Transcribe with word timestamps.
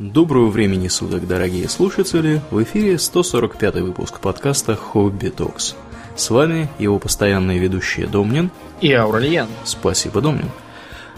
Доброго 0.00 0.48
времени 0.48 0.88
суток, 0.88 1.24
дорогие 1.28 1.68
слушатели! 1.68 2.40
В 2.50 2.60
эфире 2.64 2.98
145 2.98 3.76
выпуск 3.76 4.18
подкаста 4.18 4.74
«Хобби 4.74 5.28
Токс». 5.28 5.76
С 6.16 6.30
вами 6.30 6.68
его 6.80 6.98
постоянные 6.98 7.60
ведущие 7.60 8.08
Домнин 8.08 8.50
и 8.80 8.92
Аурельян. 8.92 9.46
Спасибо, 9.62 10.20
Домнин. 10.20 10.50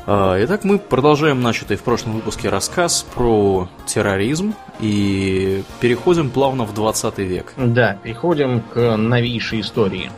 А, 0.04 0.36
итак, 0.44 0.64
мы 0.64 0.78
продолжаем 0.78 1.40
начатый 1.40 1.78
в 1.78 1.82
прошлом 1.84 2.12
выпуске 2.12 2.50
рассказ 2.50 3.06
про 3.14 3.66
терроризм 3.86 4.54
и 4.78 5.62
переходим 5.80 6.28
плавно 6.28 6.66
в 6.66 6.74
20 6.74 7.16
век. 7.20 7.54
Да, 7.56 7.98
переходим 8.02 8.60
к 8.60 8.98
новейшей 8.98 9.62
истории. 9.62 10.10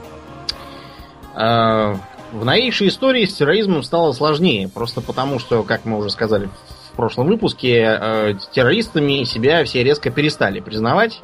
А, 1.36 1.96
в 2.32 2.44
новейшей 2.44 2.88
истории 2.88 3.24
с 3.24 3.34
терроризмом 3.34 3.84
стало 3.84 4.12
сложнее, 4.14 4.68
просто 4.68 5.00
потому 5.00 5.38
что, 5.38 5.62
как 5.62 5.84
мы 5.84 5.96
уже 5.96 6.10
сказали 6.10 6.50
прошлом 6.98 7.28
выпуске, 7.28 7.96
э, 8.00 8.34
террористами 8.50 9.22
себя 9.22 9.64
все 9.64 9.84
резко 9.84 10.10
перестали 10.10 10.58
признавать. 10.58 11.20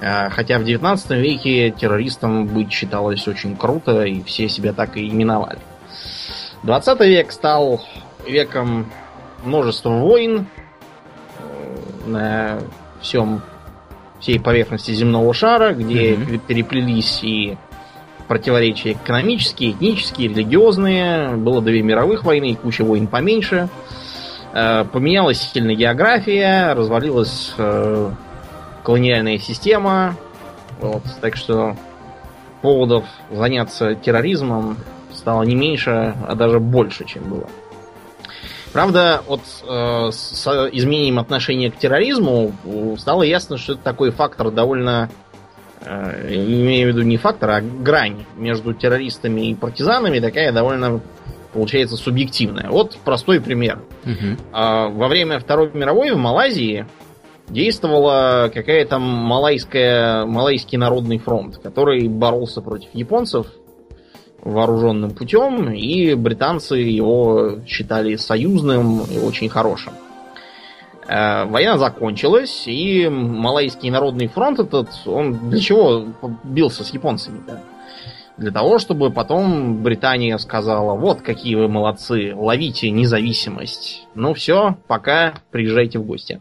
А, 0.00 0.30
хотя 0.30 0.58
в 0.58 0.64
19 0.64 1.10
веке 1.12 1.70
террористом 1.70 2.48
быть 2.48 2.72
считалось 2.72 3.28
очень 3.28 3.56
круто, 3.56 4.02
и 4.02 4.20
все 4.24 4.48
себя 4.48 4.72
так 4.72 4.96
и 4.96 5.08
именовали. 5.08 5.60
20 6.64 7.00
век 7.02 7.30
стал 7.30 7.80
веком 8.26 8.90
множества 9.44 9.90
войн 9.90 10.46
э, 11.38 12.08
на 12.08 12.58
всем 13.00 13.42
всей 14.18 14.40
поверхности 14.40 14.90
земного 14.90 15.32
шара, 15.32 15.72
где 15.72 16.14
mm-hmm. 16.14 16.40
переплелись 16.48 17.22
и 17.22 17.56
противоречия 18.26 18.92
экономические, 18.92 19.70
этнические, 19.70 20.30
религиозные. 20.30 21.36
Было 21.36 21.62
две 21.62 21.80
мировых 21.80 22.24
войны 22.24 22.50
и 22.50 22.54
куча 22.56 22.82
войн 22.82 23.06
поменьше. 23.06 23.68
Э, 23.68 24.09
поменялась 24.52 25.40
сильно 25.40 25.74
география, 25.74 26.74
развалилась 26.74 27.54
э, 27.56 28.10
колониальная 28.82 29.38
система. 29.38 30.16
Вот, 30.80 31.02
так 31.20 31.36
что 31.36 31.76
поводов 32.62 33.04
заняться 33.30 33.94
терроризмом 33.94 34.76
стало 35.12 35.42
не 35.42 35.54
меньше, 35.54 36.14
а 36.26 36.34
даже 36.34 36.58
больше, 36.58 37.04
чем 37.04 37.24
было. 37.24 37.46
Правда, 38.72 39.22
вот 39.26 39.40
э, 39.68 40.10
с 40.12 40.46
изменением 40.72 41.18
отношения 41.18 41.70
к 41.70 41.76
терроризму 41.76 42.52
стало 42.98 43.24
ясно, 43.24 43.58
что 43.58 43.72
это 43.72 43.82
такой 43.82 44.12
фактор 44.12 44.52
довольно, 44.52 45.10
э, 45.84 46.34
имею 46.34 46.86
в 46.86 46.96
виду 46.96 47.02
не 47.02 47.16
фактор, 47.16 47.50
а 47.50 47.60
грань 47.60 48.26
между 48.36 48.72
террористами 48.72 49.50
и 49.50 49.54
партизанами 49.54 50.20
такая 50.20 50.52
довольно 50.52 51.00
получается 51.52 51.96
субъективная. 51.96 52.70
Вот 52.70 52.96
простой 53.04 53.40
пример. 53.40 53.80
Угу. 54.04 54.42
Во 54.52 55.08
время 55.08 55.38
Второй 55.38 55.70
мировой 55.72 56.12
в 56.12 56.16
Малайзии 56.16 56.86
действовала 57.48 58.50
какая-то 58.52 58.98
малайская, 58.98 60.24
малайский 60.24 60.78
народный 60.78 61.18
фронт, 61.18 61.58
который 61.58 62.08
боролся 62.08 62.60
против 62.60 62.88
японцев 62.94 63.46
вооруженным 64.42 65.10
путем, 65.10 65.70
и 65.70 66.14
британцы 66.14 66.76
его 66.76 67.58
считали 67.66 68.16
союзным 68.16 69.02
и 69.02 69.18
очень 69.18 69.48
хорошим. 69.48 69.92
Э, 71.06 71.44
война 71.44 71.76
закончилась, 71.76 72.64
и 72.66 73.08
Малайский 73.08 73.90
народный 73.90 74.28
фронт 74.28 74.60
этот, 74.60 74.88
он 75.06 75.50
для 75.50 75.60
чего 75.60 76.06
бился 76.44 76.84
с 76.84 76.90
японцами-то? 76.90 77.60
Для 78.40 78.52
того, 78.52 78.78
чтобы 78.78 79.10
потом 79.10 79.82
Британия 79.82 80.38
сказала, 80.38 80.98
вот 80.98 81.20
какие 81.20 81.56
вы 81.56 81.68
молодцы, 81.68 82.32
ловите 82.34 82.90
независимость. 82.90 84.06
Ну 84.14 84.32
все, 84.32 84.78
пока, 84.88 85.34
приезжайте 85.50 85.98
в 85.98 86.04
гости. 86.04 86.40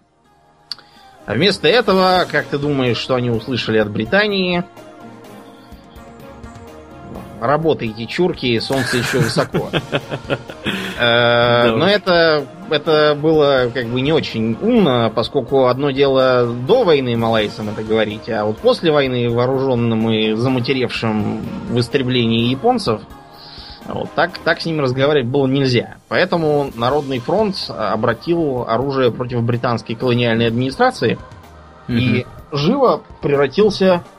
А 1.26 1.34
вместо 1.34 1.68
этого, 1.68 2.26
как 2.32 2.46
ты 2.46 2.58
думаешь, 2.58 2.96
что 2.96 3.16
они 3.16 3.30
услышали 3.30 3.80
от 3.80 3.92
Британии? 3.92 4.64
Работайте, 7.40 8.06
чурки, 8.06 8.60
солнце 8.60 8.98
еще 8.98 9.20
высоко. 9.20 9.70
Э, 11.02 11.72
но 11.72 11.88
это, 11.88 12.46
это 12.70 13.18
было 13.20 13.72
как 13.74 13.88
бы 13.88 14.02
не 14.02 14.12
очень 14.12 14.58
умно, 14.62 15.10
поскольку 15.16 15.68
одно 15.68 15.92
дело 15.92 16.46
до 16.46 16.84
войны 16.84 17.16
малайцам 17.16 17.70
это 17.70 17.84
говорить, 17.84 18.30
а 18.30 18.44
вот 18.44 18.58
после 18.58 18.92
войны 18.92 19.30
вооруженным 19.30 20.12
и 20.12 20.34
заматеревшим 20.34 21.42
в 21.70 21.80
истреблении 21.80 22.50
японцев, 22.50 23.02
вот, 23.88 24.10
так, 24.14 24.38
так 24.40 24.60
с 24.60 24.66
ними 24.66 24.82
разговаривать 24.82 25.28
было 25.28 25.48
нельзя. 25.48 25.98
Поэтому 26.10 26.70
Народный 26.76 27.20
фронт 27.20 27.56
обратил 27.70 28.66
оружие 28.68 29.12
против 29.12 29.42
британской 29.42 29.96
колониальной 29.96 30.48
администрации 30.48 31.18
и 31.88 32.26
живо 32.52 33.02
превратился 33.22 34.04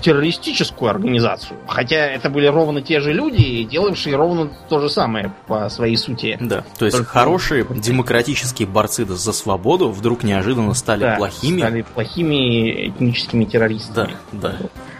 террористическую 0.00 0.90
организацию. 0.90 1.58
Хотя 1.66 2.06
это 2.06 2.30
были 2.30 2.46
ровно 2.46 2.82
те 2.82 3.00
же 3.00 3.12
люди, 3.12 3.64
делавшие 3.64 4.14
ровно 4.14 4.50
то 4.68 4.80
же 4.80 4.88
самое 4.90 5.32
по 5.46 5.68
своей 5.68 5.96
сути. 5.96 6.36
Да, 6.40 6.64
то 6.78 6.84
есть 6.84 6.96
Только... 6.96 7.10
хорошие 7.10 7.66
демократические 7.68 8.68
борцы 8.68 9.04
за 9.06 9.32
свободу 9.32 9.90
вдруг 9.90 10.22
неожиданно 10.22 10.74
стали 10.74 11.00
да, 11.00 11.16
плохими. 11.16 11.58
Стали 11.58 11.82
плохими 11.82 12.88
этническими 12.88 13.44
террористами. 13.44 14.16
Да, 14.32 14.52
да. 14.52 14.56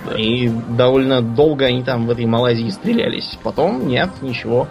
да. 0.06 0.18
И 0.18 0.48
довольно 0.48 1.22
долго 1.22 1.66
они 1.66 1.84
там 1.84 2.06
в 2.06 2.10
этой 2.10 2.26
Малайзии 2.26 2.70
стрелялись. 2.70 3.38
Потом 3.42 3.86
нет, 3.86 4.10
ничего 4.22 4.68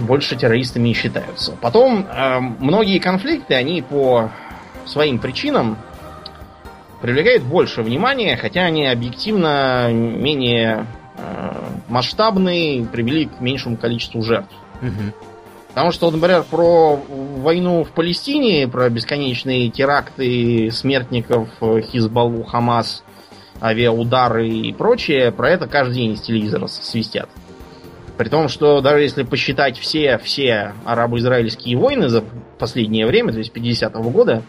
больше 0.00 0.36
террористами 0.36 0.88
не 0.88 0.94
считаются. 0.94 1.52
Потом 1.60 2.06
многие 2.60 2.98
конфликты, 2.98 3.54
они 3.54 3.82
по 3.82 4.30
своим 4.86 5.18
причинам 5.18 5.76
привлекают 7.04 7.42
больше 7.42 7.82
внимания, 7.82 8.34
хотя 8.34 8.62
они 8.62 8.86
объективно 8.86 9.92
менее 9.92 10.86
э, 11.18 11.52
масштабные, 11.86 12.82
привели 12.86 13.26
к 13.26 13.42
меньшему 13.42 13.76
количеству 13.76 14.22
жертв. 14.22 14.54
Угу. 14.80 15.12
Потому 15.68 15.92
что, 15.92 16.10
например, 16.10 16.44
про 16.44 16.96
войну 16.96 17.84
в 17.84 17.90
Палестине, 17.90 18.68
про 18.68 18.88
бесконечные 18.88 19.68
теракты 19.68 20.70
смертников 20.70 21.50
Хизбаллу, 21.60 22.42
Хамас, 22.42 23.04
авиаудары 23.60 24.48
и 24.48 24.72
прочее, 24.72 25.30
про 25.30 25.50
это 25.50 25.66
каждый 25.66 25.96
день 25.96 26.12
из 26.12 26.22
телевизора 26.22 26.68
свистят. 26.68 27.28
При 28.16 28.30
том, 28.30 28.48
что 28.48 28.80
даже 28.80 29.02
если 29.02 29.24
посчитать 29.24 29.76
все, 29.76 30.16
все 30.16 30.72
арабо-израильские 30.86 31.76
войны 31.76 32.08
за 32.08 32.24
последнее 32.58 33.06
время, 33.06 33.32
то 33.32 33.40
есть 33.40 33.52
50-го 33.52 34.08
года, 34.08 34.42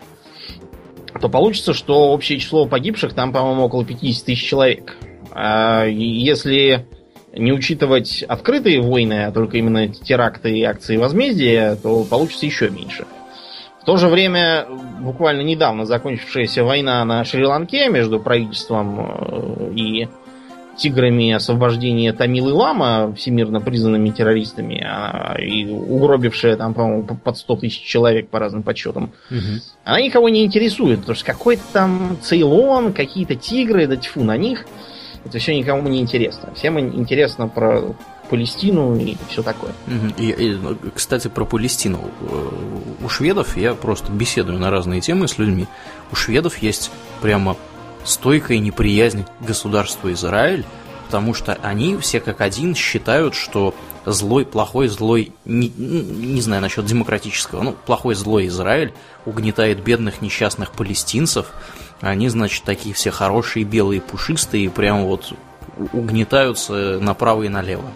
то 1.20 1.30
получится, 1.30 1.74
что 1.74 2.12
общее 2.12 2.40
число 2.40 2.66
погибших 2.66 3.14
там, 3.14 3.32
по-моему, 3.32 3.64
около 3.64 3.86
50 3.86 4.26
тысяч 4.26 4.48
человек. 4.48 4.98
А 5.32 5.86
если 5.86 6.86
не 7.34 7.52
учитывать 7.52 8.24
открытые 8.24 8.82
войны, 8.82 9.26
а 9.26 9.32
только 9.32 9.58
именно 9.58 9.88
теракты 9.88 10.58
и 10.58 10.64
акции 10.64 10.98
возмездия, 10.98 11.76
то 11.76 12.04
получится 12.04 12.46
еще 12.46 12.70
меньше. 12.70 13.06
В 13.82 13.86
то 13.86 13.98
же 13.98 14.08
время, 14.08 14.66
буквально 15.00 15.42
недавно 15.42 15.86
закончившаяся 15.86 16.64
война 16.64 17.06
на 17.06 17.24
Шри-Ланке 17.24 17.90
между 17.90 18.20
правительством 18.20 19.00
э, 19.00 19.74
и 19.76 20.08
тиграми 20.78 21.32
освобождения 21.32 22.14
Тамилы 22.14 22.54
Лама, 22.54 23.14
всемирно 23.16 23.62
признанными 23.62 24.10
террористами, 24.10 24.84
а, 24.86 25.36
и 25.40 25.66
угробившая 25.66 26.58
там, 26.58 26.74
по-моему, 26.74 27.04
под 27.04 27.38
100 27.38 27.56
тысяч 27.58 27.82
человек 27.82 28.30
по 28.30 28.40
разным 28.40 28.64
подсчетам, 28.64 29.12
угу. 29.30 29.62
она 29.84 30.02
никого 30.02 30.30
не 30.30 30.46
интересует, 30.46 31.00
потому 31.00 31.16
что 31.16 31.26
какой-то 31.26 31.64
там 31.72 32.18
Цейлон, 32.22 32.94
какие-то 32.94 33.36
тигры, 33.36 33.88
да 33.88 33.96
тьфу 33.96 34.24
на 34.24 34.38
них, 34.38 34.66
это 35.26 35.40
все 35.40 35.58
никому 35.58 35.88
не 35.90 36.00
интересно. 36.00 36.54
Всем 36.54 36.80
интересно 36.80 37.48
про 37.48 37.96
Палестину 38.30 38.96
и 38.96 39.16
все 39.30 39.42
такое. 39.42 39.72
И, 40.18 40.30
и, 40.30 40.56
ну, 40.56 40.78
кстати, 40.94 41.28
про 41.28 41.46
Палестину. 41.46 42.00
У 43.04 43.10
шведов 43.10 43.58
я 43.58 43.74
просто 43.74 44.12
беседую 44.12 44.60
на 44.60 44.70
разные 44.70 45.02
темы 45.02 45.28
с 45.28 45.38
людьми. 45.38 45.68
У 46.12 46.16
шведов 46.16 46.58
есть 46.60 46.92
прямо 47.22 47.58
стойкая 48.06 48.60
неприязнь 48.60 49.26
к 49.42 49.46
государству 49.46 50.12
Израиль, 50.12 50.66
потому 51.06 51.34
что 51.34 51.58
они 51.62 51.98
все 51.98 52.20
как 52.20 52.42
один 52.42 52.76
считают, 52.76 53.36
что 53.36 53.76
злой, 54.06 54.46
плохой, 54.46 54.88
злой, 54.88 55.32
не, 55.46 55.70
не 55.70 56.42
знаю 56.42 56.62
насчет 56.62 56.86
демократического, 56.86 57.64
ну, 57.64 57.76
плохой, 57.86 58.16
злой 58.16 58.48
Израиль 58.48 58.94
угнетает 59.26 59.84
бедных 59.84 60.22
несчастных 60.22 60.72
палестинцев, 60.72 61.48
они, 62.02 62.30
значит, 62.30 62.64
такие 62.64 62.94
все 62.94 63.12
хорошие, 63.12 63.66
белые, 63.66 64.02
пушистые, 64.02 64.70
прям 64.70 65.06
вот 65.06 65.34
угнетаются 65.94 67.00
направо 67.00 67.44
и 67.44 67.50
налево. 67.50 67.90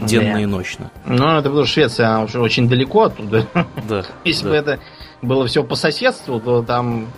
Денно 0.00 0.34
да. 0.34 0.40
и 0.40 0.46
ночно. 0.46 0.90
Ну, 1.06 1.26
это 1.38 1.48
потому 1.48 1.64
что 1.64 1.72
Швеция 1.72 2.06
она 2.06 2.22
уже 2.22 2.40
очень 2.40 2.68
далеко 2.68 3.04
оттуда. 3.04 3.46
Да. 3.88 4.04
Если 4.24 4.44
да. 4.44 4.50
бы 4.50 4.56
это 4.56 4.80
было 5.22 5.46
все 5.48 5.64
по 5.64 5.74
соседству, 5.74 6.40
то 6.40 6.62
там 6.62 7.08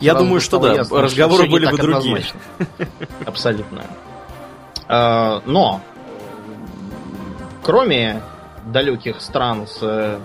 я 0.00 0.14
думаю, 0.14 0.40
что 0.40 0.58
да, 0.58 0.74
ясно, 0.74 1.02
разговоры 1.02 1.48
были 1.48 1.66
бы 1.70 1.76
другие. 1.76 2.24
Абсолютно. 3.26 3.84
А, 4.88 5.42
но, 5.46 5.80
кроме 7.62 8.22
далеких 8.66 9.20
стран 9.20 9.66
с 9.66 10.18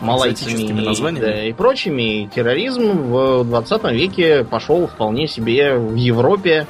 малайцами 0.00 1.18
да, 1.18 1.46
и 1.46 1.52
прочими, 1.52 2.30
терроризм 2.34 3.12
в 3.12 3.44
20 3.44 3.84
веке 3.92 4.44
пошел 4.44 4.86
вполне 4.86 5.26
себе 5.26 5.76
в 5.76 5.94
Европе 5.94 6.66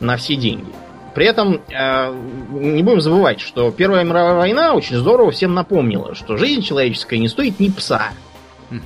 на 0.00 0.16
все 0.16 0.36
деньги. 0.36 0.72
При 1.14 1.26
этом 1.26 1.60
э, 1.70 2.12
не 2.50 2.82
будем 2.82 3.00
забывать, 3.00 3.40
что 3.40 3.70
Первая 3.70 4.02
мировая 4.02 4.34
война 4.34 4.74
очень 4.74 4.96
здорово 4.96 5.30
всем 5.30 5.54
напомнила, 5.54 6.14
что 6.14 6.36
жизнь 6.36 6.62
человеческая 6.62 7.18
не 7.18 7.28
стоит 7.28 7.60
ни 7.60 7.68
пса. 7.68 8.10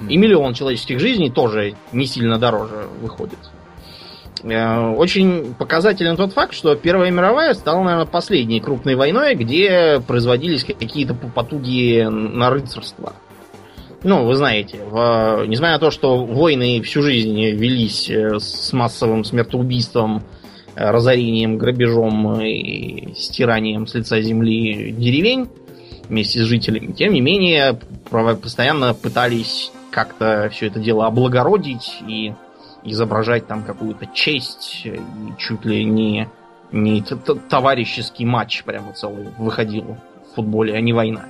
И 0.08 0.16
миллион 0.16 0.54
человеческих 0.54 1.00
жизней 1.00 1.30
тоже 1.30 1.74
не 1.92 2.06
сильно 2.06 2.38
дороже 2.38 2.86
выходит. 3.00 3.38
Э, 4.42 4.90
очень 4.90 5.54
показателен 5.54 6.16
тот 6.16 6.32
факт, 6.32 6.54
что 6.54 6.74
Первая 6.76 7.10
мировая 7.10 7.54
стала, 7.54 7.82
наверное, 7.82 8.06
последней 8.06 8.60
крупной 8.60 8.94
войной, 8.94 9.34
где 9.34 10.00
производились 10.06 10.64
какие-то 10.64 11.14
потуги 11.14 12.02
на 12.02 12.50
рыцарство. 12.50 13.14
Ну, 14.04 14.24
вы 14.24 14.36
знаете, 14.36 14.78
в, 14.88 15.44
несмотря 15.48 15.74
на 15.74 15.78
то, 15.80 15.90
что 15.90 16.24
войны 16.24 16.80
всю 16.82 17.02
жизнь 17.02 17.40
велись 17.40 18.08
э, 18.08 18.38
с 18.38 18.72
массовым 18.72 19.24
смертоубийством, 19.24 20.22
э, 20.76 20.90
разорением, 20.90 21.58
грабежом 21.58 22.40
и 22.40 23.14
стиранием 23.14 23.86
с 23.88 23.94
лица 23.94 24.20
земли 24.20 24.92
деревень 24.92 25.48
вместе 26.08 26.42
с 26.42 26.46
жителями, 26.46 26.92
тем 26.92 27.12
не 27.12 27.20
менее, 27.20 27.78
постоянно 28.08 28.94
пытались 28.94 29.72
как-то 29.90 30.48
все 30.52 30.66
это 30.66 30.80
дело 30.80 31.06
облагородить 31.06 32.02
и 32.06 32.34
изображать 32.84 33.46
там 33.46 33.62
какую-то 33.62 34.06
честь 34.06 34.82
и 34.84 35.00
чуть 35.38 35.64
ли 35.64 35.84
не, 35.84 36.28
не 36.72 37.02
товарищеский 37.02 38.24
матч 38.24 38.62
прямо 38.64 38.92
целый 38.92 39.28
выходил 39.36 39.96
в 40.30 40.36
футболе, 40.36 40.74
а 40.74 40.80
не 40.80 40.92
война. 40.92 41.26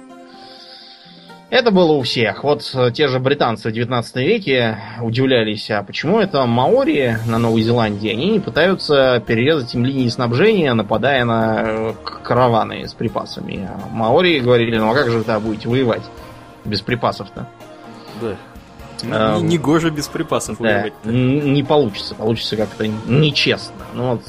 Это 1.50 1.70
было 1.70 1.92
у 1.92 2.02
всех. 2.02 2.44
Вот 2.44 2.62
те 2.92 3.08
же 3.08 3.18
британцы 3.20 3.70
в 3.70 3.72
19 3.72 4.16
веке 4.16 4.76
удивлялись, 5.00 5.70
а 5.70 5.82
почему 5.82 6.20
это 6.20 6.44
маори 6.44 7.16
на 7.26 7.38
Новой 7.38 7.62
Зеландии, 7.62 8.10
они 8.10 8.32
не 8.32 8.40
пытаются 8.40 9.22
перерезать 9.26 9.74
им 9.74 9.86
линии 9.86 10.08
снабжения, 10.08 10.74
нападая 10.74 11.24
на 11.24 11.62
э, 11.64 11.94
караваны 12.22 12.86
с 12.86 12.92
припасами. 12.92 13.66
А 13.66 13.88
маори 13.90 14.40
говорили, 14.40 14.76
ну 14.76 14.90
а 14.90 14.94
как 14.94 15.08
же 15.08 15.20
вы 15.20 15.40
будете 15.40 15.70
воевать 15.70 16.02
без 16.66 16.82
припасов-то? 16.82 17.48
Да. 18.20 18.36
А, 19.10 19.38
не 19.38 19.58
гоже 19.58 19.90
без 19.90 20.08
припасов 20.08 20.58
да, 20.58 20.86
Не 21.04 21.62
получится, 21.62 22.14
получится 22.14 22.56
как-то 22.56 22.86
нечестно. 22.86 23.74
Ну 23.94 24.10
вот 24.12 24.22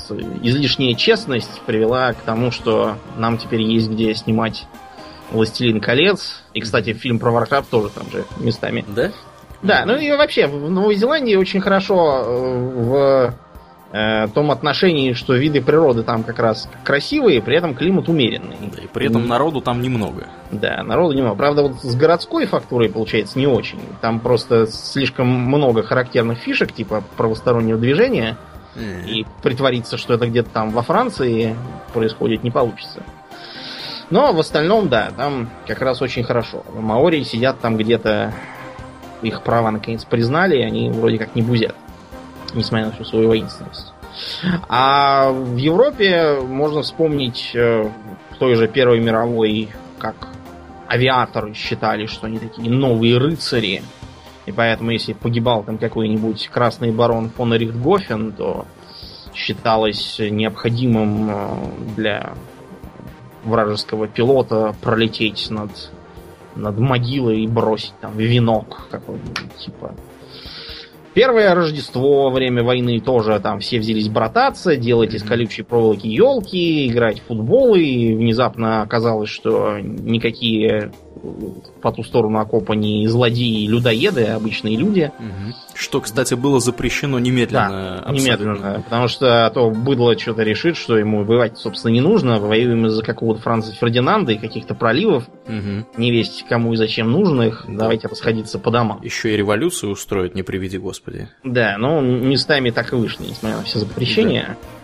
излишняя 0.43 0.93
честность 0.95 1.61
привела 1.65 2.13
к 2.13 2.17
тому, 2.17 2.51
что 2.51 2.97
нам 3.17 3.37
теперь 3.37 3.61
есть 3.61 3.89
где 3.89 4.13
снимать 4.13 4.67
Властелин 5.31 5.79
колец. 5.81 6.43
И, 6.53 6.61
кстати, 6.61 6.93
фильм 6.93 7.19
про 7.19 7.31
Warcraft 7.31 7.65
тоже 7.69 7.89
там 7.89 8.09
же 8.11 8.25
местами. 8.37 8.85
Да? 8.87 9.11
Да, 9.61 9.85
ну 9.85 9.97
и 9.97 10.09
вообще 10.11 10.47
в 10.47 10.69
Новой 10.69 10.95
Зеландии 10.95 11.35
очень 11.35 11.59
хорошо 11.59 12.23
э, 12.25 12.57
в 12.75 13.33
э, 13.91 14.27
том 14.27 14.51
отношении, 14.51 15.13
что 15.13 15.35
виды 15.35 15.61
природы 15.61 16.03
там 16.03 16.23
как 16.23 16.39
раз 16.39 16.69
красивые, 16.83 17.41
при 17.41 17.57
этом 17.57 17.75
климат 17.75 18.09
умеренный. 18.09 18.57
Да, 18.75 18.81
и 18.81 18.87
при 18.87 19.07
этом 19.07 19.27
народу 19.27 19.61
там 19.61 19.81
немного. 19.81 20.27
Да, 20.51 20.83
народу 20.83 21.15
немного. 21.15 21.35
Правда, 21.35 21.63
вот 21.63 21.81
с 21.81 21.95
городской 21.95 22.45
фактурой 22.45 22.89
получается 22.89 23.39
не 23.39 23.47
очень. 23.47 23.79
Там 24.01 24.19
просто 24.19 24.67
слишком 24.67 25.27
много 25.27 25.83
характерных 25.83 26.39
фишек, 26.39 26.71
типа 26.71 27.03
правостороннего 27.17 27.79
движения. 27.79 28.37
Mm. 28.75 29.05
И 29.07 29.25
притвориться, 29.41 29.97
что 29.97 30.13
это 30.13 30.27
где-то 30.27 30.49
там 30.51 30.69
во 30.69 30.83
Франции 30.83 31.55
происходит, 31.93 32.43
не 32.43 32.51
получится. 32.51 33.01
Но 34.11 34.31
в 34.31 34.39
остальном, 34.39 34.89
да, 34.89 35.11
там 35.15 35.49
как 35.67 35.81
раз 35.81 36.01
очень 36.01 36.23
хорошо. 36.23 36.63
Маори 36.73 37.23
сидят 37.23 37.59
там 37.59 37.77
где-то, 37.77 38.33
их 39.21 39.43
права 39.43 39.71
наконец 39.71 40.05
признали, 40.05 40.57
и 40.57 40.61
они 40.63 40.89
вроде 40.91 41.17
как 41.17 41.35
не 41.35 41.41
бузят 41.41 41.75
несмотря 42.57 42.87
на 42.87 42.91
всю 42.91 43.03
свою 43.05 43.27
воинственность. 43.27 43.93
А 44.67 45.31
в 45.31 45.57
Европе 45.57 46.39
можно 46.41 46.81
вспомнить 46.81 47.51
э, 47.53 47.89
в 48.31 48.37
той 48.37 48.55
же 48.55 48.67
Первой 48.67 48.99
мировой, 48.99 49.69
как 49.97 50.15
авиаторы 50.87 51.53
считали, 51.53 52.05
что 52.05 52.27
они 52.27 52.39
такие 52.39 52.69
новые 52.69 53.17
рыцари. 53.17 53.83
И 54.45 54.51
поэтому, 54.51 54.91
если 54.91 55.13
погибал 55.13 55.63
там 55.63 55.77
какой-нибудь 55.77 56.47
красный 56.47 56.91
барон 56.91 57.29
фон 57.29 57.53
Рихтгофен, 57.53 58.31
то 58.31 58.65
считалось 59.33 60.17
необходимым 60.19 61.29
э, 61.29 61.47
для 61.95 62.33
вражеского 63.43 64.07
пилота 64.07 64.75
пролететь 64.81 65.49
над, 65.49 65.91
над 66.55 66.77
могилой 66.77 67.43
и 67.43 67.47
бросить 67.47 67.93
там 68.01 68.17
венок 68.17 68.87
какой-нибудь, 68.89 69.55
типа 69.57 69.93
Первое 71.19 71.53
Рождество 71.53 72.23
во 72.23 72.29
время 72.29 72.63
войны 72.63 73.01
тоже 73.01 73.41
там 73.41 73.59
все 73.59 73.77
взялись 73.79 74.07
брататься, 74.07 74.77
делать 74.77 75.13
из 75.13 75.21
колючей 75.21 75.63
проволоки 75.63 76.07
елки, 76.07 76.87
играть 76.87 77.19
в 77.19 77.25
футбол, 77.25 77.75
и 77.75 78.13
внезапно 78.13 78.83
оказалось, 78.83 79.29
что 79.29 79.79
никакие 79.81 80.93
по 81.81 81.91
ту 81.91 82.03
сторону 82.03 82.39
окопа 82.39 82.73
не 82.73 83.07
злодеи 83.07 83.67
людоеды, 83.67 84.25
а 84.25 84.35
обычные 84.35 84.75
люди. 84.77 85.11
Что, 85.73 86.01
кстати, 86.01 86.33
было 86.33 86.59
запрещено 86.59 87.19
немедленно. 87.19 88.03
Да, 88.05 88.11
немедленно, 88.11 88.81
потому 88.83 89.07
что 89.07 89.45
а 89.45 89.49
то 89.49 89.69
быдло 89.69 90.17
что-то 90.17 90.43
решит, 90.43 90.77
что 90.77 90.97
ему 90.97 91.23
воевать, 91.23 91.57
собственно, 91.57 91.91
не 91.91 92.01
нужно. 92.01 92.39
Воюем 92.39 92.85
из-за 92.87 93.03
какого-то 93.03 93.41
Франца 93.41 93.71
Фердинанда 93.73 94.33
и 94.33 94.37
каких-то 94.37 94.75
проливов. 94.75 95.25
Угу. 95.47 95.97
Не 95.97 96.11
весть 96.11 96.45
кому 96.47 96.73
и 96.73 96.75
зачем 96.75 97.11
нужных. 97.11 97.65
Да. 97.67 97.79
Давайте 97.79 98.07
расходиться 98.07 98.59
по 98.59 98.71
домам. 98.71 98.99
Еще 99.03 99.33
и 99.33 99.37
революцию 99.37 99.91
устроить, 99.91 100.35
не 100.35 100.43
приведи 100.43 100.77
господи. 100.77 101.29
Да, 101.43 101.77
ну, 101.77 102.01
местами 102.01 102.69
так 102.69 102.93
и 102.93 102.95
вышло, 102.95 103.23
несмотря 103.23 103.57
на 103.57 103.63
все 103.63 103.79
запрещения. 103.79 104.57
Да. 104.61 104.79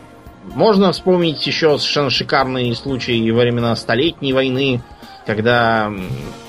Можно 0.54 0.92
вспомнить 0.92 1.46
еще 1.48 1.78
совершенно 1.78 2.10
шикарные 2.10 2.74
случаи 2.76 3.32
во 3.32 3.42
времена 3.42 3.76
Столетней 3.76 4.32
войны, 4.32 4.82
когда 5.26 5.92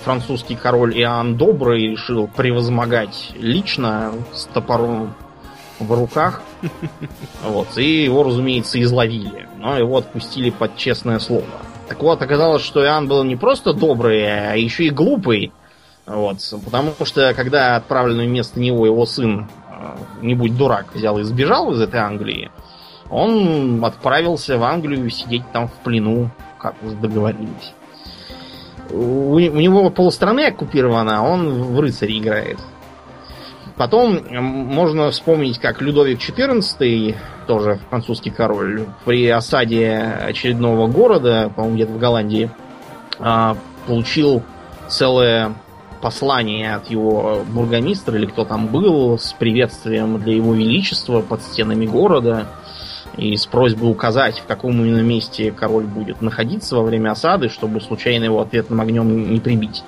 французский 0.04 0.54
король 0.54 0.96
Иоанн 1.00 1.36
Добрый 1.36 1.88
решил 1.88 2.28
превозмогать 2.28 3.32
лично 3.34 4.12
с 4.32 4.44
топором 4.46 5.14
в 5.78 5.92
руках. 5.92 6.42
Вот, 7.44 7.78
и 7.78 8.04
его, 8.04 8.22
разумеется, 8.22 8.80
изловили. 8.82 9.48
Но 9.58 9.78
его 9.78 9.98
отпустили 9.98 10.50
под 10.50 10.76
честное 10.76 11.18
слово. 11.18 11.44
Так 11.88 12.02
вот, 12.02 12.20
оказалось, 12.20 12.62
что 12.62 12.84
Иоанн 12.84 13.08
был 13.08 13.22
не 13.24 13.36
просто 13.36 13.72
добрый, 13.72 14.24
а 14.24 14.56
еще 14.56 14.84
и 14.84 14.90
глупый. 14.90 15.52
Вот, 16.06 16.38
потому 16.64 16.92
что, 17.04 17.32
когда 17.34 17.76
отправленный 17.76 18.26
вместо 18.26 18.60
него 18.60 18.86
его 18.86 19.06
сын, 19.06 19.48
э, 19.70 19.96
не 20.22 20.34
будь 20.34 20.56
дурак, 20.56 20.94
взял 20.94 21.18
и 21.18 21.24
сбежал 21.24 21.72
из 21.72 21.80
этой 21.80 22.00
Англии, 22.00 22.50
он 23.10 23.84
отправился 23.84 24.56
в 24.56 24.64
Англию 24.64 25.08
сидеть 25.10 25.42
там 25.52 25.68
в 25.68 25.72
плену, 25.82 26.30
как 26.58 26.74
договорились 27.00 27.74
у, 28.90 29.34
у 29.34 29.38
него 29.38 29.90
полстраны 29.90 30.46
оккупирована, 30.46 31.18
а 31.18 31.22
он 31.22 31.62
в 31.62 31.80
рыцаре 31.80 32.18
играет. 32.18 32.58
Потом 33.76 34.20
можно 34.30 35.10
вспомнить, 35.10 35.58
как 35.58 35.82
Людовик 35.82 36.18
XIV, 36.18 37.14
тоже 37.46 37.78
французский 37.90 38.30
король, 38.30 38.86
при 39.04 39.28
осаде 39.28 39.98
очередного 39.98 40.86
города, 40.86 41.52
по-моему, 41.54 41.76
где-то 41.76 41.92
в 41.92 41.98
Голландии, 41.98 42.50
а, 43.18 43.56
получил 43.86 44.42
целое 44.88 45.54
послание 46.00 46.76
от 46.76 46.90
его 46.90 47.44
бургомистра 47.48 48.16
или 48.16 48.26
кто 48.26 48.44
там 48.44 48.68
был 48.68 49.18
с 49.18 49.32
приветствием 49.32 50.18
для 50.20 50.34
его 50.34 50.54
величества 50.54 51.20
под 51.20 51.42
стенами 51.42 51.86
города 51.86 52.46
и 53.16 53.36
с 53.36 53.46
просьбой 53.46 53.90
указать, 53.90 54.38
в 54.38 54.46
каком 54.46 54.72
именно 54.72 55.00
месте 55.00 55.50
король 55.50 55.84
будет 55.84 56.20
находиться 56.20 56.76
во 56.76 56.82
время 56.82 57.12
осады, 57.12 57.48
чтобы 57.48 57.80
случайно 57.80 58.24
его 58.24 58.40
ответным 58.40 58.80
огнем 58.80 59.32
не 59.32 59.40
прибить. 59.40 59.82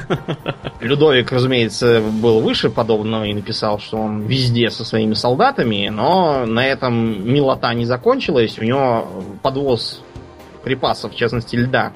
Людовик, 0.80 1.30
разумеется, 1.30 2.00
был 2.00 2.40
выше 2.40 2.70
подобного 2.70 3.24
и 3.24 3.34
написал, 3.34 3.78
что 3.78 3.98
он 3.98 4.22
везде 4.22 4.70
со 4.70 4.84
своими 4.84 5.14
солдатами, 5.14 5.88
но 5.88 6.46
на 6.46 6.66
этом 6.66 7.30
милота 7.30 7.72
не 7.74 7.84
закончилась. 7.84 8.58
У 8.58 8.64
него 8.64 9.06
подвоз 9.42 10.02
припасов, 10.62 11.12
в 11.12 11.16
частности 11.16 11.56
льда, 11.56 11.92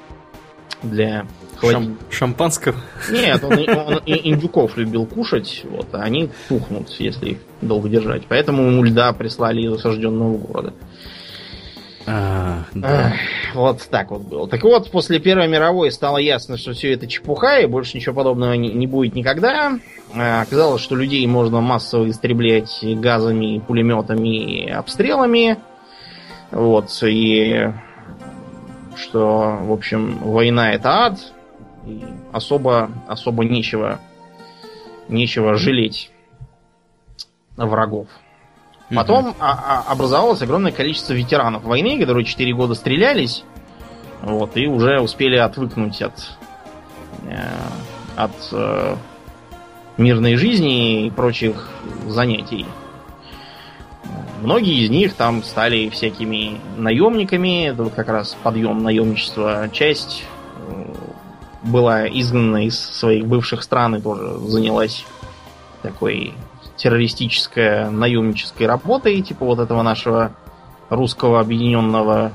для 0.82 1.26
Шам- 1.62 1.96
шампанского? 2.10 2.76
Нет, 3.10 3.42
он, 3.42 3.52
он 3.52 4.02
индюков 4.06 4.76
любил 4.76 5.06
кушать, 5.06 5.62
вот, 5.64 5.88
а 5.92 6.02
они 6.02 6.30
пухнут, 6.48 6.88
если 6.98 7.30
их 7.30 7.38
долго 7.60 7.88
держать. 7.88 8.22
Поэтому 8.28 8.62
ему 8.62 8.84
льда 8.84 9.12
прислали 9.12 9.62
из 9.62 9.72
осажденного 9.72 10.36
города. 10.38 10.72
А, 12.10 12.64
да. 12.74 13.12
Вот 13.54 13.86
так 13.90 14.10
вот 14.10 14.22
было. 14.22 14.48
Так 14.48 14.62
вот, 14.62 14.90
после 14.90 15.18
Первой 15.18 15.46
мировой 15.46 15.92
стало 15.92 16.16
ясно, 16.18 16.56
что 16.56 16.72
все 16.72 16.94
это 16.94 17.06
чепуха, 17.06 17.58
и 17.58 17.66
больше 17.66 17.96
ничего 17.98 18.14
подобного 18.14 18.54
не, 18.54 18.72
не 18.72 18.86
будет 18.86 19.14
никогда. 19.14 19.78
А, 20.14 20.40
оказалось, 20.40 20.80
что 20.80 20.96
людей 20.96 21.26
можно 21.26 21.60
массово 21.60 22.08
истреблять 22.08 22.78
газами, 22.82 23.58
пулеметами 23.58 24.64
и 24.64 24.70
обстрелами. 24.70 25.58
Вот, 26.50 26.90
и 27.02 27.72
что, 28.96 29.58
в 29.60 29.72
общем, 29.72 30.18
война 30.22 30.72
это 30.72 31.06
ад, 31.06 31.32
и 31.88 32.04
особо, 32.33 32.90
особо 33.09 33.45
нечего 33.45 34.00
нечего 35.09 35.57
жалеть 35.57 36.11
врагов. 37.57 38.09
Потом 38.95 39.35
а- 39.38 39.85
а- 39.87 39.92
образовалось 39.92 40.40
огромное 40.42 40.73
количество 40.73 41.12
ветеранов 41.12 41.64
войны, 41.64 41.99
которые 41.99 42.25
4 42.25 42.54
года 42.54 42.75
стрелялись, 42.75 43.45
вот, 44.23 44.57
и 44.57 44.66
уже 44.66 45.00
успели 45.00 45.37
отвыкнуть 45.37 46.00
от, 46.00 46.30
э, 47.25 47.38
от 48.16 48.33
э, 48.52 48.97
мирной 49.99 50.37
жизни 50.37 51.07
и 51.07 51.11
прочих 51.11 51.68
занятий. 52.07 52.66
Многие 54.40 54.85
из 54.85 54.90
них 54.90 55.14
там 55.14 55.42
стали 55.42 55.88
всякими 55.88 56.61
наемниками, 56.76 57.66
это 57.66 57.83
вот 57.83 57.95
как 57.95 58.09
раз 58.09 58.37
подъем 58.42 58.83
наемничества. 58.83 59.68
Часть 59.73 60.25
была 61.70 62.08
изгнана 62.08 62.66
из 62.66 62.78
своих 62.78 63.26
бывших 63.26 63.62
стран 63.62 63.96
и 63.96 64.00
тоже 64.00 64.38
занялась 64.46 65.04
такой 65.82 66.34
террористической 66.76 67.90
наемнической 67.90 68.66
работой, 68.66 69.20
типа 69.22 69.44
вот 69.44 69.58
этого 69.58 69.82
нашего 69.82 70.32
русского 70.88 71.40
объединенного 71.40 72.32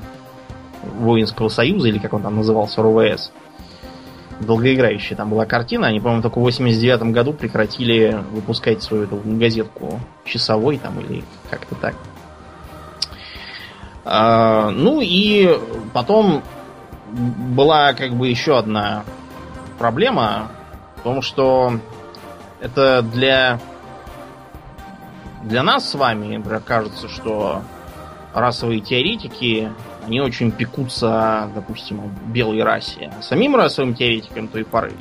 воинского 0.83 1.49
союза, 1.49 1.87
или 1.87 1.97
как 1.97 2.13
он 2.13 2.21
там 2.21 2.35
назывался, 2.35 2.81
РУВС. 2.81 3.31
Долгоиграющая 4.39 5.15
там 5.15 5.29
была 5.29 5.45
картина. 5.45 5.87
Они, 5.87 5.99
по-моему, 5.99 6.21
только 6.21 6.39
в 6.39 6.41
89 6.41 7.13
году 7.13 7.33
прекратили 7.33 8.19
выпускать 8.31 8.83
свою 8.83 9.03
эту 9.03 9.21
газетку 9.23 9.99
часовой 10.25 10.77
там 10.77 10.99
или 10.99 11.23
как-то 11.49 11.75
так. 11.75 11.95
А, 14.05 14.71
ну 14.71 14.99
и 15.01 15.57
потом 15.93 16.43
была 17.11 17.93
как 17.93 18.13
бы 18.13 18.27
еще 18.27 18.57
одна 18.57 19.05
проблема 19.83 20.49
в 20.95 21.01
том, 21.01 21.21
что 21.21 21.73
это 22.61 23.01
для 23.01 23.59
для 25.43 25.61
нас 25.61 25.89
с 25.89 25.95
вами, 25.95 26.37
например, 26.37 26.61
кажется, 26.61 27.09
что 27.09 27.63
расовые 28.33 28.79
теоретики, 28.79 29.69
они 30.05 30.21
очень 30.21 30.51
пекутся, 30.51 31.49
допустим, 31.53 31.99
о 31.99 32.31
белой 32.31 32.63
расе. 32.63 33.11
А 33.19 33.21
самим 33.21 33.57
расовым 33.57 33.93
теоретикам 33.93 34.47
той 34.47 34.63
поры 34.63 34.93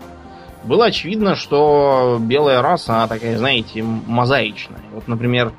было 0.64 0.86
очевидно, 0.86 1.36
что 1.36 2.18
белая 2.20 2.60
раса, 2.60 2.94
она 2.94 3.06
такая, 3.06 3.38
знаете, 3.38 3.84
мозаичная. 3.84 4.82
Вот, 4.92 5.06
например, 5.06 5.52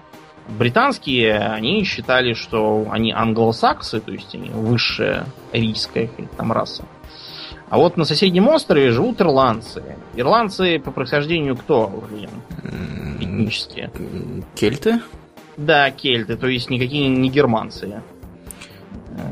британские, 0.50 1.40
они 1.40 1.86
считали, 1.86 2.34
что 2.34 2.88
они 2.92 3.14
англосаксы, 3.14 4.02
то 4.02 4.12
есть 4.12 4.36
они 4.36 4.50
высшая 4.50 5.28
рийская 5.54 6.10
там 6.36 6.52
раса. 6.52 6.84
А 7.70 7.78
вот 7.78 7.98
на 7.98 8.06
соседнем 8.06 8.48
острове 8.48 8.92
живут 8.92 9.22
ирландцы. 9.22 9.84
Ирландцы 10.16 10.80
по 10.80 10.92
происхождению 10.92 11.56
кто, 11.56 11.88
Урлин? 11.88 12.30
Этнические. 13.20 13.92
Кельты? 14.56 15.02
Да, 15.58 15.92
кельты, 15.92 16.36
то 16.36 16.48
есть 16.48 16.70
никакие 16.70 17.08
не 17.10 17.30
германцы. 17.30 18.02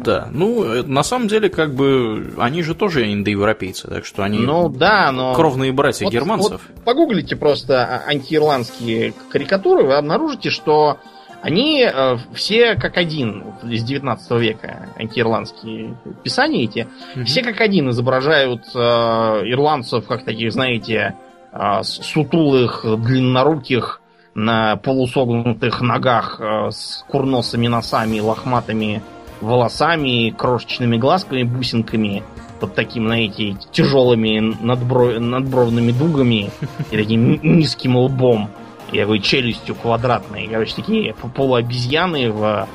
Да, 0.04 0.30
ну, 0.32 0.64
э, 0.64 0.84
на 0.84 1.02
самом 1.02 1.28
деле, 1.28 1.50
как 1.50 1.74
бы, 1.74 2.34
они 2.38 2.62
же 2.62 2.76
тоже 2.76 3.12
индоевропейцы, 3.12 3.88
так 3.88 4.06
что 4.06 4.24
они 4.24 4.38
Ну 4.38 4.70
да, 4.70 5.12
но... 5.12 5.34
кровные 5.34 5.72
братья 5.72 6.06
Вот- 6.06 6.14
германцев. 6.14 6.62
вот 6.76 6.84
погуглите 6.84 7.36
просто 7.36 7.84
а- 7.84 8.08
антиирландские 8.08 9.14
карикатуры, 9.32 9.84
вы 9.84 9.96
обнаружите, 9.96 10.52
что 10.52 11.00
они 11.42 11.82
э, 11.84 12.18
все 12.34 12.76
как 12.76 12.98
один 12.98 13.44
из 13.64 13.84
19 13.84 14.32
века, 14.40 14.90
антиирландские 14.98 15.96
писания 16.24 16.64
эти, 16.66 16.88
Мгм. 17.16 17.26
все 17.26 17.42
как 17.44 17.62
один 17.62 17.90
изображают 17.90 18.64
э, 18.76 18.80
ирландцев 18.80 20.06
как 20.08 20.24
таких, 20.24 20.52
знаете, 20.54 21.16
э, 21.52 21.84
сутулых, 21.84 22.86
длинноруких, 22.86 23.98
на 24.34 24.78
полусогнутых 24.78 25.82
ногах 25.82 26.40
э, 26.40 26.70
с 26.72 27.04
курносыми 27.10 27.68
носами, 27.68 28.20
лохматыми 28.22 29.02
волосами, 29.42 30.30
крошечными 30.30 30.98
глазками, 30.98 31.44
бусинками, 31.44 32.24
под 32.62 32.76
таким, 32.76 33.08
знаете, 33.08 33.58
тяжелыми 33.72 34.56
надбро- 34.64 35.20
надбровными 35.20 35.92
дугами 35.92 36.52
и 36.92 36.96
таким 36.98 37.40
низким 37.42 37.98
лбом 37.98 38.50
и 38.92 39.00
такой 39.00 39.20
челюстью 39.20 39.76
квадратной. 39.76 40.48
Короче, 40.48 40.76
такие 40.76 41.14
полуобезьяны 41.14 42.32
в 42.32 42.68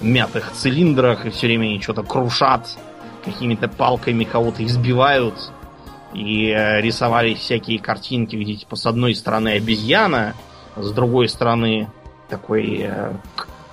мятых 0.00 0.52
цилиндрах 0.52 1.26
и 1.26 1.30
все 1.30 1.46
время 1.46 1.80
что-то 1.80 2.02
крушат, 2.02 2.78
какими-то 3.24 3.68
палками 3.68 4.24
кого-то 4.24 4.64
избивают. 4.64 5.34
И 6.12 6.48
э, 6.48 6.80
рисовались 6.80 7.38
всякие 7.38 7.80
картинки, 7.80 8.36
где 8.36 8.54
типа 8.54 8.76
с 8.76 8.86
одной 8.86 9.16
стороны 9.16 9.48
обезьяна, 9.48 10.34
с 10.76 10.92
другой 10.92 11.28
стороны 11.28 11.90
такой 12.28 12.82
э, 12.82 13.12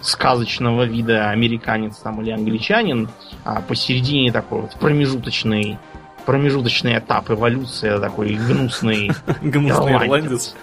сказочного 0.01 0.83
вида 0.83 1.29
американец 1.29 1.97
там 1.97 2.21
или 2.21 2.31
англичанин, 2.31 3.09
а 3.43 3.61
посередине 3.61 4.31
такой 4.31 4.61
вот 4.61 4.73
промежуточный 4.79 5.77
промежуточный 6.25 6.97
этап 6.97 7.29
эволюции 7.31 7.99
такой 7.99 8.35
гнусный 8.35 9.11
Гнусный 9.41 9.93
ирландец. 9.93 10.55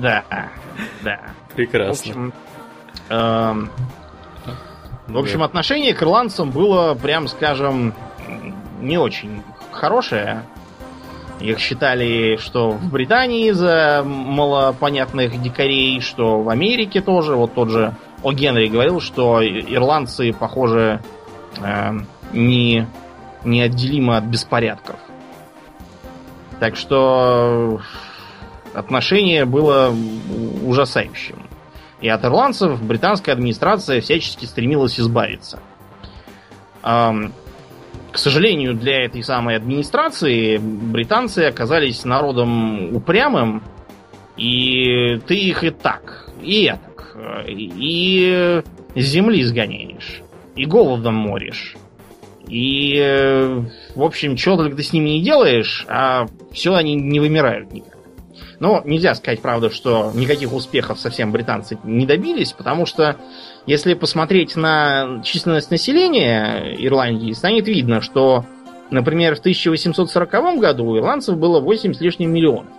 да 0.00 0.24
да 1.02 1.20
Прекрасно. 1.54 2.32
эм, 3.08 3.70
в 5.08 5.18
общем 5.18 5.42
отношение 5.42 5.94
к 5.94 6.02
ирландцам 6.02 6.50
было 6.50 6.94
прям 6.94 7.28
скажем 7.28 7.94
не 8.80 8.98
очень 8.98 9.42
хорошее 9.72 10.42
их 11.40 11.58
считали, 11.58 12.36
что 12.36 12.70
в 12.70 12.90
Британии 12.90 13.50
за 13.50 14.02
малопонятных 14.04 15.40
дикарей, 15.40 16.00
что 16.00 16.42
в 16.42 16.48
Америке 16.48 17.00
тоже. 17.00 17.34
Вот 17.34 17.54
тот 17.54 17.70
же 17.70 17.94
О. 18.22 18.32
Генри 18.32 18.66
говорил, 18.68 19.00
что 19.00 19.42
ирландцы, 19.42 20.32
похоже, 20.32 21.00
э, 21.62 21.92
не, 22.32 22.86
неотделимы 23.44 24.16
от 24.16 24.24
беспорядков. 24.24 24.96
Так 26.58 26.76
что 26.76 27.80
отношение 28.74 29.44
было 29.44 29.94
ужасающим. 30.64 31.46
И 32.00 32.08
от 32.08 32.24
ирландцев 32.24 32.82
британская 32.82 33.32
администрация 33.32 34.00
всячески 34.00 34.44
стремилась 34.46 34.98
избавиться. 34.98 35.60
К 36.82 37.30
сожалению, 38.14 38.74
для 38.74 39.04
этой 39.04 39.22
самой 39.22 39.56
администрации 39.56 40.56
британцы 40.58 41.40
оказались 41.40 42.04
народом 42.04 42.96
упрямым, 42.96 43.62
и 44.36 45.18
ты 45.26 45.34
их 45.36 45.62
и 45.62 45.70
так, 45.70 46.30
и 46.42 46.68
так, 46.68 47.16
и 47.46 48.62
земли 48.96 49.44
сгоняешь, 49.44 50.22
и 50.56 50.64
голодом 50.64 51.14
моришь. 51.14 51.76
И, 52.50 52.98
э, 53.00 53.62
в 53.94 54.02
общем, 54.02 54.36
что 54.36 54.56
только 54.56 54.76
ты 54.76 54.82
с 54.82 54.92
ними 54.92 55.10
не 55.10 55.22
делаешь, 55.22 55.86
а 55.88 56.26
все 56.52 56.74
они 56.74 56.96
не 56.96 57.20
вымирают 57.20 57.72
никак. 57.72 57.96
Но 58.58 58.82
нельзя 58.84 59.14
сказать, 59.14 59.40
правда, 59.40 59.70
что 59.70 60.10
никаких 60.14 60.52
успехов 60.52 60.98
совсем 60.98 61.30
британцы 61.30 61.78
не 61.84 62.06
добились, 62.06 62.52
потому 62.52 62.86
что 62.86 63.16
если 63.66 63.94
посмотреть 63.94 64.56
на 64.56 65.22
численность 65.24 65.70
населения 65.70 66.74
Ирландии, 66.78 67.32
станет 67.32 67.68
видно, 67.68 68.00
что, 68.00 68.44
например, 68.90 69.36
в 69.36 69.38
1840 69.38 70.58
году 70.58 70.86
у 70.86 70.98
ирландцев 70.98 71.38
было 71.38 71.60
8 71.60 71.94
с 71.94 72.00
лишним 72.00 72.32
миллионов. 72.32 72.72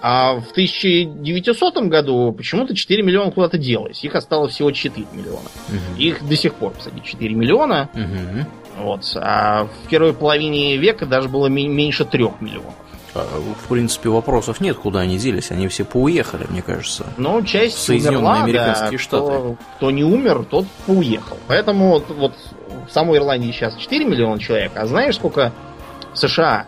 А 0.00 0.34
в 0.40 0.50
1900 0.50 1.76
году 1.88 2.32
почему-то 2.32 2.74
4 2.74 3.02
миллиона 3.02 3.30
куда-то 3.30 3.58
делось. 3.58 4.04
Их 4.04 4.14
осталось 4.14 4.54
всего 4.54 4.70
4 4.70 5.06
миллиона. 5.12 5.48
Мгм. 5.68 5.98
Их 5.98 6.26
до 6.26 6.36
сих 6.36 6.54
пор, 6.54 6.74
кстати, 6.78 7.00
4 7.04 7.34
миллиона. 7.34 7.88
Мгм. 7.94 8.46
Вот. 8.78 9.00
А 9.16 9.64
в 9.64 9.88
первой 9.88 10.12
половине 10.12 10.76
века 10.76 11.06
даже 11.06 11.28
было 11.28 11.46
меньше 11.46 12.04
3 12.04 12.40
миллионов. 12.40 12.74
А, 13.14 13.26
В 13.64 13.68
принципе, 13.68 14.08
вопросов 14.08 14.60
нет, 14.60 14.76
куда 14.76 15.00
они 15.00 15.18
делись. 15.18 15.50
Они 15.50 15.68
все 15.68 15.84
поуехали, 15.84 16.46
мне 16.48 16.62
кажется. 16.62 17.06
Но 17.18 17.42
часть 17.42 17.78
Соединенные 17.78 18.18
умерла, 18.18 18.42
Американские 18.42 18.92
да, 18.92 18.98
Штаты. 18.98 19.24
Кто, 19.24 19.56
кто 19.76 19.90
не 19.90 20.04
умер, 20.04 20.46
тот 20.48 20.66
поуехал. 20.86 21.36
Поэтому 21.46 21.90
вот, 21.90 22.08
вот 22.08 22.32
в 22.88 22.92
самой 22.92 23.18
Ирландии 23.18 23.50
сейчас 23.52 23.76
4 23.76 24.04
миллиона 24.04 24.38
человек. 24.40 24.72
А 24.74 24.86
знаешь, 24.86 25.16
сколько 25.16 25.52
США? 26.14 26.66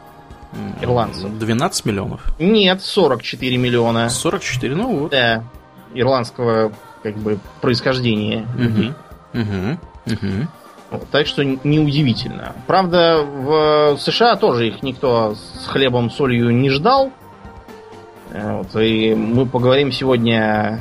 Ирландцев. 0.80 1.38
12 1.38 1.84
миллионов. 1.84 2.25
Нет, 2.38 2.82
44 2.82 3.56
миллиона. 3.56 4.08
44, 4.11 4.75
ну 4.75 4.96
вот. 4.99 5.11
Да, 5.11 5.44
ирландского 5.94 6.73
как 7.02 7.16
бы 7.16 7.38
происхождения 7.61 8.46
людей. 8.56 8.92
Мгм. 9.32 9.78
Мгм. 10.06 10.49
Вот, 10.90 11.08
так 11.11 11.26
что 11.26 11.44
неудивительно. 11.44 12.52
Правда, 12.66 13.23
в 13.23 13.96
США 13.99 14.37
тоже 14.37 14.68
их 14.68 14.82
никто 14.82 15.34
с 15.34 15.66
хлебом, 15.66 16.11
солью 16.11 16.50
не 16.50 16.70
ждал. 16.70 17.11
Э, 18.30 18.58
Вот, 18.58 18.80
и 18.80 19.14
мы 19.14 19.46
поговорим 19.46 19.92
сегодня 19.92 20.80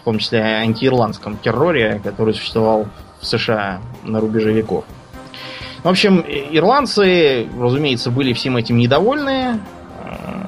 в 0.00 0.04
том 0.04 0.18
числе 0.18 0.40
о 0.40 0.60
антиирландском 0.60 1.36
терроре, 1.36 2.00
который 2.02 2.34
существовал 2.34 2.86
в 3.20 3.26
США 3.26 3.80
на 4.04 4.20
рубеже 4.20 4.52
веков. 4.52 4.84
В 5.82 5.88
общем, 5.88 6.20
ирландцы, 6.26 7.46
разумеется, 7.58 8.10
были 8.10 8.32
всем 8.32 8.56
этим 8.56 8.78
недовольны. 8.78 9.60
Э, 10.04 10.44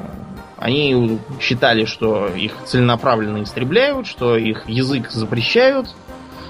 Они 0.56 1.18
считали, 1.40 1.84
что 1.84 2.26
их 2.28 2.52
целенаправленно 2.66 3.42
истребляют, 3.42 4.06
что 4.06 4.36
их 4.36 4.68
язык 4.68 5.10
запрещают. 5.10 5.88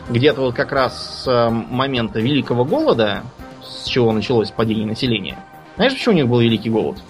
Где-то 0.09 0.41
вот 0.41 0.55
как 0.57 0.73
раз 0.73 1.23
с 1.25 1.51
момента 1.51 2.19
Великого 2.21 2.65
Голода, 2.65 3.23
с 3.63 3.87
чего 3.87 4.13
началось 4.13 4.51
падение 4.51 4.87
населения. 4.87 5.39
Знаешь, 5.77 5.93
почему 5.93 6.15
у 6.15 6.17
них 6.17 6.27
был 6.29 6.41
Великий 6.41 6.71
Голод? 6.71 7.01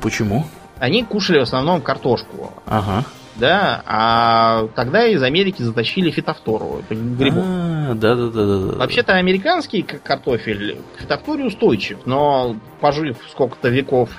Почему? 0.00 0.46
Они 0.78 1.04
кушали 1.04 1.40
в 1.40 1.42
основном 1.42 1.82
картошку. 1.82 2.52
Ага. 2.66 3.04
Да, 3.36 3.82
а 3.86 4.68
тогда 4.74 5.06
из 5.06 5.22
Америки 5.22 5.62
затащили 5.62 6.10
фитофтору. 6.10 6.80
Это 6.80 6.94
грибок. 6.94 7.44
А, 7.46 7.94
да, 7.94 8.14
да, 8.14 8.26
да, 8.28 8.46
да. 8.46 8.78
Вообще-то 8.78 9.14
американский 9.14 9.82
картофель 9.82 10.78
к 10.96 11.00
фитофторе 11.00 11.44
устойчив, 11.44 11.98
но 12.06 12.56
пожив 12.80 13.16
сколько-то 13.30 13.68
веков 13.68 14.10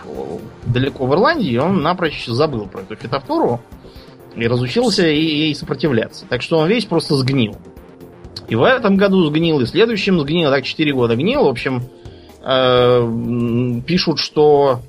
далеко 0.65 1.05
в 1.05 1.13
Ирландии, 1.13 1.57
он 1.57 1.81
напрочь 1.81 2.25
забыл 2.25 2.67
про 2.67 2.81
эту 2.81 2.95
фитофтору 2.95 3.61
и 4.35 4.47
разучился 4.47 5.05
ей 5.05 5.53
сопротивляться. 5.55 6.25
Так 6.27 6.41
что 6.41 6.57
он 6.57 6.69
весь 6.69 6.85
просто 6.85 7.15
сгнил. 7.15 7.57
И 8.47 8.55
в 8.55 8.63
этом 8.63 8.97
году 8.97 9.25
сгнил, 9.25 9.59
и 9.59 9.65
в 9.65 9.69
следующем 9.69 10.19
сгнил, 10.19 10.49
так 10.49 10.63
4 10.63 10.93
года 10.93 11.15
гнил. 11.15 11.45
В 11.45 11.47
общем, 11.47 11.83
э, 12.43 13.81
пишут, 13.85 14.19
что 14.19 14.81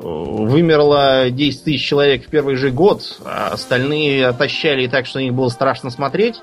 вымерло 0.00 1.30
10 1.30 1.64
тысяч 1.64 1.86
человек 1.86 2.24
в 2.24 2.28
первый 2.28 2.56
же 2.56 2.70
год, 2.70 3.20
а 3.24 3.48
остальные 3.52 4.26
отощали 4.26 4.86
так, 4.86 5.06
что 5.06 5.18
на 5.18 5.24
них 5.24 5.34
было 5.34 5.48
страшно 5.48 5.90
смотреть, 5.90 6.40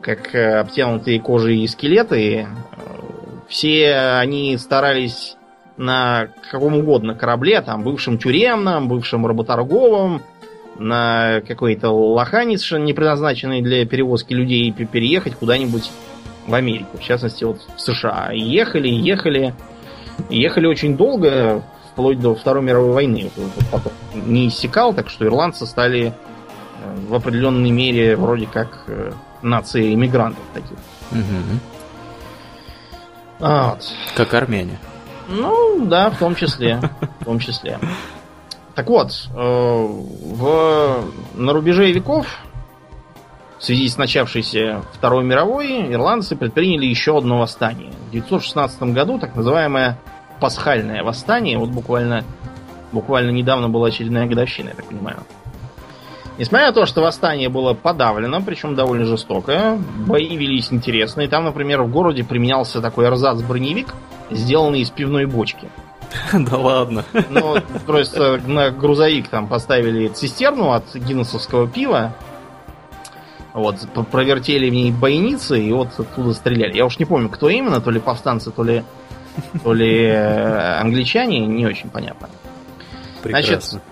как 0.00 0.34
э, 0.34 0.60
обтянутые 0.60 1.20
кожей 1.20 1.66
скелеты. 1.66 2.46
Все 3.48 3.96
они 4.20 4.56
старались 4.58 5.36
на 5.76 6.28
каком 6.50 6.76
угодно 6.76 7.14
корабле, 7.14 7.60
там, 7.62 7.82
бывшем 7.82 8.18
тюремном, 8.18 8.88
бывшем 8.88 9.26
работорговом, 9.26 10.22
на 10.78 11.40
какой-то 11.46 11.90
лоханец, 11.90 12.70
не 12.72 12.92
предназначенный 12.92 13.62
для 13.62 13.86
перевозки 13.86 14.32
людей, 14.32 14.70
переехать 14.72 15.34
куда-нибудь 15.34 15.90
в 16.46 16.54
Америку, 16.54 16.98
в 16.98 17.02
частности, 17.02 17.44
вот 17.44 17.60
в 17.76 17.80
США. 17.80 18.30
И 18.32 18.40
ехали, 18.40 18.88
ехали, 18.88 19.54
ехали 20.30 20.66
очень 20.66 20.96
долго, 20.96 21.62
вплоть 21.98 22.20
до 22.20 22.32
Второй 22.36 22.62
мировой 22.62 22.92
войны. 22.92 23.28
Потом 23.72 23.92
не 24.14 24.46
иссякал, 24.46 24.94
так 24.94 25.10
что 25.10 25.26
ирландцы 25.26 25.66
стали 25.66 26.12
э, 26.84 26.96
в 27.08 27.14
определенной 27.14 27.72
мере 27.72 28.14
вроде 28.16 28.46
как 28.46 28.84
э, 28.86 29.10
нации 29.42 29.94
иммигрантов 29.94 30.44
таких. 30.54 30.78
Угу. 31.10 31.58
Вот. 33.40 33.92
Как 34.14 34.32
армяне. 34.32 34.78
Ну, 35.28 35.86
да, 35.86 36.10
в 36.10 36.18
том 36.18 36.36
числе. 36.36 36.80
В 37.18 37.24
том 37.24 37.40
числе. 37.40 37.80
Так 38.76 38.86
вот, 38.86 39.10
э, 39.34 39.36
в, 39.36 41.04
на 41.34 41.52
рубеже 41.52 41.90
веков, 41.90 42.28
в 43.58 43.64
связи 43.64 43.88
с 43.88 43.96
начавшейся 43.96 44.82
Второй 44.92 45.24
мировой, 45.24 45.92
ирландцы 45.92 46.36
предприняли 46.36 46.86
еще 46.86 47.18
одно 47.18 47.40
восстание. 47.40 47.90
В 47.90 48.08
1916 48.10 48.82
году 48.94 49.18
так 49.18 49.34
называемое 49.34 49.98
пасхальное 50.40 51.02
восстание. 51.02 51.58
Вот 51.58 51.70
буквально, 51.70 52.24
буквально 52.92 53.30
недавно 53.30 53.68
была 53.68 53.88
очередная 53.88 54.26
годовщина, 54.26 54.68
я 54.68 54.74
так 54.74 54.86
понимаю. 54.86 55.18
Несмотря 56.38 56.68
на 56.68 56.72
то, 56.72 56.86
что 56.86 57.02
восстание 57.02 57.48
было 57.48 57.74
подавлено, 57.74 58.40
причем 58.40 58.76
довольно 58.76 59.04
жестокое, 59.04 59.76
бои 60.06 60.36
велись 60.36 60.72
интересные. 60.72 61.26
Там, 61.26 61.44
например, 61.44 61.82
в 61.82 61.90
городе 61.90 62.22
применялся 62.22 62.80
такой 62.80 63.06
эрзац-броневик, 63.06 63.92
сделанный 64.30 64.80
из 64.80 64.90
пивной 64.90 65.26
бочки. 65.26 65.68
Да 66.32 66.56
ладно. 66.56 67.04
Ну, 67.28 67.56
просто 67.86 68.40
на 68.46 68.70
грузовик 68.70 69.28
там 69.28 69.46
поставили 69.46 70.08
цистерну 70.08 70.72
от 70.72 70.94
гиннесовского 70.94 71.68
пива, 71.68 72.14
вот, 73.52 73.76
провертели 74.10 74.70
в 74.70 74.72
ней 74.72 74.92
бойницы 74.92 75.60
и 75.60 75.72
вот 75.72 75.88
оттуда 75.98 76.32
стреляли. 76.32 76.76
Я 76.76 76.86
уж 76.86 76.98
не 76.98 77.04
помню, 77.04 77.28
кто 77.28 77.48
именно, 77.48 77.80
то 77.80 77.90
ли 77.90 77.98
повстанцы, 77.98 78.50
то 78.50 78.62
ли 78.62 78.84
то 79.62 79.72
ли 79.72 80.04
э, 80.04 80.78
англичане, 80.80 81.46
не 81.46 81.66
очень 81.66 81.90
понятно. 81.90 82.28
Прекрасно. 83.22 83.60
Значит, 83.60 83.82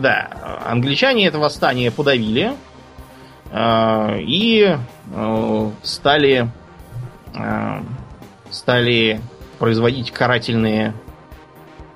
да, 0.00 0.30
англичане 0.66 1.26
это 1.26 1.38
восстание 1.38 1.90
подавили 1.90 2.52
э, 3.50 4.20
и 4.20 4.76
э, 5.14 5.70
стали 5.82 6.48
э, 7.34 7.80
стали 8.50 9.20
производить 9.58 10.10
карательные 10.10 10.94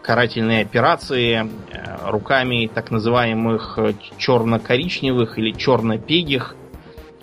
карательные 0.02 0.62
операции 0.62 1.40
э, 1.40 2.08
руками 2.08 2.70
так 2.72 2.90
называемых 2.90 3.78
черно-коричневых 4.18 5.38
или 5.38 5.50
черно-пегих, 5.50 6.54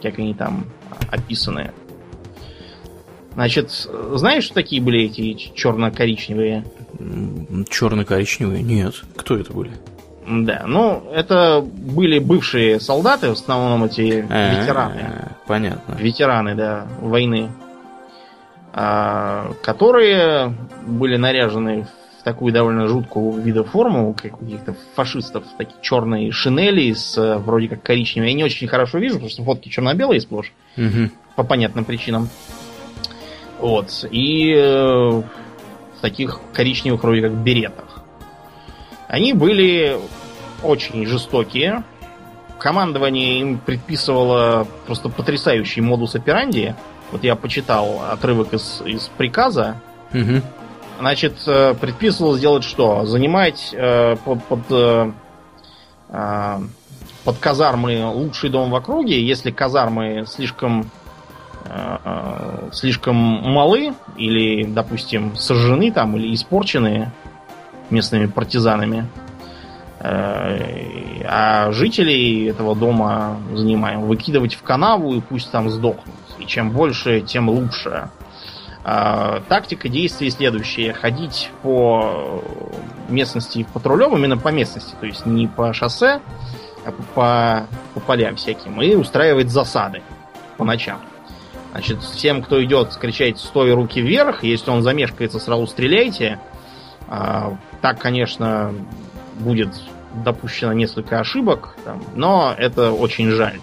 как 0.01 0.19
они 0.19 0.33
там 0.33 0.65
описаны. 1.09 1.71
Значит, 3.33 3.71
знаешь, 4.13 4.43
что 4.43 4.53
такие 4.53 4.81
были 4.81 5.03
эти 5.05 5.51
черно-коричневые? 5.55 6.65
Черно-коричневые? 7.69 8.61
Нет. 8.61 8.95
Кто 9.15 9.37
это 9.37 9.53
были? 9.53 9.71
Да, 10.27 10.63
ну, 10.67 11.03
это 11.11 11.61
были 11.61 12.19
бывшие 12.19 12.79
солдаты, 12.79 13.29
в 13.29 13.33
основном 13.33 13.83
эти 13.83 14.25
а, 14.29 14.61
ветераны. 14.61 15.35
Понятно. 15.47 15.95
Ветераны, 15.95 16.55
да, 16.55 16.87
войны. 17.01 17.49
А, 18.71 19.51
которые 19.61 20.55
были 20.87 21.17
наряжены 21.17 21.87
в 22.19 22.23
такую 22.23 22.53
довольно 22.53 22.87
жуткую 22.87 23.41
вида 23.41 23.63
форму, 23.63 24.15
как 24.19 24.41
у 24.41 24.45
каких-то 24.45 24.75
фашистов, 24.95 25.43
такие 25.57 25.75
черные 25.81 26.31
шинели 26.31 26.93
с 26.93 27.17
вроде 27.39 27.67
как 27.67 27.83
коричневыми. 27.83 28.29
Я 28.29 28.35
не 28.35 28.43
очень 28.45 28.67
хорошо 28.67 28.99
вижу, 28.99 29.15
потому 29.15 29.29
что 29.29 29.43
фотки 29.43 29.67
черно-белые 29.67 30.21
сплошь. 30.21 30.53
Угу. 30.77 31.09
По 31.35 31.43
понятным 31.43 31.83
причинам. 31.83 32.29
Вот. 33.63 34.05
И 34.11 34.53
э, 34.53 34.61
в 34.61 36.01
таких 36.01 36.41
коричневых 36.51 37.01
вроде 37.01 37.21
как 37.21 37.31
беретах. 37.31 38.03
Они 39.07 39.31
были 39.31 39.97
очень 40.61 41.05
жестокие. 41.05 41.85
Командование 42.59 43.39
им 43.39 43.59
предписывало 43.59 44.67
просто 44.85 45.07
потрясающий 45.07 45.79
модус 45.79 46.13
операнди. 46.13 46.75
Вот 47.13 47.23
я 47.23 47.37
почитал 47.37 48.01
отрывок 48.11 48.53
из, 48.53 48.81
из 48.85 49.09
приказа. 49.17 49.79
Угу. 50.13 50.41
Значит, 50.99 51.35
э, 51.47 51.73
предписывал 51.73 52.35
сделать 52.35 52.65
что? 52.65 53.05
Занимать 53.05 53.69
э, 53.71 54.17
под, 54.25 54.43
под, 54.43 54.59
э, 54.71 55.11
э, 56.09 56.59
под 57.23 57.37
казармы 57.37 58.05
лучший 58.07 58.49
дом 58.49 58.71
в 58.71 58.75
округе. 58.75 59.25
Если 59.25 59.51
казармы 59.51 60.25
слишком 60.27 60.91
слишком 62.71 63.15
малы 63.15 63.93
или, 64.17 64.63
допустим, 64.63 65.35
сожжены 65.35 65.91
там 65.91 66.15
или 66.17 66.33
испорчены 66.33 67.11
местными 67.89 68.25
партизанами. 68.25 69.07
Э, 69.99 71.23
а 71.25 71.71
жителей 71.71 72.47
этого 72.49 72.75
дома 72.75 73.37
занимаем 73.53 74.01
выкидывать 74.01 74.53
в 74.53 74.61
канаву 74.61 75.15
и 75.15 75.21
пусть 75.21 75.49
там 75.51 75.69
сдохнут. 75.69 76.15
И 76.39 76.45
чем 76.45 76.71
больше, 76.71 77.21
тем 77.21 77.49
лучше. 77.49 78.09
Э, 78.83 79.39
тактика 79.47 79.87
действий 79.87 80.29
следующая. 80.29 80.91
Ходить 80.91 81.49
по 81.61 82.43
местности 83.07 83.65
патрулем, 83.73 84.17
именно 84.17 84.37
по 84.37 84.49
местности, 84.49 84.93
то 84.99 85.05
есть 85.05 85.25
не 85.25 85.47
по 85.47 85.71
шоссе, 85.73 86.19
а 86.85 86.91
по, 87.15 87.67
по 87.93 87.99
полям 88.01 88.35
всяким, 88.35 88.81
и 88.81 88.95
устраивать 88.95 89.49
засады 89.49 90.01
по 90.57 90.65
ночам. 90.65 90.99
Значит, 91.73 92.03
всем, 92.03 92.43
кто 92.43 92.63
идет, 92.63 92.95
кричать 92.97 93.39
«стой, 93.39 93.73
руки 93.73 93.99
вверх», 93.99 94.43
если 94.43 94.69
он 94.69 94.83
замешкается, 94.83 95.39
сразу 95.39 95.65
стреляйте. 95.65 96.39
А, 97.07 97.57
так, 97.81 97.99
конечно, 97.99 98.71
будет 99.39 99.69
допущено 100.23 100.73
несколько 100.73 101.19
ошибок, 101.19 101.75
там, 101.83 102.03
но 102.15 102.53
это 102.55 102.91
очень 102.91 103.31
жаль. 103.31 103.59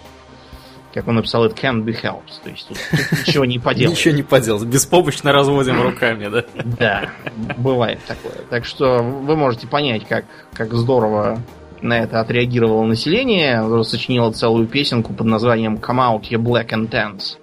Как 0.92 1.07
он 1.07 1.14
написал, 1.14 1.46
it 1.46 1.55
can't 1.55 1.85
be 1.85 1.94
helped. 1.94 2.42
То 2.42 2.51
есть 2.51 2.66
тут, 2.66 2.79
тут 2.90 3.27
ничего 3.29 3.44
не 3.44 3.59
поделать. 3.61 3.96
Ничего 3.96 4.12
не 4.12 4.25
поделать. 4.25 4.64
Беспомощно 4.64 5.31
разводим 5.31 5.81
руками, 5.81 6.27
да? 6.27 6.44
Да, 6.64 7.11
бывает 7.57 8.01
такое. 8.09 8.44
Так 8.51 8.64
что 8.64 8.99
вы 8.99 9.37
можете 9.37 9.68
понять, 9.68 10.05
как, 10.09 10.25
как 10.53 10.75
здорово 10.75 11.40
на 11.81 12.01
это 12.01 12.18
отреагировало 12.18 12.85
население. 12.85 13.85
Сочинило 13.85 14.33
целую 14.33 14.66
песенку 14.66 15.12
под 15.12 15.29
названием 15.29 15.77
Come 15.77 15.99
out, 15.99 16.23
you 16.23 16.38
black 16.38 16.70
and 16.70 16.90
tense. 16.90 17.39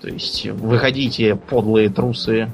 То 0.00 0.08
есть 0.08 0.46
выходите, 0.46 1.36
подлые 1.36 1.88
трусы, 1.88 2.50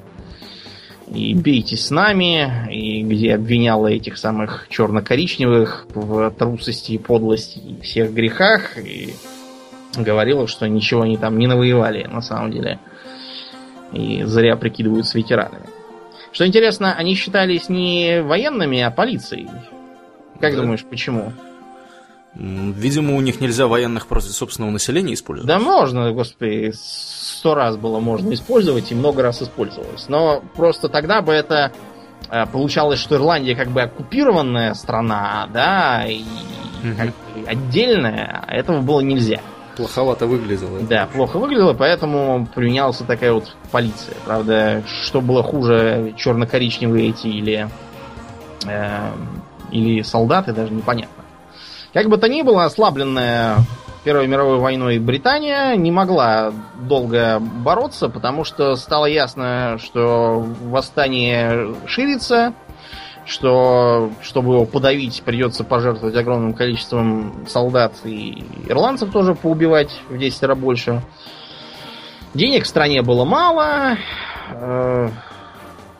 и 1.08 1.34
бейтесь 1.34 1.86
с 1.86 1.90
нами, 1.90 2.72
и 2.72 3.02
где 3.02 3.34
обвиняла 3.34 3.88
этих 3.88 4.16
самых 4.16 4.66
черно-коричневых 4.70 5.86
в 5.94 6.30
трусости 6.30 6.92
и 6.92 6.98
подлости 6.98 7.58
и 7.58 7.80
всех 7.82 8.12
грехах, 8.12 8.78
и 8.78 9.14
говорила, 9.96 10.46
что 10.46 10.66
ничего 10.68 11.02
они 11.02 11.18
там 11.18 11.38
не 11.38 11.46
навоевали 11.46 12.04
на 12.04 12.22
самом 12.22 12.50
деле. 12.50 12.78
И 13.92 14.22
зря 14.24 14.56
прикидываются 14.56 15.18
ветеранами. 15.18 15.66
Что 16.32 16.46
интересно, 16.46 16.94
они 16.94 17.14
считались 17.14 17.68
не 17.68 18.22
военными, 18.22 18.80
а 18.80 18.90
полицией. 18.90 19.48
Как 20.40 20.54
да. 20.54 20.62
думаешь, 20.62 20.84
почему? 20.84 21.32
Видимо, 22.34 23.14
у 23.16 23.20
них 23.20 23.40
нельзя 23.40 23.66
военных 23.66 24.06
против 24.06 24.30
собственного 24.30 24.70
населения 24.70 25.12
использовать. 25.12 25.46
Да 25.46 25.58
можно, 25.58 26.10
господи, 26.12 26.72
сто 27.42 27.56
раз 27.56 27.76
было 27.76 27.98
можно 27.98 28.32
использовать 28.34 28.92
и 28.92 28.94
много 28.94 29.20
раз 29.20 29.42
использовалось. 29.42 30.08
Но 30.08 30.44
просто 30.54 30.88
тогда 30.88 31.22
бы 31.22 31.32
это 31.32 31.72
э, 32.30 32.46
получалось, 32.46 33.00
что 33.00 33.16
Ирландия 33.16 33.56
как 33.56 33.66
бы 33.66 33.82
оккупированная 33.82 34.74
страна, 34.74 35.48
да, 35.52 36.04
и 36.06 36.20
угу. 36.20 36.96
как 36.96 37.06
бы 37.08 37.48
отдельная, 37.48 38.44
а 38.46 38.54
этого 38.54 38.80
было 38.80 39.00
нельзя. 39.00 39.40
Плоховато 39.76 40.28
выглядело. 40.28 40.78
Да, 40.82 41.08
плохо 41.12 41.40
выглядело, 41.40 41.72
поэтому 41.72 42.46
применялась 42.54 42.98
такая 42.98 43.32
вот 43.32 43.56
полиция. 43.72 44.14
Правда, 44.24 44.84
что 44.86 45.20
было 45.20 45.42
хуже, 45.42 46.14
черно-коричневые 46.16 47.08
эти 47.08 47.26
или, 47.26 47.68
э, 48.68 49.10
или 49.72 50.02
солдаты, 50.02 50.52
даже 50.52 50.72
непонятно. 50.72 51.24
Как 51.92 52.08
бы 52.08 52.18
то 52.18 52.28
ни 52.28 52.42
было, 52.42 52.66
ослабленная 52.66 53.56
Первой 54.04 54.26
мировой 54.26 54.58
войной 54.58 54.98
Британия 54.98 55.76
не 55.76 55.92
могла 55.92 56.52
долго 56.80 57.38
бороться, 57.38 58.08
потому 58.08 58.42
что 58.42 58.74
стало 58.74 59.06
ясно, 59.06 59.78
что 59.80 60.44
восстание 60.64 61.72
ширится, 61.86 62.52
что 63.24 64.10
чтобы 64.20 64.54
его 64.54 64.64
подавить, 64.64 65.22
придется 65.22 65.62
пожертвовать 65.62 66.16
огромным 66.16 66.52
количеством 66.52 67.46
солдат 67.48 67.92
и 68.02 68.44
ирландцев 68.66 69.12
тоже 69.12 69.36
поубивать 69.36 70.00
в 70.08 70.18
10 70.18 70.42
раз 70.42 70.58
больше. 70.58 71.00
Денег 72.34 72.64
в 72.64 72.68
стране 72.68 73.02
было 73.02 73.24
мало, 73.24 73.98
э, 74.50 75.10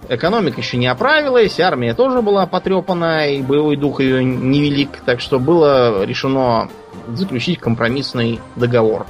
экономика 0.09 0.61
еще 0.61 0.77
не 0.77 0.89
оправилась, 0.89 1.61
армия 1.61 1.95
тоже 1.95 2.21
была 2.21 2.47
потрепана, 2.47 3.29
и 3.29 3.43
боевой 3.43 3.77
дух 3.77 4.01
ее 4.01 4.25
невелик, 4.25 5.03
так 5.05 5.21
что 5.21 5.39
было 5.39 6.05
решено 6.05 6.69
заключить 7.09 7.59
компромиссный 7.59 8.41
договор 8.57 9.07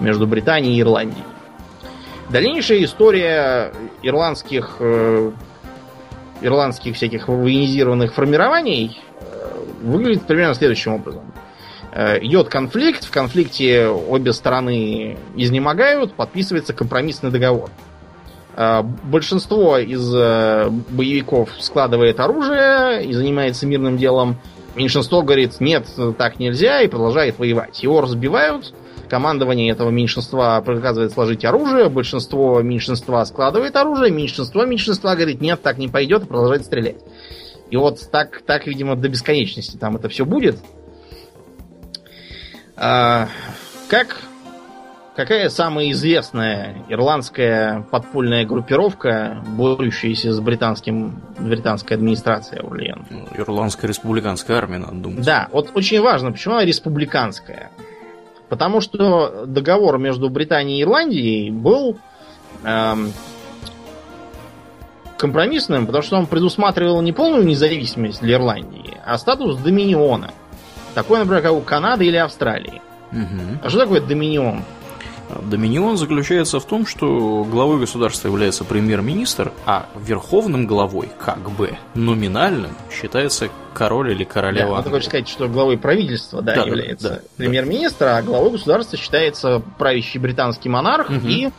между 0.00 0.26
Британией 0.26 0.76
и 0.76 0.80
Ирландией. 0.80 1.24
Дальнейшая 2.30 2.82
история 2.84 3.72
ирландских 4.02 4.76
э, 4.80 5.30
ирландских 6.40 6.96
всяких 6.96 7.28
военизированных 7.28 8.14
формирований 8.14 9.00
э, 9.20 9.64
выглядит 9.82 10.26
примерно 10.26 10.54
следующим 10.54 10.94
образом. 10.94 11.32
Э, 11.92 12.18
идет 12.20 12.48
конфликт, 12.48 13.04
в 13.04 13.10
конфликте 13.10 13.86
обе 13.86 14.32
стороны 14.32 15.16
изнемогают, 15.34 16.14
подписывается 16.14 16.72
компромиссный 16.72 17.30
договор. 17.30 17.70
Э, 18.54 18.82
большинство 18.82 19.78
из 19.78 20.10
боевиков 20.90 21.50
складывает 21.58 22.20
оружие 22.20 23.04
и 23.04 23.12
занимается 23.12 23.66
мирным 23.66 23.96
делом. 23.96 24.36
Меньшинство 24.76 25.22
говорит, 25.22 25.58
нет, 25.58 25.86
так 26.18 26.38
нельзя, 26.38 26.82
и 26.82 26.88
продолжает 26.88 27.38
воевать. 27.38 27.82
Его 27.82 28.02
разбивают, 28.02 28.74
командование 29.08 29.72
этого 29.72 29.88
меньшинства 29.88 30.60
приказывает 30.60 31.12
сложить 31.12 31.46
оружие, 31.46 31.88
большинство 31.88 32.60
меньшинства 32.60 33.24
складывает 33.24 33.74
оружие, 33.74 34.10
меньшинство 34.12 34.66
меньшинства 34.66 35.14
говорит, 35.14 35.40
нет, 35.40 35.62
так 35.62 35.78
не 35.78 35.88
пойдет, 35.88 36.24
и 36.24 36.26
продолжает 36.26 36.66
стрелять. 36.66 36.98
И 37.70 37.76
вот 37.76 38.00
так, 38.12 38.42
так, 38.42 38.66
видимо, 38.66 38.96
до 38.96 39.08
бесконечности 39.08 39.78
там 39.78 39.96
это 39.96 40.10
все 40.10 40.26
будет. 40.26 40.58
А, 42.76 43.28
как 43.88 44.20
какая 45.16 45.48
самая 45.48 45.90
известная 45.90 46.84
ирландская 46.88 47.86
подпольная 47.90 48.44
группировка, 48.44 49.42
борющаяся 49.46 50.32
с 50.32 50.40
британским, 50.40 51.22
британской 51.38 51.96
администрацией 51.96 52.60
Орлеан? 52.60 53.06
Ну, 53.10 53.26
Ирландская 53.34 53.88
республиканская 53.88 54.58
армия, 54.58 54.78
надо 54.78 54.94
думать. 54.94 55.24
Да, 55.24 55.48
вот 55.50 55.70
очень 55.74 56.00
важно, 56.00 56.32
почему 56.32 56.54
она 56.54 56.64
республиканская. 56.64 57.70
Потому 58.48 58.80
что 58.80 59.46
договор 59.46 59.98
между 59.98 60.28
Британией 60.28 60.80
и 60.80 60.82
Ирландией 60.82 61.50
был 61.50 61.98
эм, 62.62 63.12
компромиссным, 65.16 65.86
потому 65.86 66.02
что 66.02 66.16
он 66.16 66.26
предусматривал 66.26 67.00
не 67.00 67.12
полную 67.12 67.44
независимость 67.44 68.20
для 68.20 68.34
Ирландии, 68.34 68.98
а 69.04 69.18
статус 69.18 69.56
доминиона. 69.56 70.30
Такой, 70.94 71.18
например, 71.18 71.42
как 71.42 71.52
у 71.52 71.60
Канады 71.60 72.06
или 72.06 72.16
Австралии. 72.16 72.80
Угу. 73.12 73.60
А 73.64 73.68
что 73.70 73.80
такое 73.80 74.00
доминион? 74.00 74.62
Доминион 75.28 75.96
заключается 75.96 76.60
в 76.60 76.64
том, 76.64 76.86
что 76.86 77.44
главой 77.44 77.80
государства 77.80 78.28
является 78.28 78.64
премьер-министр, 78.64 79.52
а 79.64 79.86
верховным 79.96 80.66
главой, 80.66 81.10
как 81.18 81.50
бы 81.50 81.76
номинальным, 81.94 82.70
считается 82.90 83.48
король 83.74 84.12
или 84.12 84.24
королева. 84.24 84.76
Да, 84.76 84.82
ты 84.82 84.90
хочешь 84.90 85.08
сказать, 85.08 85.28
что 85.28 85.48
главой 85.48 85.78
правительства 85.78 86.42
да, 86.42 86.54
да, 86.54 86.62
является 86.62 87.08
да, 87.08 87.20
премьер-министр, 87.36 88.04
да. 88.06 88.16
а 88.18 88.22
главой 88.22 88.52
государства 88.52 88.96
считается 88.96 89.62
правящий 89.78 90.20
британский 90.20 90.68
монарх, 90.68 91.10
угу. 91.10 91.26
и 91.26 91.50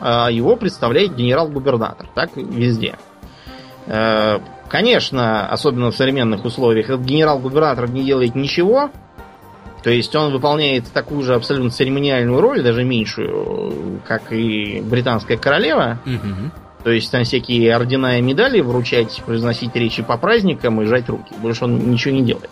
э, 0.00 0.26
его 0.30 0.56
представляет 0.56 1.14
генерал-губернатор. 1.14 2.08
Так 2.14 2.30
везде. 2.36 2.96
Э, 3.86 4.38
конечно, 4.68 5.46
особенно 5.48 5.90
в 5.90 5.96
современных 5.96 6.44
условиях, 6.44 6.86
этот 6.88 7.02
генерал-губернатор 7.02 7.88
не 7.90 8.02
делает 8.04 8.34
ничего, 8.34 8.90
то 9.82 9.90
есть 9.90 10.14
он 10.14 10.32
выполняет 10.32 10.90
такую 10.92 11.22
же 11.22 11.34
абсолютно 11.34 11.70
церемониальную 11.70 12.40
роль, 12.40 12.62
даже 12.62 12.84
меньшую, 12.84 14.00
как 14.06 14.32
и 14.32 14.80
британская 14.82 15.36
королева. 15.36 15.98
Угу. 16.04 16.50
То 16.84 16.90
есть 16.90 17.10
там 17.10 17.24
всякие 17.24 17.74
ордена 17.74 18.18
и 18.18 18.22
медали 18.22 18.60
вручать, 18.60 19.22
произносить 19.24 19.74
речи 19.74 20.02
по 20.02 20.16
праздникам 20.16 20.80
и 20.82 20.86
жать 20.86 21.08
руки. 21.08 21.32
Больше 21.38 21.64
он 21.64 21.90
ничего 21.90 22.14
не 22.14 22.22
делает. 22.22 22.50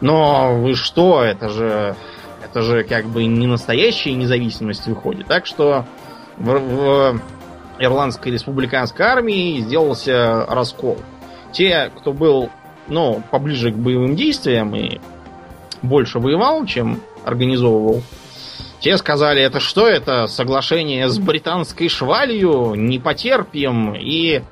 Но 0.00 0.58
вы 0.58 0.74
что, 0.74 1.22
это 1.22 1.48
же 1.48 1.96
это 2.44 2.62
же 2.62 2.84
как 2.84 3.06
бы 3.06 3.24
не 3.26 3.46
настоящая 3.46 4.14
независимость 4.14 4.86
выходит. 4.86 5.26
Так 5.26 5.46
что 5.46 5.84
в, 6.38 6.58
в 6.58 7.20
Ирландской 7.78 8.32
республиканской 8.32 9.04
армии 9.04 9.60
сделался 9.60 10.46
раскол. 10.46 10.98
Те, 11.52 11.90
кто 11.96 12.12
был 12.12 12.50
ну, 12.88 13.22
поближе 13.30 13.72
к 13.72 13.74
боевым 13.74 14.16
действиям 14.16 14.74
и 14.74 15.00
больше 15.88 16.18
воевал, 16.18 16.66
чем 16.66 17.00
организовывал. 17.24 18.02
Те 18.80 18.96
сказали, 18.98 19.42
это 19.42 19.58
что 19.58 19.88
это? 19.88 20.26
Соглашение 20.26 21.08
с 21.08 21.18
британской 21.18 21.88
швалью, 21.88 22.74
не 22.74 22.98
потерпим. 22.98 23.94
И, 23.94 24.42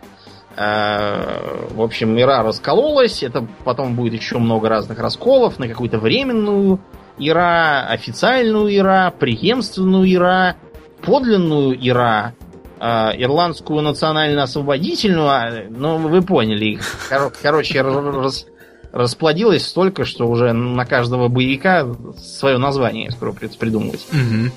э, 0.57 1.69
в 1.71 1.83
общем, 1.83 2.19
Ира 2.19 2.43
раскололась. 2.43 3.23
Это 3.23 3.47
потом 3.65 3.95
будет 3.95 4.15
еще 4.15 4.39
много 4.39 4.69
разных 4.69 4.99
расколов 4.99 5.59
на 5.59 5.69
какую-то 5.69 5.99
временную 5.99 6.81
Ира, 7.19 7.87
официальную 7.87 8.75
Ира, 8.75 9.13
преемственную 9.17 10.13
Ира, 10.13 10.57
подлинную 11.03 11.77
Ира, 11.87 12.33
э, 12.81 13.11
ирландскую 13.19 13.83
национально-освободительную, 13.83 15.29
а, 15.29 15.51
ну, 15.69 15.99
вы 15.99 16.23
поняли. 16.23 16.81
Кор- 17.09 17.33
короче, 17.41 17.83
раз, 17.83 18.47
расплодилось 18.95 19.67
столько, 19.67 20.05
что 20.05 20.29
уже 20.29 20.53
на 20.53 20.87
каждого 20.87 21.29
боевика 21.29 21.87
свое 22.17 22.59
название 22.59 23.11
скоро 23.11 23.33
придумывать. 23.33 24.07
Угу. 24.13 24.53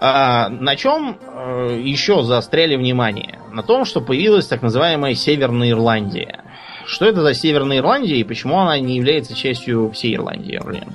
А, 0.00 0.48
на 0.48 0.76
чем 0.76 1.18
э, 1.22 1.80
еще 1.82 2.22
заостряли 2.22 2.76
внимание? 2.76 3.38
На 3.52 3.62
том, 3.62 3.84
что 3.84 4.00
появилась 4.00 4.46
так 4.46 4.60
называемая 4.60 5.14
Северная 5.14 5.70
Ирландия. 5.70 6.42
Что 6.84 7.06
это 7.06 7.22
за 7.22 7.32
Северная 7.32 7.78
Ирландия 7.78 8.16
и 8.16 8.24
почему 8.24 8.58
она 8.58 8.78
не 8.78 8.96
является 8.96 9.34
частью 9.34 9.90
всей 9.92 10.16
Ирландии, 10.16 10.56
Орлен? 10.56 10.88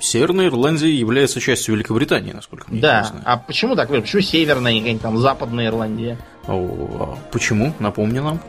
Северная 0.00 0.46
Ирландия 0.46 0.94
является 0.94 1.40
частью 1.40 1.74
Великобритании, 1.74 2.32
насколько 2.32 2.70
мне 2.70 2.80
да. 2.80 3.00
известно. 3.00 3.22
Да, 3.24 3.32
а 3.32 3.36
почему 3.36 3.74
так? 3.74 3.88
Почему 3.88 4.22
Северная, 4.22 4.78
не 4.78 4.96
там 4.98 5.18
Западная 5.18 5.66
Ирландия? 5.66 6.18
О, 6.46 7.16
а 7.16 7.18
почему? 7.32 7.74
Напомни 7.80 8.20
нам. 8.20 8.40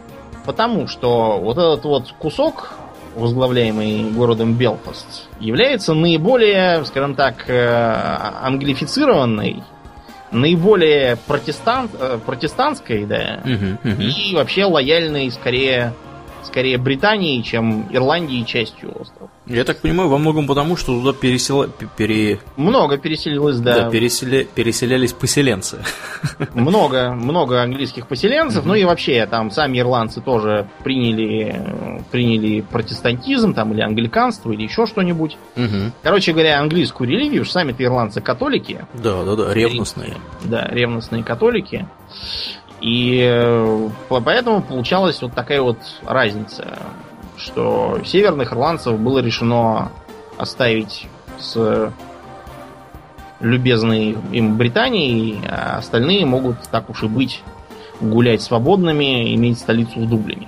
Потому 0.50 0.88
что 0.88 1.40
вот 1.40 1.60
этот 1.60 1.86
вот 1.86 2.12
кусок, 2.18 2.74
возглавляемый 3.16 4.10
городом 4.10 4.56
Белфаст, 4.56 5.30
является 5.40 5.94
наиболее, 5.94 6.84
скажем 6.86 7.14
так, 7.14 7.48
э, 7.48 8.34
англифицированной, 8.42 9.62
наиболее 10.32 11.18
протестант, 11.28 11.92
э, 12.00 12.18
протестантской, 12.26 13.06
да, 13.06 13.42
угу, 13.44 13.92
угу. 13.94 14.02
и 14.02 14.34
вообще 14.34 14.66
лояльной 14.66 15.30
скорее 15.30 15.94
скорее 16.44 16.78
Британии, 16.78 17.42
чем 17.42 17.88
Ирландии 17.92 18.44
частью 18.44 18.90
острова. 19.00 19.30
Я 19.46 19.64
так 19.64 19.82
понимаю, 19.82 20.10
во 20.10 20.18
многом 20.18 20.46
потому, 20.46 20.78
что 20.78 20.94
туда 21.00 21.12
пересела... 21.12 21.68
пере... 21.98 22.40
Много 22.56 22.98
переселилось, 22.98 23.58
да. 23.58 23.86
Да, 23.86 23.90
переселя... 23.90 24.44
переселялись 24.44 25.14
поселенцы. 25.14 25.84
Много, 26.54 27.12
много 27.12 27.62
английских 27.62 28.08
поселенцев, 28.08 28.66
ну 28.66 28.76
и 28.76 28.84
вообще 28.84 29.26
там 29.26 29.50
сами 29.50 29.80
ирландцы 29.80 30.22
тоже 30.22 30.68
приняли, 30.84 32.04
приняли 32.12 32.62
протестантизм 32.62 33.54
там 33.54 33.74
или 33.74 33.82
англиканство 33.82 34.52
или 34.52 34.64
еще 34.64 34.86
что-нибудь. 34.86 35.38
Короче 36.04 36.34
говоря, 36.34 36.60
английскую 36.60 37.10
религию, 37.10 37.46
сами-то 37.46 37.84
ирландцы 37.84 38.22
католики. 38.22 38.86
Да, 38.94 39.24
да, 39.24 39.36
да, 39.36 39.54
ревностные. 39.54 40.18
Да, 40.44 40.68
ревностные 40.68 41.24
католики. 41.24 41.88
И 42.82 43.22
э, 43.22 43.90
поэтому 44.10 44.62
получалась 44.62 45.22
вот 45.22 45.34
такая 45.34 45.62
вот 45.62 45.80
разница, 46.06 46.80
что 47.38 48.00
северных 48.06 48.54
ирландцев 48.54 48.98
было 49.00 49.20
решено 49.20 49.92
оставить 50.38 51.08
с 51.40 51.92
любезной 53.40 54.18
им 54.32 54.58
Британией, 54.58 55.40
а 55.48 55.78
остальные 55.78 56.26
могут, 56.26 56.58
так 56.72 56.90
уж 56.90 57.04
и 57.04 57.08
быть, 57.08 57.44
гулять 58.02 58.42
свободными, 58.42 59.34
иметь 59.36 59.60
столицу 59.60 60.02
в 60.02 60.10
Дублине. 60.10 60.48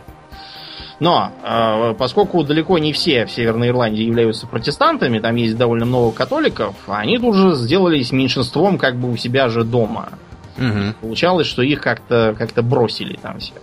Но 1.00 1.32
э, 1.44 1.96
поскольку 1.98 2.44
далеко 2.44 2.78
не 2.78 2.94
все 2.94 3.26
в 3.26 3.32
Северной 3.32 3.70
Ирландии 3.70 4.04
являются 4.04 4.46
протестантами, 4.46 5.20
там 5.20 5.36
есть 5.36 5.58
довольно 5.58 5.86
много 5.86 6.16
католиков, 6.16 6.76
они 6.88 7.18
тут 7.18 7.36
же 7.36 7.56
сделались 7.56 8.12
меньшинством 8.12 8.78
как 8.78 8.98
бы 8.98 9.12
у 9.12 9.18
себя 9.18 9.50
же 9.50 9.64
дома. 9.64 10.10
Угу. 10.58 10.96
Получалось, 11.02 11.48
что 11.48 11.62
их 11.62 11.82
как-то 11.82 12.36
как 12.38 12.52
бросили 12.64 13.18
там 13.22 13.40
все. 13.40 13.54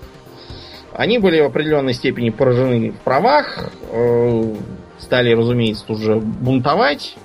Они 0.93 1.19
были 1.19 1.41
в 1.41 1.47
определенной 1.47 1.95
степени 1.95 2.31
поражены 2.31 2.91
в 2.91 2.97
правах, 3.05 3.71
э, 3.93 4.55
стали, 4.99 5.33
разумеется, 5.33 5.85
тут 5.87 5.99
же 5.99 6.17
бунтовать. 6.17 7.17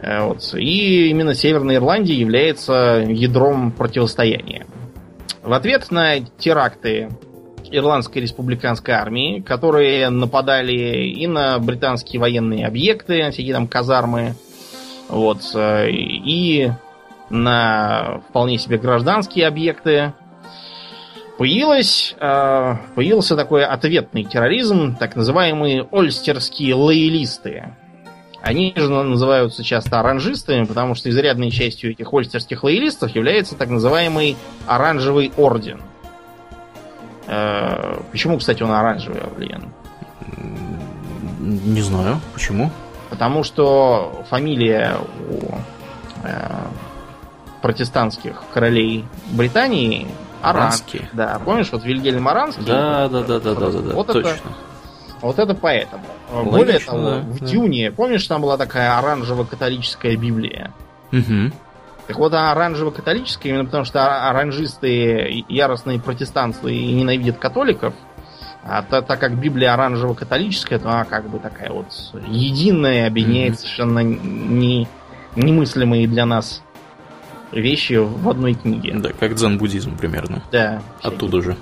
Э, 0.00 0.24
вот. 0.24 0.54
И 0.54 1.08
именно 1.10 1.34
Северная 1.34 1.76
Ирландия 1.76 2.14
является 2.14 3.04
ядром 3.08 3.70
противостояния. 3.70 4.66
В 5.42 5.52
ответ 5.52 5.90
на 5.90 6.20
теракты 6.38 7.08
Ирландской 7.70 8.18
республиканской 8.18 8.94
армии, 8.94 9.40
которые 9.40 10.10
нападали 10.10 11.06
и 11.06 11.26
на 11.26 11.58
британские 11.58 12.20
военные 12.20 12.66
объекты, 12.66 13.30
всякие 13.30 13.54
там 13.54 13.66
казармы, 13.66 14.34
вот, 15.08 15.42
э, 15.54 15.88
и 15.90 16.70
на 17.32 18.20
вполне 18.28 18.58
себе 18.58 18.78
гражданские 18.78 19.48
объекты, 19.48 20.12
появилось, 21.38 22.14
э, 22.20 22.76
появился 22.94 23.36
такой 23.36 23.64
ответный 23.64 24.24
терроризм, 24.24 24.94
так 24.96 25.16
называемые 25.16 25.88
ольстерские 25.90 26.74
лоялисты. 26.74 27.74
Они 28.42 28.72
же 28.76 28.90
называются 28.90 29.64
часто 29.64 30.00
оранжистами, 30.00 30.64
потому 30.64 30.94
что 30.94 31.08
изрядной 31.08 31.50
частью 31.50 31.92
этих 31.92 32.12
ольстерских 32.12 32.64
лоялистов 32.64 33.14
является 33.14 33.56
так 33.56 33.70
называемый 33.70 34.36
оранжевый 34.66 35.32
орден. 35.36 35.80
Э, 37.28 37.98
почему, 38.10 38.38
кстати, 38.38 38.62
он 38.62 38.72
оранжевый, 38.72 39.20
Авлиен? 39.20 39.72
Не 41.40 41.80
знаю. 41.80 42.20
Почему? 42.34 42.70
Потому 43.10 43.42
что 43.42 44.24
фамилия 44.28 44.96
у 45.30 45.54
э, 46.24 46.66
протестантских 47.62 48.42
королей 48.52 49.04
Британии 49.30 50.08
Аранский. 50.42 51.08
Да, 51.12 51.40
помнишь, 51.42 51.70
вот 51.72 51.84
Вильгельм 51.84 52.26
Аранский? 52.28 52.64
Да, 52.66 53.08
да, 53.08 53.22
да, 53.22 53.40
да, 53.40 53.54
да, 53.54 53.70
да, 53.70 53.80
да, 53.80 53.94
вот 53.94 54.06
точно. 54.08 54.28
Это, 54.28 54.42
вот 55.22 55.38
это 55.38 55.54
поэтому. 55.54 56.04
Логично, 56.30 56.50
Более 56.50 56.78
того, 56.80 56.98
да, 56.98 57.18
в 57.20 57.40
да. 57.40 57.46
Дюне, 57.46 57.92
помнишь, 57.92 58.26
там 58.26 58.42
была 58.42 58.58
такая 58.58 58.98
оранжево-католическая 58.98 60.16
Библия? 60.16 60.72
Угу. 61.12 61.52
Так 62.08 62.18
вот, 62.18 62.34
оранжево-католическая, 62.34 63.52
именно 63.52 63.64
потому 63.64 63.84
что 63.84 64.28
оранжисты 64.28 65.44
яростные 65.48 66.00
протестанты 66.00 66.74
и 66.74 66.92
ненавидят 66.92 67.38
католиков. 67.38 67.94
А 68.64 68.82
так, 68.82 69.06
так 69.06 69.20
как 69.20 69.38
Библия 69.38 69.74
оранжево-католическая, 69.74 70.78
то 70.78 70.88
она 70.88 71.04
как 71.04 71.28
бы 71.28 71.38
такая 71.38 71.70
вот 71.70 71.86
единая, 72.26 73.06
объединяет 73.06 73.54
mm-hmm. 73.54 73.58
совершенно 73.58 73.98
не, 74.00 74.88
немыслимые 75.36 76.08
для 76.08 76.26
нас 76.26 76.62
вещи 77.52 77.94
в 77.94 78.28
одной 78.28 78.54
книге. 78.54 78.94
Да, 78.96 79.10
как 79.18 79.34
дзен-буддизм 79.34 79.96
примерно. 79.96 80.42
Да. 80.50 80.82
Оттуда 81.02 81.42
же. 81.42 81.56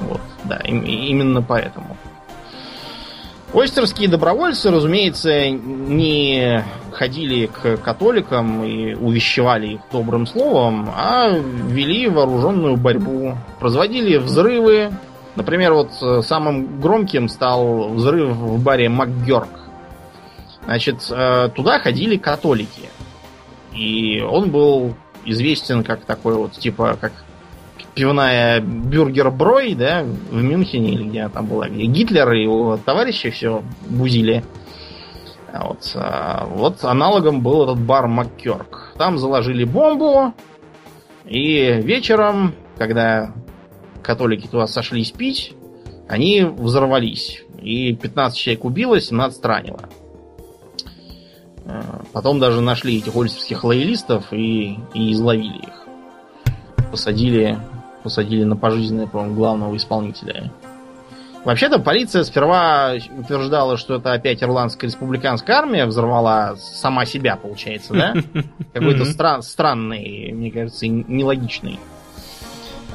Вот, 0.00 0.20
да, 0.44 0.56
им, 0.56 0.82
именно 0.82 1.42
поэтому. 1.42 1.96
Ойстерские 3.52 4.08
добровольцы, 4.08 4.68
разумеется, 4.68 5.48
не 5.48 6.64
ходили 6.90 7.46
к 7.46 7.76
католикам 7.76 8.64
и 8.64 8.94
увещевали 8.94 9.74
их 9.74 9.80
добрым 9.92 10.26
словом, 10.26 10.90
а 10.92 11.28
вели 11.28 12.08
вооруженную 12.08 12.76
борьбу, 12.76 13.36
производили 13.60 14.16
взрывы. 14.16 14.90
Например, 15.36 15.72
вот 15.72 15.90
э, 16.02 16.22
самым 16.22 16.80
громким 16.80 17.28
стал 17.28 17.90
взрыв 17.90 18.30
в 18.30 18.60
баре 18.60 18.88
МакГерк. 18.88 19.48
Значит, 20.64 21.06
э, 21.10 21.48
туда 21.54 21.78
ходили 21.78 22.16
католики. 22.16 22.88
И 23.72 24.20
он 24.20 24.50
был 24.50 24.94
известен 25.24 25.84
как 25.84 26.04
такой 26.04 26.34
вот, 26.34 26.52
типа, 26.52 26.96
как 27.00 27.12
пивная 27.94 28.60
Бюргер 28.60 29.30
Брой, 29.30 29.74
да, 29.74 30.02
в 30.02 30.42
Мюнхене 30.42 30.94
или 30.94 31.04
где 31.04 31.20
она 31.20 31.30
там 31.30 31.46
была, 31.46 31.68
где 31.68 31.84
Гитлер 31.84 32.32
и 32.32 32.42
его 32.42 32.76
товарищи 32.76 33.30
все 33.30 33.62
бузили. 33.88 34.44
А 35.52 35.68
вот, 35.68 35.92
а, 35.94 36.46
вот 36.46 36.84
аналогом 36.84 37.40
был 37.40 37.62
этот 37.62 37.78
бар 37.78 38.08
Маккерк. 38.08 38.94
Там 38.98 39.18
заложили 39.18 39.64
бомбу, 39.64 40.34
и 41.24 41.80
вечером, 41.80 42.54
когда 42.76 43.32
католики 44.02 44.46
туда 44.46 44.66
сошлись 44.66 45.12
пить, 45.12 45.54
они 46.08 46.42
взорвались. 46.42 47.42
И 47.60 47.94
15 47.94 48.36
человек 48.38 48.64
убило, 48.64 49.00
17 49.00 49.44
ранило. 49.44 49.88
А, 51.66 52.02
потом 52.12 52.40
даже 52.40 52.60
нашли 52.60 52.98
этих 52.98 53.16
ольстерских 53.16 53.64
лоялистов 53.64 54.32
и, 54.32 54.78
и 54.94 55.12
изловили 55.12 55.58
их. 55.58 55.86
Посадили 56.90 57.58
посадили 58.04 58.44
на 58.44 58.54
пожизненное, 58.54 59.06
по-моему, 59.06 59.34
главного 59.34 59.76
исполнителя. 59.76 60.52
Вообще-то 61.44 61.78
полиция 61.78 62.22
сперва 62.24 62.94
утверждала, 63.18 63.76
что 63.76 63.96
это 63.96 64.12
опять 64.12 64.42
Ирландская 64.42 64.88
республиканская 64.88 65.56
армия 65.56 65.86
взорвала 65.86 66.56
сама 66.56 67.06
себя, 67.06 67.36
получается, 67.36 67.92
да? 67.94 68.14
Какой-то 68.72 69.02
стра- 69.02 69.42
странный, 69.42 70.32
мне 70.32 70.50
кажется, 70.50 70.86
нелогичный. 70.86 71.80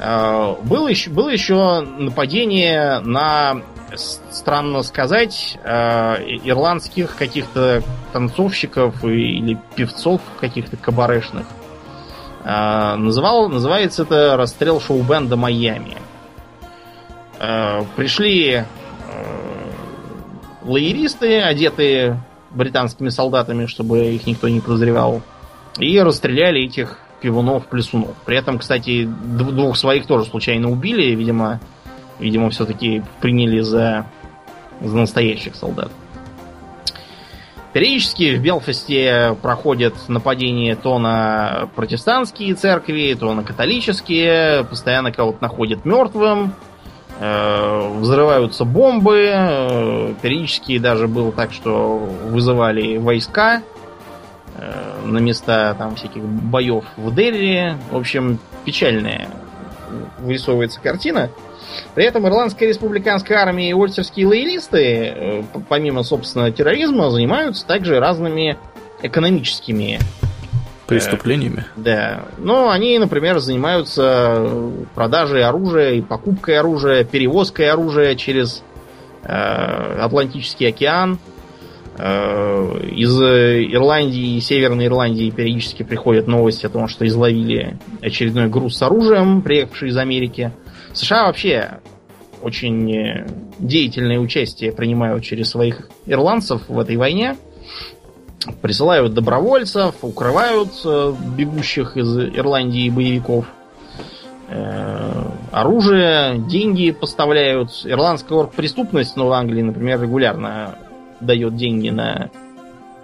А, 0.00 0.56
было 0.62 0.88
еще, 0.88 1.10
было 1.10 1.28
еще 1.28 1.80
нападение 1.80 3.00
на, 3.00 3.62
странно 3.96 4.82
сказать, 4.82 5.58
а, 5.64 6.16
ирландских 6.16 7.16
каких-то 7.16 7.82
танцовщиков 8.12 9.04
или 9.04 9.58
певцов 9.74 10.20
каких-то 10.40 10.76
кабарешных. 10.76 11.46
А, 12.44 12.96
называл, 12.96 13.48
называется 13.48 14.02
это 14.02 14.36
расстрел 14.36 14.80
шоу-бенда 14.80 15.36
Майами. 15.36 15.96
А, 17.38 17.84
пришли 17.96 18.64
лоеристы, 20.62 21.40
одетые 21.40 22.20
британскими 22.50 23.08
солдатами, 23.08 23.66
чтобы 23.66 24.06
их 24.06 24.26
никто 24.26 24.48
не 24.48 24.60
подозревал, 24.60 25.22
и 25.78 26.00
расстреляли 26.00 26.62
этих 26.62 26.98
пивунов-плесунов. 27.20 28.14
При 28.24 28.36
этом, 28.36 28.58
кстати, 28.58 29.04
двух 29.04 29.76
своих 29.76 30.06
тоже 30.06 30.24
случайно 30.24 30.70
убили, 30.70 31.14
видимо, 31.14 31.60
видимо, 32.20 32.50
все-таки 32.50 33.02
приняли 33.20 33.60
за, 33.60 34.06
за 34.80 34.96
настоящих 34.96 35.54
солдат. 35.56 35.90
Периодически 37.72 38.34
в 38.34 38.42
Белфасте 38.42 39.36
проходят 39.42 39.94
нападения 40.08 40.74
то 40.74 40.98
на 40.98 41.68
протестантские 41.76 42.54
церкви, 42.54 43.16
то 43.18 43.32
на 43.32 43.44
католические. 43.44 44.64
Постоянно 44.64 45.12
кого-то 45.12 45.38
находят 45.40 45.84
мертвым. 45.84 46.52
Э, 47.20 47.98
взрываются 47.98 48.64
бомбы. 48.64 49.30
Э, 49.32 50.14
периодически 50.20 50.78
даже 50.78 51.06
было 51.06 51.30
так, 51.30 51.52
что 51.52 51.96
вызывали 51.98 52.96
войска 52.96 53.62
э, 54.56 55.02
на 55.04 55.18
места 55.18 55.74
там 55.78 55.94
всяких 55.94 56.24
боев 56.24 56.84
в 56.96 57.14
Дерри. 57.14 57.74
В 57.92 57.96
общем, 57.96 58.40
печальная 58.64 59.28
вырисовывается 60.18 60.80
картина. 60.80 61.30
При 61.94 62.04
этом 62.04 62.26
Ирландская 62.26 62.68
республиканская 62.68 63.38
армия 63.38 63.70
и 63.70 63.72
ольцерские 63.72 64.26
лоялисты, 64.26 64.84
э, 64.84 65.42
помимо, 65.68 66.02
собственно, 66.02 66.50
терроризма, 66.50 67.10
занимаются 67.10 67.66
также 67.66 67.98
разными 67.98 68.56
экономическими 69.02 69.98
э, 69.98 70.26
преступлениями. 70.90 71.64
Э, 71.76 71.80
да. 71.80 72.24
Ну, 72.38 72.68
они, 72.68 72.98
например, 72.98 73.38
занимаются 73.38 74.48
продажей 74.94 75.44
оружия 75.44 75.92
и 75.92 76.00
покупкой 76.00 76.58
оружия, 76.58 77.04
перевозкой 77.04 77.70
оружия 77.70 78.14
через 78.16 78.62
э, 79.22 79.32
Атлантический 80.00 80.68
океан. 80.68 81.18
Э, 81.96 82.80
из 82.92 83.20
Ирландии 83.20 84.36
и 84.36 84.40
Северной 84.40 84.86
Ирландии 84.86 85.30
периодически 85.30 85.82
приходят 85.82 86.26
новости 86.26 86.66
о 86.66 86.70
том, 86.70 86.88
что 86.88 87.06
изловили 87.06 87.76
очередной 88.02 88.48
груз 88.48 88.76
с 88.76 88.82
оружием, 88.82 89.42
приехавший 89.42 89.90
из 89.90 89.96
Америки. 89.96 90.52
США 90.92 91.26
вообще 91.26 91.80
очень 92.42 92.92
э, 92.94 93.26
деятельное 93.58 94.18
участие 94.18 94.72
принимают 94.72 95.24
через 95.24 95.50
своих 95.50 95.88
ирландцев 96.06 96.62
в 96.68 96.78
этой 96.78 96.96
войне. 96.96 97.36
Присылают 98.62 99.12
добровольцев, 99.12 99.96
укрывают 100.02 100.70
э, 100.84 101.14
бегущих 101.36 101.96
из 101.96 102.18
Ирландии 102.18 102.88
боевиков. 102.88 103.46
Э, 104.48 105.30
оружие, 105.52 106.38
деньги 106.38 106.90
поставляют. 106.90 107.82
Ирландская 107.84 108.38
оргпреступность, 108.38 109.16
ну, 109.16 109.26
в 109.26 109.32
Англии, 109.32 109.62
например, 109.62 110.00
регулярно 110.00 110.76
дает 111.20 111.56
деньги 111.56 111.90
на 111.90 112.30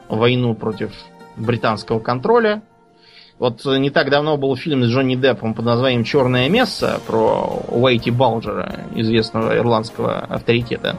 войну 0.09 0.55
против 0.55 0.93
британского 1.37 2.01
контроля. 2.01 2.63
Вот 3.39 3.65
не 3.67 3.91
так 3.91 4.09
давно 4.11 4.39
был 4.39 4.57
фильм 4.57 4.83
с 4.85 4.89
Джонни 4.89 5.15
Деппом 5.15 5.53
под 5.53 5.67
названием 5.67 6.05
«Черное 6.05 6.49
место» 6.49 7.01
про 7.07 7.63
Уэйти 7.69 8.09
Балджера, 8.09 8.87
известного 8.95 9.57
ирландского 9.59 10.21
авторитета. 10.21 10.97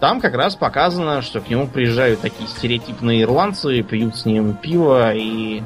Там 0.00 0.20
как 0.20 0.34
раз 0.34 0.56
показано, 0.56 1.20
что 1.20 1.40
к 1.40 1.48
нему 1.50 1.66
приезжают 1.66 2.20
такие 2.20 2.48
стереотипные 2.48 3.22
ирландцы, 3.22 3.82
пьют 3.82 4.16
с 4.16 4.24
ним 4.24 4.54
пиво 4.54 5.14
и, 5.14 5.58
и 5.58 5.62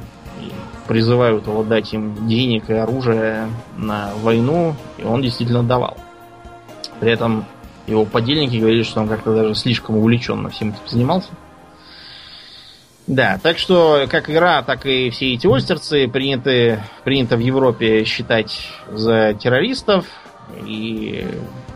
призывают 0.87 1.47
его 1.47 1.63
дать 1.63 1.93
им 1.93 2.27
денег 2.27 2.69
и 2.69 2.73
оружие 2.73 3.47
на 3.77 4.11
войну, 4.21 4.75
и 4.97 5.03
он 5.03 5.21
действительно 5.21 5.63
давал. 5.63 5.97
При 6.99 7.11
этом 7.11 7.45
его 7.87 8.03
подельники 8.03 8.57
говорили, 8.57 8.83
что 8.83 8.99
он 8.99 9.07
как-то 9.07 9.33
даже 9.33 9.55
слишком 9.55 9.97
увлеченно 9.97 10.49
всем 10.49 10.69
этим 10.69 10.87
занимался. 10.87 11.29
Да, 13.09 13.39
так 13.41 13.57
что 13.57 14.05
как 14.07 14.29
игра, 14.29 14.61
так 14.61 14.85
и 14.85 15.09
все 15.09 15.33
эти 15.33 15.47
остерцы 15.47 16.07
приняты, 16.07 16.79
принято 17.03 17.37
в 17.37 17.39
Европе 17.39 18.03
считать 18.03 18.69
за 18.87 19.33
террористов 19.33 20.05
и 20.63 21.27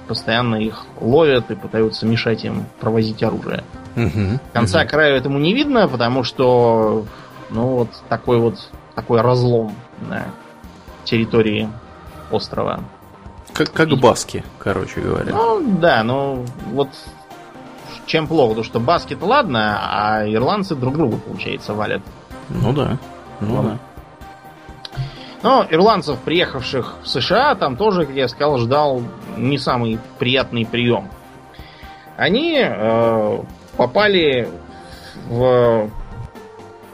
постоянно 0.08 0.58
их 0.58 0.86
ловят 1.02 1.50
и 1.50 1.56
пытаются 1.56 2.06
мешать 2.06 2.46
им 2.46 2.68
провозить 2.80 3.24
оружие. 3.24 3.64
Угу, 3.96 4.40
Конца 4.54 4.82
угу. 4.82 4.90
краю 4.90 5.16
этому 5.16 5.40
не 5.40 5.56
видно, 5.56 5.88
потому 5.88 6.24
что 6.24 7.08
ну 7.50 7.78
вот 7.78 7.90
такой 8.10 8.38
вот 8.38 8.70
такой 8.94 9.22
разлом 9.22 9.76
на 10.08 10.28
территории 11.04 11.68
острова. 12.30 12.82
Как, 13.54 13.72
как 13.72 13.90
баски, 13.98 14.44
короче 14.60 15.02
говоря. 15.02 15.32
Ну 15.32 15.80
да, 15.80 16.04
ну 16.04 16.46
вот 16.68 16.90
чем 18.06 18.28
плохо, 18.28 18.50
потому 18.50 18.66
что 18.66 18.80
баскет 18.80 19.22
ладно, 19.22 19.80
а 19.82 20.28
ирландцы 20.28 20.76
друг 20.76 20.96
друга, 20.96 21.18
получается, 21.18 21.74
валят. 21.74 22.02
Ну 22.50 22.74
да. 22.74 22.98
Ну 23.40 23.56
Ладно. 23.56 23.80
Но 25.44 25.68
ирландцев, 25.70 26.20
приехавших 26.20 26.96
в 27.04 27.08
США, 27.08 27.56
там 27.56 27.76
тоже, 27.76 28.06
как 28.06 28.16
я 28.16 28.30
сказал, 28.30 28.58
ждал 28.60 29.02
не 29.38 29.58
самый 29.58 30.00
приятный 30.18 30.66
прием. 30.66 31.10
Они 32.16 32.60
э, 32.60 33.40
попали 33.76 34.48
в, 35.28 35.90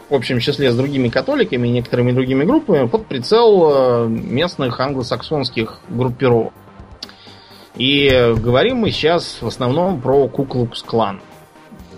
в 0.10 0.14
общем 0.14 0.40
числе 0.40 0.72
с 0.72 0.76
другими 0.76 1.10
католиками 1.10 1.68
и 1.68 1.72
некоторыми 1.72 2.12
другими 2.12 2.44
группами 2.44 2.88
под 2.88 3.06
прицел 3.06 3.72
э, 3.72 4.08
местных 4.08 4.80
англосаксонских 4.80 5.80
группировок. 5.90 6.54
И 7.80 8.08
э, 8.08 8.36
говорим 8.36 8.78
мы 8.78 8.92
сейчас 8.92 9.38
в 9.42 9.48
основном 9.48 10.00
про 10.02 10.28
Куклукс-клан. 10.28 11.22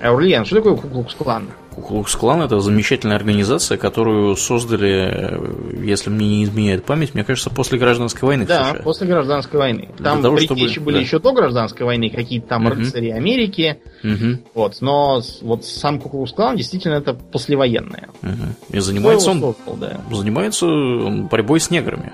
Аурлиан, 0.02 0.46
что 0.46 0.56
такое 0.58 0.76
Куклукс-клан? 0.76 1.50
Куклукс-клан 1.76 2.42
это 2.42 2.60
замечательная 2.60 3.16
организация, 3.16 3.78
которую 3.78 4.36
создали, 4.36 4.92
э, 5.80 5.84
если 5.84 6.10
мне 6.12 6.28
не 6.28 6.44
изменяет 6.44 6.86
память, 6.86 7.14
мне 7.16 7.24
кажется, 7.24 7.50
после 7.50 7.80
гражданской 7.80 8.28
войны 8.28 8.46
Да, 8.46 8.66
США. 8.74 8.82
после 8.84 9.08
гражданской 9.08 9.60
войны. 9.60 9.90
Там 10.04 10.22
того, 10.22 10.38
чтобы- 10.38 10.62
были 10.82 10.96
да. 10.98 11.02
еще 11.02 11.18
до 11.20 11.32
гражданской 11.34 11.86
войны, 11.86 12.10
какие-то 12.10 12.48
там 12.48 12.64
Мгм. 12.64 12.74
рыцари 12.74 13.10
Америки. 13.10 13.78
Мгм, 14.04 14.40
Вот, 14.54 14.78
но 14.82 15.22
вот 15.42 15.66
сам 15.66 16.00
Куклукс-клан 16.00 16.58
действительно 16.58 16.96
это 16.96 17.14
послевоенное. 17.16 18.10
мгм. 18.22 18.56
И 18.70 18.80
занимается 18.80 19.32
он, 19.32 19.40
создал, 19.42 19.78
да. 19.78 20.00
занимается 20.12 20.66
он 20.68 21.28
борьбой 21.28 21.60
с 21.60 21.72
неграми, 21.72 22.14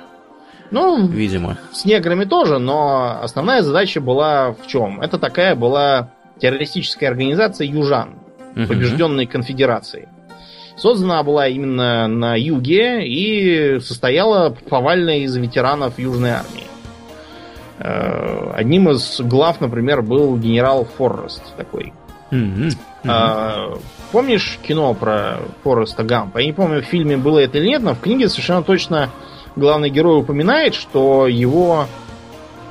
Ну, 0.71 1.07
видимо. 1.07 1.57
с 1.71 1.85
неграми 1.85 2.25
тоже, 2.25 2.59
но 2.59 3.19
основная 3.21 3.61
задача 3.61 4.01
была 4.01 4.51
в 4.53 4.67
чем? 4.67 5.01
Это 5.01 5.17
такая 5.17 5.55
была 5.55 6.09
террористическая 6.39 7.09
организация 7.09 7.67
южан, 7.67 8.15
Мгм. 8.55 8.67
побежденной 8.67 9.25
конфедерацией. 9.25 10.07
Создана 10.77 11.23
была 11.23 11.47
именно 11.47 12.07
на 12.07 12.35
юге 12.35 13.07
и 13.07 13.79
состояла 13.79 14.55
повально 14.69 15.19
из 15.23 15.35
ветеранов 15.35 15.97
Южной 15.97 16.31
армии. 16.31 16.65
Э, 17.79 18.51
Одним 18.55 18.89
из 18.89 19.19
глав, 19.21 19.61
например, 19.61 20.01
был 20.01 20.37
генерал 20.37 20.85
Форрест 20.97 21.43
такой. 21.55 21.93
А, 23.07 23.73
помнишь 24.11 24.59
кино 24.67 24.93
про 24.93 25.37
Фореста 25.63 26.03
Гампа? 26.03 26.39
Я 26.39 26.45
не 26.47 26.53
помню, 26.53 26.81
в 26.81 26.85
фильме 26.85 27.17
было 27.17 27.39
это 27.39 27.57
или 27.57 27.67
нет, 27.67 27.81
но 27.83 27.93
в 27.93 27.99
книге 28.01 28.27
совершенно 28.29 28.63
точно 28.63 29.09
главный 29.57 29.89
герой 29.89 30.21
упоминает, 30.21 30.75
что 30.75 31.27
его 31.27 31.87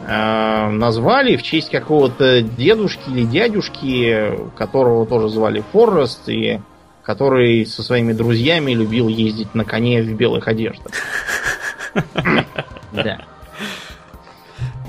э, 0.06 0.68
назвали 0.70 1.36
в 1.36 1.42
честь 1.42 1.70
какого-то 1.70 2.40
дедушки 2.42 3.10
или 3.10 3.24
дядюшки, 3.24 4.32
которого 4.56 5.04
тоже 5.06 5.28
звали 5.28 5.62
Форест, 5.72 6.28
и 6.28 6.60
который 7.02 7.66
со 7.66 7.82
своими 7.82 8.12
друзьями 8.12 8.72
любил 8.72 9.08
ездить 9.08 9.54
на 9.54 9.64
коне 9.64 10.02
в 10.02 10.14
белых 10.14 10.48
одеждах. 10.48 10.92
Да. 12.92 13.18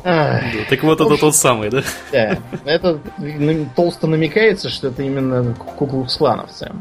Да, 0.04 0.42
Так 0.70 0.84
вот 0.84 1.02
это 1.02 1.18
тот 1.18 1.36
самый, 1.36 1.70
да? 1.70 1.84
Да, 2.12 2.38
это 2.64 3.00
ну, 3.18 3.68
толсто 3.76 4.08
намекается, 4.08 4.70
что 4.70 4.88
это 4.88 5.04
именно 5.04 5.54
куклукс-клановцы. 5.54 6.72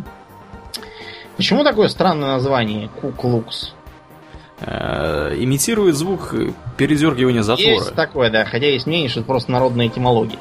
Почему 1.37 1.65
такое 1.65 1.89
странное 1.89 2.29
название 2.29 2.89
куклукс? 3.01 3.76
Э, 4.61 5.35
Имитирует 5.37 5.97
звук 5.97 6.35
передергивания 6.77 7.42
затвора. 7.42 7.75
Есть 7.75 7.95
такое, 7.95 8.31
да, 8.31 8.45
хотя 8.45 8.66
есть 8.66 8.87
мнение, 8.87 9.09
что 9.09 9.21
это 9.21 9.27
просто 9.27 9.51
народная 9.53 9.88
этимология. 9.88 10.38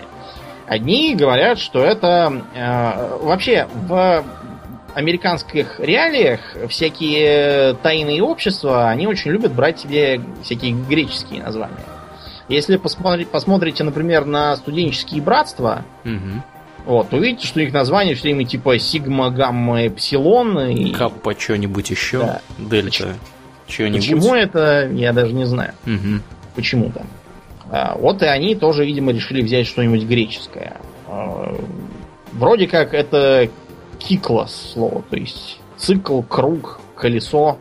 Одни 0.68 1.16
говорят, 1.16 1.60
что 1.60 1.84
это 1.84 2.44
э, 2.56 3.18
вообще 3.22 3.68
в 3.74 4.24
американских 4.94 5.80
реалиях 5.80 6.40
всякие 6.70 7.74
тайные 7.84 8.24
общества, 8.24 8.90
они 8.90 9.08
очень 9.08 9.32
любят 9.32 9.54
брать 9.54 9.80
себе 9.82 10.22
всякие 10.44 10.72
греческие 10.72 11.44
названия. 11.44 11.76
Если 12.48 12.78
посмотри- 12.78 13.26
посмотрите, 13.26 13.84
например, 13.84 14.26
на 14.26 14.56
студенческие 14.56 15.22
братства, 15.22 15.84
Мгм. 16.04 16.44
Вот, 16.86 17.12
увидите, 17.14 17.48
что 17.48 17.62
их 17.62 17.74
название 17.74 18.14
все 18.14 18.26
время 18.30 18.46
типа 18.46 18.78
сигма, 18.78 19.32
гамма, 19.32 19.88
эпсилон. 19.88 20.60
И 20.70 20.92
Каппа 20.92 21.34
что-нибудь 21.38 21.90
еще, 21.90 22.20
Да. 22.20 22.42
дельта 22.60 23.16
что-нибудь. 23.68 24.00
почему 24.02 24.36
это, 24.36 24.90
я 24.94 25.14
даже 25.14 25.34
не 25.34 25.46
знаю. 25.46 25.74
Мгм. 25.86 26.22
Почему 26.56 26.92
там. 26.92 27.08
А, 27.72 27.96
вот 27.98 28.22
и 28.22 28.26
они 28.26 28.56
тоже, 28.56 28.86
видимо, 28.86 29.12
решили 29.12 29.42
взять 29.42 29.68
что-нибудь 29.68 30.04
греческое. 30.04 30.78
А, 31.08 31.56
вроде 32.34 32.68
как 32.68 32.94
это 32.94 33.50
киклос 34.00 34.72
слово, 34.74 35.04
то 35.10 35.16
есть 35.18 35.60
цикл, 35.78 36.22
круг, 36.22 36.80
колесо, 36.96 37.58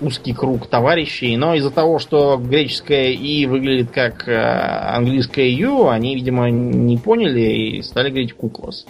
узкий 0.00 0.32
круг 0.32 0.66
товарищей, 0.66 1.36
но 1.36 1.54
из-за 1.54 1.70
того, 1.70 1.98
что 1.98 2.36
греческое 2.36 3.10
«и» 3.10 3.46
выглядит 3.46 3.90
как 3.92 4.28
э, 4.28 4.34
английское 4.36 5.48
«ю», 5.48 5.88
они, 5.88 6.14
видимо, 6.16 6.50
не 6.50 6.98
поняли 6.98 7.40
и 7.40 7.82
стали 7.82 8.08
говорить 8.08 8.32
«куклос». 8.32 8.86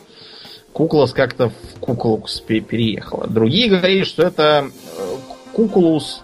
Куклос 0.72 1.12
как-то 1.12 1.50
в 1.50 1.80
куклукс 1.80 2.40
пе- 2.40 2.60
переехала. 2.60 3.26
Другие 3.26 3.68
говорили, 3.68 4.04
что 4.04 4.22
это 4.22 4.68
э, 4.98 5.16
кукулус, 5.52 6.22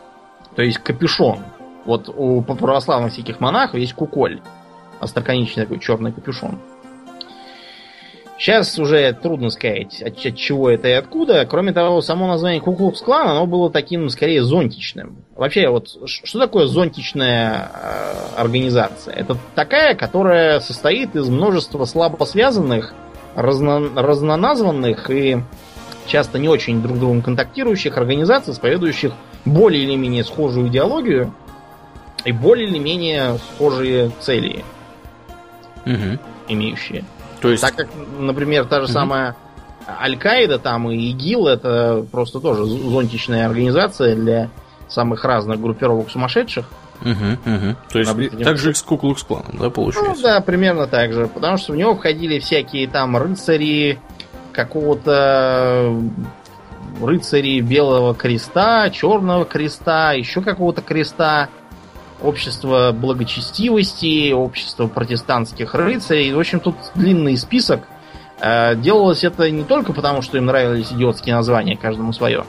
то 0.54 0.62
есть 0.62 0.78
капюшон. 0.78 1.38
Вот 1.84 2.08
у 2.08 2.42
православных 2.42 3.12
всяких 3.12 3.40
монахов 3.40 3.76
есть 3.76 3.94
куколь. 3.94 4.40
Остроконечный 5.00 5.64
такой 5.64 5.78
черный 5.78 6.12
капюшон. 6.12 6.58
Сейчас 8.38 8.78
уже 8.78 9.12
трудно 9.14 9.50
сказать, 9.50 10.00
от, 10.00 10.24
от 10.24 10.36
чего 10.36 10.70
это 10.70 10.86
и 10.86 10.92
откуда. 10.92 11.44
Кроме 11.44 11.72
того, 11.72 12.00
само 12.00 12.28
название 12.28 12.60
Куклукс 12.60 13.00
Клан, 13.02 13.26
оно 13.26 13.46
было 13.46 13.68
таким, 13.68 14.08
скорее, 14.10 14.44
зонтичным. 14.44 15.24
Вообще, 15.34 15.68
вот, 15.68 15.88
что 16.06 16.38
такое 16.38 16.68
зонтичная 16.68 17.68
э, 17.74 18.40
организация? 18.40 19.14
Это 19.14 19.36
такая, 19.56 19.96
которая 19.96 20.60
состоит 20.60 21.16
из 21.16 21.28
множества 21.28 21.84
слабо 21.84 22.24
связанных, 22.24 22.94
разно- 23.34 23.90
разноназванных 24.00 25.10
и 25.10 25.42
часто 26.06 26.38
не 26.38 26.48
очень 26.48 26.80
друг 26.80 27.00
другом 27.00 27.22
контактирующих 27.22 27.98
организаций, 27.98 28.52
исповедующих 28.52 29.14
более 29.44 29.82
или 29.84 29.94
менее 29.96 30.24
схожую 30.24 30.68
идеологию 30.68 31.32
и 32.24 32.32
более 32.32 32.68
или 32.68 32.78
менее 32.78 33.38
схожие 33.54 34.10
цели 34.20 34.64
Мгм. 35.84 36.18
имеющие. 36.48 37.04
То 37.40 37.50
есть, 37.50 37.62
Так 37.62 37.74
как, 37.76 37.88
например, 38.18 38.64
та 38.66 38.76
же 38.80 38.84
Мгм. 38.84 38.92
самая 38.92 39.36
Аль-Каида 40.02 40.58
там 40.58 40.90
и 40.90 40.96
ИГИЛ 41.10 41.46
это 41.46 42.04
просто 42.10 42.40
тоже 42.40 42.64
зонтичная 42.64 43.46
организация 43.46 44.14
для 44.16 44.50
самых 44.88 45.24
разных 45.24 45.60
группировок 45.60 46.10
сумасшедших. 46.10 46.66
Мгм, 47.00 47.38
мгм. 47.44 47.76
То 47.90 47.98
есть 48.00 48.10
Наблюдение. 48.10 48.44
так 48.44 48.58
же 48.58 48.74
с 48.74 48.82
Куклукс 48.82 49.22
кланом, 49.22 49.52
да, 49.52 49.64
Ну 49.66 49.70
получается? 49.70 50.22
да, 50.22 50.40
примерно 50.40 50.86
так 50.88 51.12
же. 51.12 51.28
Потому 51.28 51.56
что 51.56 51.72
в 51.72 51.76
него 51.76 51.94
входили 51.94 52.38
всякие 52.40 52.88
там 52.88 53.16
рыцари 53.16 53.98
какого-то 54.52 55.94
рыцари 57.04 57.60
белого 57.60 58.14
креста, 58.14 58.90
черного 58.90 59.44
креста, 59.44 60.12
еще 60.12 60.40
какого-то 60.42 60.82
креста. 60.82 61.48
общество 62.20 62.90
благочестивости, 62.92 64.32
общество 64.32 64.88
протестантских 64.88 65.74
рыцарей. 65.74 66.32
В 66.32 66.38
общем, 66.40 66.58
тут 66.58 66.74
длинный 66.96 67.36
список. 67.36 67.82
Э, 68.40 68.74
делалось 68.76 69.24
это 69.24 69.50
не 69.50 69.64
только 69.64 69.92
потому, 69.92 70.22
что 70.22 70.36
им 70.36 70.46
нравились 70.46 70.92
идиотские 70.92 71.34
названия, 71.36 71.76
каждому 71.76 72.12
свое, 72.12 72.44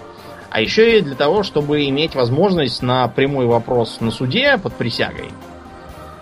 а 0.50 0.62
еще 0.62 0.97
и 0.97 1.02
для 1.02 1.16
того, 1.16 1.43
чтобы 1.43 1.88
иметь 1.88 2.16
возможность 2.16 2.82
на 2.82 3.08
прямой 3.08 3.45
вопрос 3.45 4.02
на 4.02 4.12
суде 4.12 4.58
под 4.58 4.74
присягой. 4.74 5.30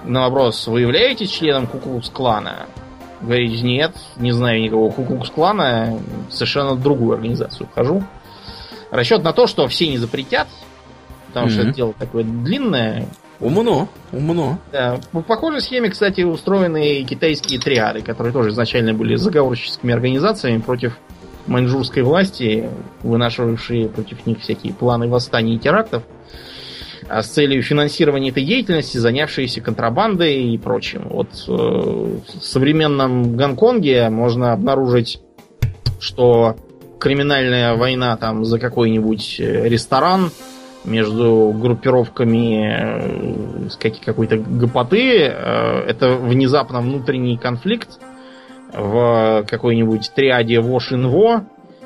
На 0.04 0.22
вопрос, 0.24 0.68
вы 0.68 0.82
являетесь 0.82 1.30
членом 1.30 1.68
Куклукс-клана? 1.68 2.68
Говорите, 3.20 3.62
нет, 3.62 3.96
не 4.18 4.32
знаю 4.32 4.62
никакого 4.62 4.92
Куклукс-клана, 4.92 6.00
совершенно 6.30 6.76
другую 6.76 7.16
организацию 7.16 7.68
вхожу. 7.68 8.04
Расчет 8.98 9.24
на 9.24 9.32
то, 9.32 9.46
что 9.46 9.68
все 9.68 9.88
не 9.88 10.00
запретят, 10.00 10.48
потому 11.28 11.46
mm-hmm. 11.46 11.52
что 11.52 11.62
это 11.62 11.72
дело 11.72 11.94
такое 11.94 12.24
длинное. 12.24 13.06
Умно, 13.40 13.88
умно. 14.12 14.58
Да. 14.72 15.00
По 15.12 15.22
похожей 15.22 15.62
схеме, 15.62 15.92
кстати, 15.92 16.22
устроены 16.22 17.04
китайские 17.04 17.60
триады, 17.60 18.02
которые 18.02 18.34
тоже 18.34 18.50
изначально 18.50 18.96
были 18.96 19.16
заговорческими 19.16 19.94
организациями 19.94 20.62
против 20.62 20.98
маньчжурской 21.46 22.02
власти, 22.02 22.72
вынашивавшие 23.04 23.88
против 23.88 24.26
них 24.26 24.40
всякие 24.40 24.74
планы 24.74 25.08
восстаний 25.08 25.58
и 25.58 25.60
терактов, 25.60 26.02
а 27.08 27.22
с 27.22 27.28
целью 27.28 27.62
финансирования 27.62 28.32
этой 28.32 28.46
деятельности, 28.46 28.98
занявшиеся 28.98 29.62
контрабандой 29.62 30.44
и 30.44 30.58
прочим. 30.58 31.04
Вот 31.08 31.30
э, 31.48 31.52
в 31.52 32.42
современном 32.42 33.38
Гонконге 33.38 34.10
можно 34.10 34.54
обнаружить, 34.54 35.22
что 36.00 36.56
криминальная 37.00 37.76
война 37.76 38.18
там 38.18 38.46
за 38.46 38.60
какой-нибудь 38.60 39.40
э, 39.40 39.68
ресторан 39.68 40.32
между 40.86 41.54
группировками 41.56 43.70
э, 43.70 43.90
какой-то 44.06 44.38
гопоты, 44.38 45.22
э, 45.22 45.84
это 45.88 46.16
внезапно 46.16 46.82
внутренний 46.82 47.38
конфликт 47.38 48.00
в 48.74 49.46
какой-нибудь 49.48 50.12
триаде 50.14 50.60
Вошинво, 50.60 51.46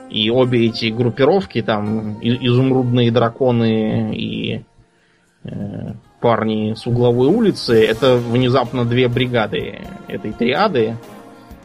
и 0.10 0.30
обе 0.30 0.68
эти 0.68 0.88
группировки, 0.88 1.62
там, 1.62 2.18
изумрудные 2.22 3.12
драконы 3.12 4.14
и 4.14 4.64
парни 6.20 6.74
с 6.74 6.86
угловой 6.86 7.30
улицы, 7.30 7.86
это 7.86 8.18
внезапно 8.18 8.84
две 8.84 9.08
бригады 9.08 9.80
этой 10.08 10.34
триады, 10.34 10.98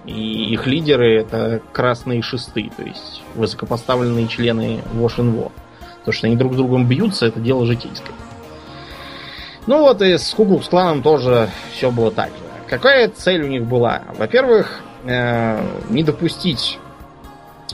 и 0.07 0.53
их 0.53 0.67
лидеры 0.67 1.21
это 1.21 1.61
красные 1.73 2.23
шесты, 2.23 2.71
то 2.77 2.83
есть 2.83 3.23
высокопоставленные 3.35 4.29
члены 4.29 4.81
Вошинво. 4.93 5.51
То, 6.05 6.13
что 6.13 6.29
они 6.29 6.37
друг 6.37 6.55
с 6.55 6.57
другом 6.57 6.87
бьются, 6.87 7.27
это 7.27 7.41
дело 7.41 7.67
житейское. 7.67 8.15
Ну 9.67 9.81
вот 9.81 10.01
и 10.03 10.17
с 10.17 10.33
Куклукс 10.33 10.69
кланом 10.69 11.03
тоже 11.03 11.51
все 11.73 11.91
было 11.91 12.13
так 12.13 12.29
же. 12.29 12.35
Какая 12.69 13.09
цель 13.09 13.43
у 13.43 13.49
них 13.49 13.65
была? 13.65 14.03
Во-первых, 14.17 14.81
э, 15.05 15.61
не 15.91 16.05
допустить 16.05 16.79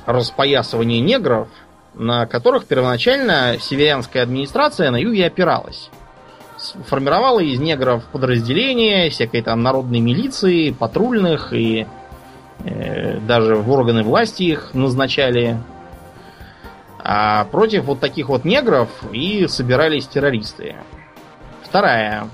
распоясывания 0.06 1.00
негров, 1.00 1.48
на 1.94 2.26
которых 2.26 2.64
первоначально 2.64 3.56
северянская 3.60 4.22
администрация 4.22 4.90
на 4.90 4.96
юге 4.96 5.26
опиралась. 5.26 5.90
Формировала 6.86 7.40
из 7.40 7.60
негров 7.60 8.04
подразделения, 8.04 9.10
всякой 9.10 9.42
там 9.42 9.62
народной 9.62 10.00
милиции, 10.00 10.70
патрульных 10.70 11.52
и 11.52 11.86
даже 13.26 13.56
в 13.56 13.70
органы 13.70 14.02
власти 14.02 14.44
их 14.44 14.74
назначали. 14.74 15.58
А 16.98 17.44
против 17.46 17.84
вот 17.84 18.00
таких 18.00 18.28
вот 18.28 18.44
негров 18.44 18.88
и 19.12 19.46
собирались 19.48 20.06
террористы. 20.06 20.76
Вторая 21.62 22.28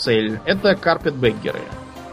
цель 0.00 0.40
это 0.44 0.74
карпетбеггеры. 0.74 1.60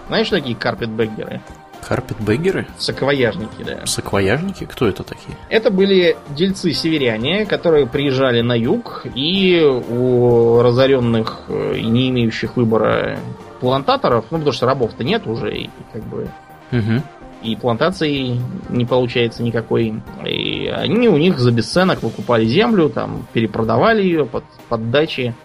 Знаешь, 0.08 0.28
что 0.28 0.38
такие 0.38 0.56
карпетбеггеры? 0.56 1.42
Карпетбеггеры? 1.88 2.68
Саквояжники, 2.78 3.64
да. 3.66 3.86
Саквояжники? 3.86 4.66
Кто 4.66 4.88
это 4.88 5.04
такие? 5.04 5.38
Это 5.50 5.72
были 5.72 6.18
дельцы-северяне, 6.30 7.46
которые 7.46 7.88
приезжали 7.88 8.42
на 8.42 8.54
юг, 8.54 9.06
и 9.16 9.62
у 9.62 10.62
разоренных 10.62 11.44
э, 11.48 11.78
и 11.78 11.86
не 11.86 12.10
имеющих 12.10 12.58
выбора 12.58 13.18
плантаторов, 13.60 14.26
ну, 14.32 14.38
потому 14.38 14.54
что 14.54 14.66
рабов-то 14.66 15.04
нет 15.04 15.26
уже, 15.28 15.56
и 15.56 15.70
как 15.94 16.04
бы... 16.04 16.30
Угу. 16.72 17.02
И 17.44 17.56
плантации 17.56 18.42
не 18.70 18.86
получается 18.86 19.44
никакой. 19.44 20.02
И 20.26 20.68
они 20.68 21.08
у 21.08 21.18
них 21.18 21.38
за 21.38 21.52
бесценок 21.52 22.02
выкупали 22.02 22.46
землю, 22.46 22.90
там, 22.90 23.28
перепродавали 23.32 24.02
ее 24.02 24.26
под, 24.26 24.44
под 24.70 24.90
дачи, 24.90 25.36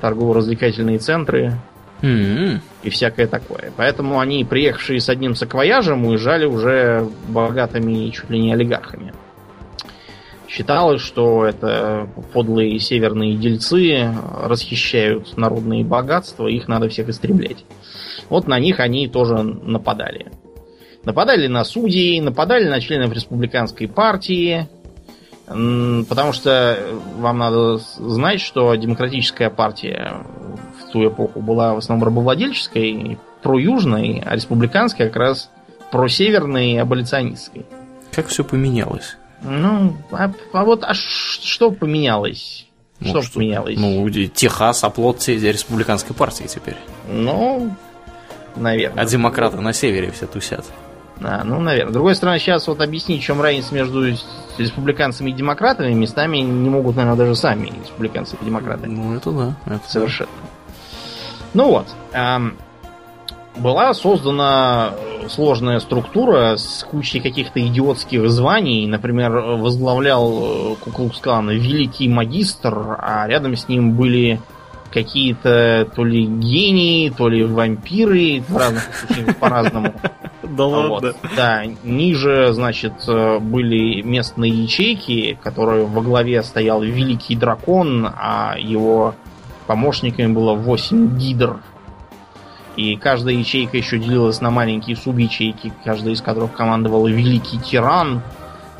торгово-развлекательные 0.00 0.98
центры, 0.98 1.58
Mm-hmm. 2.02 2.60
И 2.82 2.90
всякое 2.90 3.26
такое. 3.26 3.72
Поэтому 3.76 4.20
они, 4.20 4.44
приехавшие 4.44 5.00
с 5.00 5.08
одним 5.08 5.34
саквояжем, 5.34 6.06
уезжали 6.06 6.46
уже 6.46 7.06
богатыми 7.28 8.08
чуть 8.08 8.30
ли 8.30 8.40
не 8.40 8.52
олигархами. 8.54 9.12
Считалось, 10.50 11.00
что 11.00 11.44
это 11.44 12.08
подлые 12.32 12.80
северные 12.80 13.36
дельцы 13.36 14.12
расхищают 14.42 15.36
народные 15.36 15.84
богатства, 15.84 16.48
их 16.48 16.66
надо 16.66 16.88
всех 16.88 17.08
истреблять. 17.08 17.64
Вот 18.28 18.48
на 18.48 18.58
них 18.58 18.80
они 18.80 19.06
тоже 19.06 19.36
нападали. 19.44 20.32
Нападали 21.04 21.46
на 21.46 21.62
судей, 21.64 22.20
нападали 22.20 22.68
на 22.68 22.80
членов 22.80 23.12
республиканской 23.12 23.86
партии, 23.86 24.68
потому 25.46 26.32
что 26.32 26.78
вам 27.16 27.38
надо 27.38 27.76
знать, 27.76 28.40
что 28.40 28.74
демократическая 28.74 29.50
партия 29.50 30.26
ту 30.92 31.06
эпоху 31.06 31.40
была 31.40 31.74
в 31.74 31.78
основном 31.78 32.08
рабовладельческой, 32.08 33.18
проюжной, 33.44 34.20
а 34.26 34.34
республиканская 34.34 35.06
как 35.06 35.16
раз 35.16 35.50
просеверной 35.92 36.72
и 36.72 36.76
аболиционистской. 36.76 37.66
Как 38.10 38.26
все 38.26 38.42
поменялось? 38.42 39.16
Ну, 39.42 39.96
а, 40.10 40.30
а 40.52 40.64
вот 40.64 40.84
а 40.84 40.94
что 40.94 41.70
поменялось? 41.70 42.66
Ну, 43.00 43.08
что, 43.08 43.22
что 43.22 43.34
поменялось? 43.34 43.76
Ну, 43.78 44.08
Техас 44.10 44.84
оплот 44.84 45.26
республиканской 45.26 46.14
партии 46.14 46.44
теперь. 46.46 46.76
Ну, 47.08 47.74
наверное. 48.56 49.02
А 49.02 49.06
демократы 49.06 49.58
на 49.58 49.72
севере 49.72 50.10
все 50.10 50.26
тусят. 50.26 50.66
А, 51.22 51.42
ну, 51.44 51.60
наверное. 51.60 51.90
С 51.90 51.94
другой 51.94 52.14
стороны, 52.14 52.38
сейчас 52.38 52.66
вот 52.66 52.80
объяснить, 52.80 53.22
в 53.22 53.24
чем 53.24 53.40
разница 53.40 53.74
между 53.74 54.04
республиканцами 54.58 55.30
и 55.30 55.32
демократами, 55.32 55.92
местами 55.92 56.38
не 56.38 56.68
могут, 56.68 56.96
наверное, 56.96 57.16
даже 57.16 57.34
сами 57.34 57.72
республиканцы 57.82 58.36
и 58.40 58.44
демократы. 58.44 58.86
Ну, 58.86 59.14
это 59.14 59.30
да. 59.30 59.56
Это 59.66 59.88
Совершенно. 59.88 60.30
Да. 60.42 60.48
Ну 61.54 61.68
вот. 61.68 61.86
Эм, 62.12 62.56
была 63.56 63.92
создана 63.94 64.94
сложная 65.28 65.80
структура 65.80 66.56
с 66.56 66.84
кучей 66.88 67.20
каких-то 67.20 67.64
идиотских 67.66 68.28
званий. 68.30 68.86
Например, 68.86 69.32
возглавлял 69.32 70.72
э, 70.72 70.76
Куклукскан 70.76 71.50
великий 71.50 72.08
магистр, 72.08 72.96
а 72.98 73.26
рядом 73.26 73.56
с 73.56 73.68
ним 73.68 73.92
были 73.92 74.40
какие-то 74.92 75.88
то 75.94 76.04
ли 76.04 76.24
гении, 76.24 77.10
то 77.10 77.28
ли 77.28 77.44
вампиры, 77.44 78.42
в 78.48 78.56
разных 78.56 78.82
случаях 78.94 79.36
по-разному. 79.36 79.94
Да 80.42 80.66
ладно. 80.66 81.12
Да, 81.36 81.62
ниже, 81.84 82.52
значит, 82.52 82.94
э, 83.06 83.38
были 83.38 84.02
местные 84.02 84.50
ячейки, 84.50 85.38
которые 85.44 85.86
во 85.86 86.02
главе 86.02 86.42
стоял 86.42 86.82
великий 86.82 87.36
дракон, 87.36 88.10
а 88.12 88.56
его 88.58 89.14
помощниками 89.68 90.32
было 90.32 90.54
8 90.54 91.18
гидр. 91.18 91.60
И 92.80 92.96
каждая 92.96 93.34
ячейка 93.34 93.76
еще 93.76 93.98
делилась 93.98 94.40
на 94.40 94.50
маленькие 94.50 94.96
субячейки, 94.96 95.70
каждая 95.84 96.14
из 96.14 96.22
которых 96.22 96.54
командовал 96.54 97.06
великий 97.06 97.58
тиран 97.58 98.22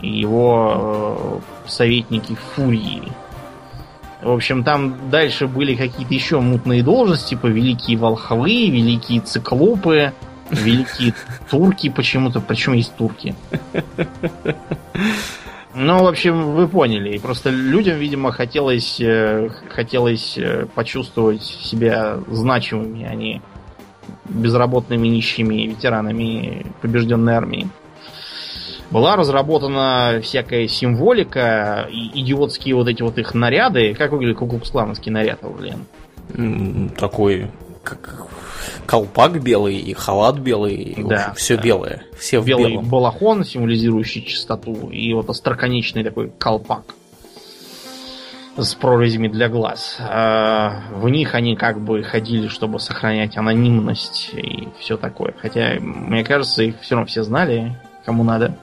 и 0.00 0.08
его 0.08 1.42
э, 1.66 1.68
советники 1.68 2.34
фурии. 2.34 3.02
В 4.22 4.30
общем, 4.30 4.64
там 4.64 5.10
дальше 5.10 5.46
были 5.46 5.74
какие-то 5.74 6.14
еще 6.14 6.40
мутные 6.40 6.82
должности, 6.82 7.30
типа 7.30 7.48
великие 7.48 7.98
волхвы, 7.98 8.70
великие 8.70 9.20
циклопы, 9.20 10.14
великие 10.50 11.12
турки 11.50 11.90
почему-то. 11.90 12.40
Почему 12.40 12.76
есть 12.76 12.96
турки? 12.96 13.34
Ну, 15.74 16.02
в 16.02 16.06
общем, 16.08 16.54
вы 16.54 16.66
поняли. 16.66 17.18
Просто 17.18 17.50
людям, 17.50 17.98
видимо, 17.98 18.32
хотелось, 18.32 18.98
э, 18.98 19.50
хотелось 19.68 20.38
э, 20.38 20.66
почувствовать 20.74 21.42
себя 21.42 22.18
значимыми, 22.28 23.04
а 23.04 23.14
не 23.14 23.40
безработными 24.24 25.08
нищими 25.08 25.66
ветеранами 25.66 26.66
побежденной 26.82 27.34
армии. 27.34 27.68
Была 28.90 29.14
разработана 29.14 30.20
всякая 30.22 30.66
символика, 30.66 31.88
и 31.92 32.20
идиотские 32.22 32.74
вот 32.74 32.88
эти 32.88 33.02
вот 33.02 33.18
их 33.18 33.34
наряды. 33.34 33.94
Как 33.94 34.10
выглядит 34.10 34.38
куклуксклановский 34.38 35.12
наряд, 35.12 35.40
Блин? 35.42 35.86
Такой, 36.96 37.50
как 37.84 38.26
колпак 38.86 39.40
белый, 39.42 39.76
и 39.76 39.92
халат 39.94 40.38
белый, 40.38 40.74
и 40.74 41.02
да, 41.04 41.32
все 41.36 41.56
да. 41.56 41.62
белое. 41.62 42.02
Все 42.18 42.40
Белый 42.40 42.64
в 42.64 42.68
белом. 42.70 42.88
балахон, 42.88 43.44
символизирующий 43.44 44.24
чистоту, 44.24 44.90
и 44.90 45.12
вот 45.14 45.30
остроконечный 45.30 46.02
такой 46.02 46.30
колпак. 46.38 46.94
С 48.56 48.74
прорезями 48.74 49.28
для 49.28 49.48
глаз. 49.48 49.96
А 50.00 50.82
в 50.92 51.08
них 51.08 51.34
они 51.34 51.56
как 51.56 51.80
бы 51.80 52.02
ходили, 52.02 52.48
чтобы 52.48 52.80
сохранять 52.80 53.36
анонимность 53.36 54.30
и 54.34 54.68
все 54.78 54.96
такое. 54.96 55.34
Хотя, 55.40 55.76
мне 55.80 56.24
кажется, 56.24 56.62
их 56.62 56.80
все 56.80 56.94
равно 56.94 57.06
все 57.06 57.22
знали, 57.22 57.76
кому 58.04 58.24
надо. 58.24 58.56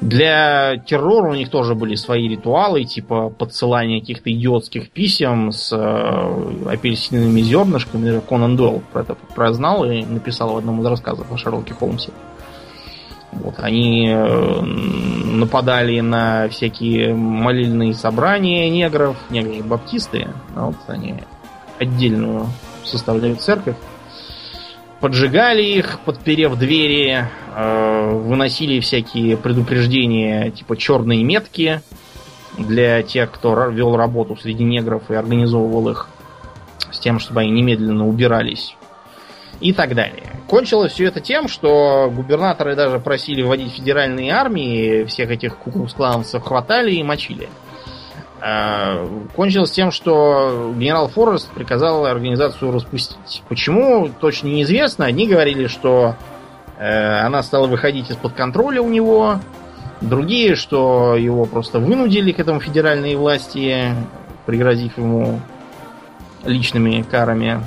Для 0.00 0.76
террора 0.76 1.30
у 1.30 1.34
них 1.34 1.48
тоже 1.48 1.74
были 1.74 1.94
свои 1.94 2.28
ритуалы, 2.28 2.84
типа 2.84 3.30
подсылания 3.30 4.00
каких-то 4.00 4.30
идиотских 4.30 4.90
писем 4.90 5.50
с 5.50 5.72
э, 5.72 6.70
апельсиновыми 6.70 7.40
зернышками. 7.40 8.20
Конан 8.28 8.56
Дойл 8.56 8.82
про 8.92 9.02
это 9.02 9.14
прознал 9.34 9.84
и 9.84 10.04
написал 10.04 10.52
в 10.52 10.56
одном 10.58 10.82
из 10.82 10.86
рассказов 10.86 11.32
о 11.32 11.36
Шерлоке 11.38 11.72
Холмсе. 11.72 12.10
Вот, 13.42 13.54
они 13.58 14.08
э, 14.08 14.60
нападали 14.62 16.00
на 16.00 16.48
всякие 16.48 17.14
молильные 17.14 17.94
собрания 17.94 18.70
негров, 18.70 19.16
негры 19.30 19.62
баптисты, 19.62 20.28
вот 20.54 20.76
они 20.86 21.16
отдельную 21.78 22.46
составляют 22.84 23.40
церковь. 23.40 23.76
Поджигали 25.00 25.62
их, 25.62 26.00
подперев 26.04 26.56
двери, 26.56 27.26
э, 27.54 28.10
выносили 28.12 28.80
всякие 28.80 29.36
предупреждения, 29.36 30.50
типа 30.50 30.76
черные 30.76 31.22
метки 31.24 31.82
для 32.56 33.02
тех, 33.02 33.30
кто 33.30 33.68
вел 33.68 33.96
работу 33.96 34.36
среди 34.36 34.64
негров 34.64 35.10
и 35.10 35.14
организовывал 35.14 35.88
их 35.88 36.08
с 36.90 36.98
тем, 37.00 37.18
чтобы 37.18 37.40
они 37.40 37.50
немедленно 37.50 38.06
убирались 38.06 38.76
и 39.64 39.72
так 39.72 39.94
далее. 39.94 40.24
Кончилось 40.46 40.92
все 40.92 41.06
это 41.06 41.20
тем, 41.20 41.48
что 41.48 42.12
губернаторы 42.14 42.76
даже 42.76 43.00
просили 43.00 43.40
вводить 43.40 43.72
федеральные 43.72 44.30
армии, 44.30 45.04
всех 45.04 45.30
этих 45.30 45.56
куклукс-клановцев 45.56 46.42
хватали 46.42 46.92
и 46.92 47.02
мочили. 47.02 47.48
Э, 48.42 49.08
кончилось 49.34 49.70
тем, 49.70 49.90
что 49.90 50.74
генерал 50.76 51.08
Форест 51.08 51.50
приказал 51.50 52.04
организацию 52.04 52.72
распустить. 52.72 53.42
Почему, 53.48 54.10
точно 54.20 54.48
неизвестно. 54.48 55.06
Одни 55.06 55.26
говорили, 55.26 55.66
что 55.66 56.14
э, 56.78 57.20
она 57.20 57.42
стала 57.42 57.66
выходить 57.66 58.10
из-под 58.10 58.34
контроля 58.34 58.82
у 58.82 58.90
него. 58.90 59.40
Другие, 60.02 60.56
что 60.56 61.16
его 61.16 61.46
просто 61.46 61.78
вынудили 61.78 62.32
к 62.32 62.38
этому 62.38 62.60
федеральные 62.60 63.16
власти, 63.16 63.94
пригрозив 64.44 64.98
ему 64.98 65.40
личными 66.44 67.00
карами. 67.00 67.62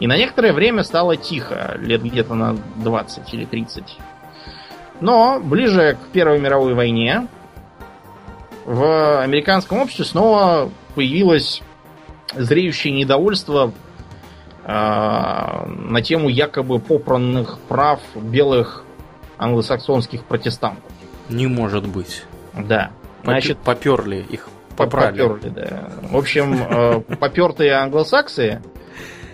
И 0.00 0.06
на 0.06 0.16
некоторое 0.16 0.52
время 0.52 0.84
стало 0.84 1.16
тихо, 1.16 1.76
лет 1.78 2.02
где-то 2.02 2.34
на 2.34 2.56
20 2.76 3.34
или 3.34 3.44
30. 3.44 3.98
Но 5.00 5.40
ближе 5.40 5.96
к 6.02 6.12
Первой 6.12 6.38
мировой 6.38 6.74
войне 6.74 7.26
в 8.64 9.22
американском 9.22 9.78
обществе 9.78 10.04
снова 10.04 10.70
появилось 10.94 11.62
зреющее 12.34 12.92
недовольство 12.92 13.72
э, 14.64 14.68
на 14.68 16.02
тему 16.02 16.28
якобы 16.28 16.78
попранных 16.78 17.58
прав 17.68 18.00
белых 18.14 18.84
англосаксонских 19.38 20.24
протестантов. 20.24 20.92
Не 21.28 21.46
может 21.46 21.86
быть. 21.86 22.24
Да. 22.54 22.90
Значит, 23.24 23.58
поперли 23.58 24.24
их, 24.28 24.48
попрали. 24.76 25.22
Поперли, 25.22 25.48
да. 25.48 25.90
В 26.02 26.16
общем, 26.16 26.54
э, 26.54 27.00
попертые 27.16 27.72
англосаксы 27.72 28.62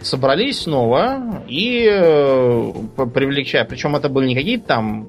собрались 0.05 0.63
снова 0.63 1.45
и 1.49 1.89
э, 1.91 2.73
привлекая, 2.97 3.65
причем 3.65 3.97
это 3.97 4.09
были 4.09 4.29
не 4.29 4.35
какие-то 4.35 4.67
там 4.67 5.09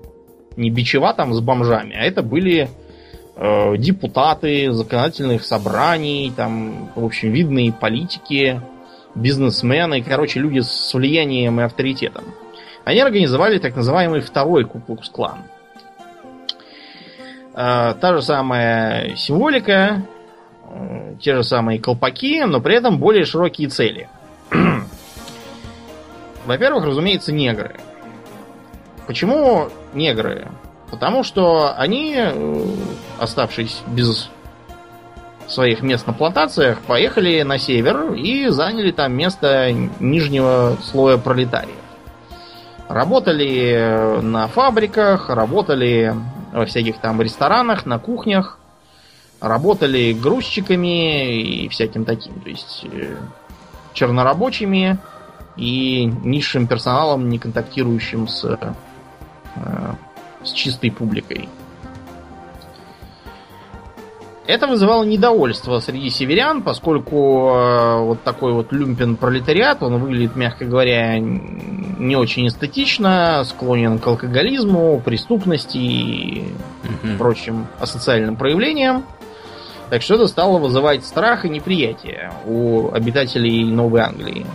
не 0.57 0.69
бичева 0.69 1.13
там 1.13 1.33
с 1.33 1.41
бомжами, 1.41 1.95
а 1.95 2.03
это 2.03 2.23
были 2.23 2.69
Э, 3.37 3.75
депутаты 3.77 4.71
законодательных 4.71 5.43
собраний, 5.43 6.31
там, 6.35 6.89
в 6.95 7.03
общем, 7.03 7.31
видные 7.31 7.73
политики, 7.73 8.61
бизнесмены, 9.13 10.01
короче, 10.01 10.39
люди 10.39 10.59
с 10.59 10.93
влиянием 10.93 11.59
и 11.59 11.63
авторитетом. 11.63 12.23
Они 12.85 13.01
организовали 13.01 13.57
так 13.57 13.75
называемый 13.75 14.21
второй 14.21 14.63
Куклукс-клан. 14.63 15.39
Э, 17.55 17.93
та 17.99 18.13
же 18.13 18.21
самая 18.21 19.17
символика, 19.17 20.03
э, 20.69 21.15
те 21.21 21.35
же 21.35 21.43
самые 21.43 21.79
колпаки, 21.79 22.41
но 22.45 22.61
при 22.61 22.75
этом 22.75 22.99
более 22.99 23.25
широкие 23.25 23.67
цели. 23.67 24.07
Во-первых, 26.45 26.85
разумеется, 26.85 27.31
негры. 27.31 27.75
Почему 29.07 29.69
негры? 29.93 30.47
Потому 30.91 31.23
что 31.23 31.73
они, 31.77 32.15
э, 32.17 32.65
оставшись 33.19 33.81
без 33.87 34.29
своих 35.47 35.81
мест 35.81 36.07
на 36.07 36.13
плантациях, 36.13 36.79
поехали 36.81 37.41
на 37.43 37.57
север 37.57 38.13
и 38.13 38.47
заняли 38.47 38.91
там 38.91 39.13
место 39.13 39.71
нижнего 39.99 40.77
слоя 40.83 41.17
пролетариев. 41.17 41.75
Работали 42.87 43.73
э, 43.73 44.21
на 44.21 44.47
фабриках, 44.47 45.29
работали 45.29 46.15
во 46.51 46.65
всяких 46.65 46.99
там 46.99 47.21
ресторанах, 47.21 47.85
на 47.85 47.99
кухнях, 47.99 48.59
работали 49.41 50.13
грузчиками 50.13 51.41
и 51.41 51.67
всяким 51.69 52.05
таким, 52.05 52.39
то 52.41 52.49
есть 52.49 52.85
э, 52.91 53.15
чернорабочими 53.95 54.99
и 55.57 56.05
низшим 56.05 56.67
персоналом, 56.67 57.29
не 57.29 57.39
контактирующим 57.39 58.27
с 58.27 58.59
с 60.45 60.51
чистой 60.51 60.91
публикой. 60.91 61.49
Это 64.47 64.67
вызывало 64.67 65.03
недовольство 65.03 65.79
среди 65.79 66.11
северян, 66.11 66.61
поскольку 66.61 67.49
э, 67.49 67.99
вот 68.01 68.21
такой 68.21 68.53
вот 68.53 68.71
люмпен 68.71 69.15
пролетариат, 69.15 69.81
он 69.81 69.97
выглядит, 69.97 70.35
мягко 70.35 70.65
говоря, 70.65 71.17
не 71.17 72.15
очень 72.15 72.47
эстетично, 72.47 73.43
склонен 73.43 73.97
к 73.97 74.05
алкоголизму, 74.05 75.01
преступности 75.03 75.77
и 75.77 76.53
угу. 76.83 77.17
прочим 77.17 77.65
асоциальным 77.79 78.35
проявлениям. 78.35 79.03
Так 79.89 80.01
что 80.01 80.15
это 80.15 80.27
стало 80.27 80.57
вызывать 80.57 81.05
страх 81.05 81.45
и 81.45 81.49
неприятие 81.49 82.31
у 82.45 82.91
обитателей 82.91 83.63
Новой 83.65 84.01
Англии. 84.01 84.45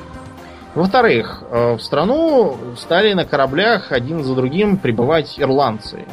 Во-вторых, 0.75 1.43
э, 1.51 1.75
в 1.75 1.81
страну 1.81 2.57
стали 2.77 3.13
на 3.13 3.25
кораблях 3.25 3.93
один 3.93 4.23
за 4.23 4.35
другим 4.35 4.77
прибывать 4.77 5.39
ирландцы. 5.39 6.05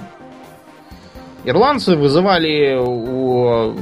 Ирландцы 1.45 1.95
вызывали 1.95 2.75
у 2.75 3.75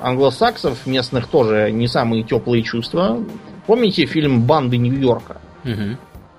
англосаксов 0.00 0.86
местных 0.86 1.26
тоже 1.26 1.70
не 1.72 1.88
самые 1.88 2.22
теплые 2.22 2.62
чувства. 2.62 3.18
Помните 3.66 4.06
фильм 4.06 4.42
«Банды 4.42 4.76
Нью-Йорка»? 4.76 5.38
Угу. 5.64 5.96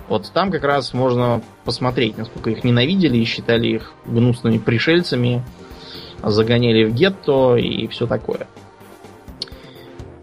Вот 0.08 0.32
там 0.34 0.52
как 0.52 0.64
раз 0.64 0.94
можно 0.94 1.42
посмотреть, 1.66 2.18
насколько 2.18 2.50
их 2.50 2.64
ненавидели 2.64 3.18
и 3.18 3.26
считали 3.26 3.68
их 3.68 3.94
гнусными 4.06 4.58
пришельцами, 4.58 5.44
загоняли 6.24 6.86
в 6.86 6.94
гетто 6.94 7.56
и 7.56 7.88
все 7.88 8.08
такое. 8.08 8.48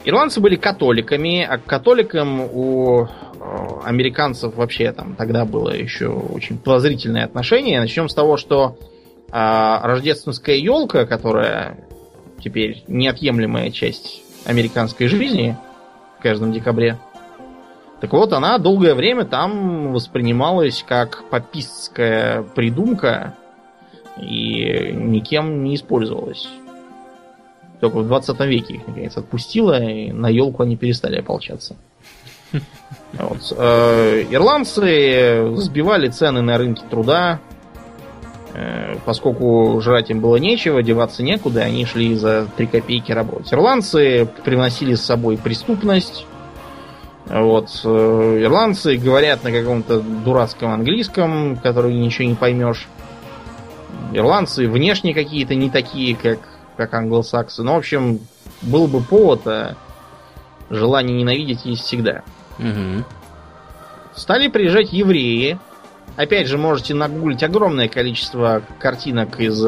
Ирландцы 0.05 0.41
были 0.41 0.57
католиками, 0.57 1.43
а 1.43 1.59
к 1.59 1.65
католикам 1.65 2.41
у 2.41 3.09
Э, 3.47 3.81
американцев 3.85 4.57
вообще 4.57 4.93
там 4.93 5.15
тогда 5.15 5.45
было 5.45 5.71
еще 5.71 6.09
очень 6.09 6.59
подозрительное 6.59 7.25
отношение. 7.25 7.81
Начнем 7.81 8.09
с 8.09 8.15
того, 8.15 8.37
что 8.37 8.77
а, 9.31 9.87
рождественская 9.87 10.57
елка, 10.57 11.07
которая 11.07 11.79
теперь 12.43 12.83
неотъемлемая 12.89 13.71
часть 13.71 14.23
американской 14.45 15.07
жизни 15.07 15.57
в 16.19 16.23
каждом 16.23 16.53
декабре, 16.53 16.99
так 18.01 18.13
вот, 18.13 18.33
она 18.33 18.59
долгое 18.59 18.95
время 18.95 19.25
там 19.25 19.93
воспринималась 19.93 20.85
как 20.87 21.25
попистская 21.31 22.43
придумка 22.43 23.37
и 24.21 24.93
никем 24.93 25.65
не 25.65 25.75
использовалась. 25.75 26.49
Только 27.81 27.99
в 27.99 28.07
20 28.07 28.41
веке 28.41 28.75
их 28.75 28.87
наконец 28.87 29.17
отпустила, 29.17 29.83
и 29.83 30.11
на 30.11 30.29
елку 30.29 30.63
они 30.63 30.77
перестали 30.77 31.19
ополчаться. 31.19 31.77
Вот. 33.13 33.55
Э, 33.57 34.25
ирландцы 34.29 35.51
сбивали 35.57 36.09
цены 36.09 36.43
на 36.43 36.59
рынке 36.59 36.83
труда, 36.91 37.41
э, 38.53 38.97
поскольку 39.07 39.81
жрать 39.81 40.11
им 40.11 40.21
было 40.21 40.37
нечего, 40.37 40.83
деваться 40.83 41.23
некуда, 41.23 41.63
они 41.63 41.87
шли 41.87 42.15
за 42.15 42.47
3 42.57 42.67
копейки 42.67 43.13
работать. 43.13 43.53
Ирландцы 43.53 44.29
приносили 44.45 44.95
с 44.95 45.03
собой 45.03 45.39
преступность. 45.39 46.27
Вот. 47.27 47.81
Э, 47.85 48.39
ирландцы 48.43 48.97
говорят 48.97 49.43
на 49.45 49.51
каком-то 49.51 50.01
дурацком 50.01 50.73
английском, 50.73 51.57
который 51.57 51.95
ничего 51.95 52.29
не 52.29 52.35
поймешь. 52.35 52.87
Ирландцы 54.13 54.69
внешне 54.69 55.15
какие-то 55.15 55.55
не 55.55 55.71
такие, 55.71 56.17
как, 56.17 56.39
как 56.77 56.95
англосаксы. 56.95 57.63
Ну, 57.63 57.75
в 57.75 57.79
общем, 57.79 58.21
был 58.63 58.87
бы 58.87 59.01
повод, 59.01 59.47
а 59.47 59.77
желание 60.71 61.17
ненавидеть 61.17 61.65
есть 61.65 61.85
всегда. 61.85 62.23
Угу. 62.59 63.05
Стали 64.15 64.49
приезжать 64.49 64.93
евреи. 64.93 65.59
Опять 66.17 66.49
же, 66.49 66.57
можете 66.57 66.95
нагуглить 66.95 67.43
огромное 67.43 67.89
количество 67.89 68.63
картинок 68.79 69.39
из 69.39 69.63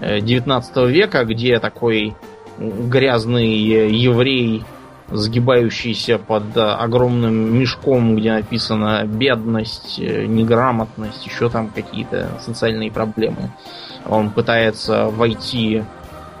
19 0.00 0.76
э, 0.76 0.86
века, 0.88 1.24
где 1.24 1.58
такой 1.58 2.14
грязный 2.58 3.48
еврей, 3.48 4.62
сгибающийся 5.08 6.18
под 6.18 6.56
огромным 6.56 7.58
мешком, 7.58 8.16
где 8.16 8.32
написано 8.32 9.04
бедность, 9.04 9.98
неграмотность, 9.98 11.26
еще 11.26 11.50
там 11.50 11.68
какие-то 11.68 12.30
социальные 12.40 12.90
проблемы. 12.90 13.50
Он 14.06 14.30
пытается 14.30 15.06
войти 15.06 15.84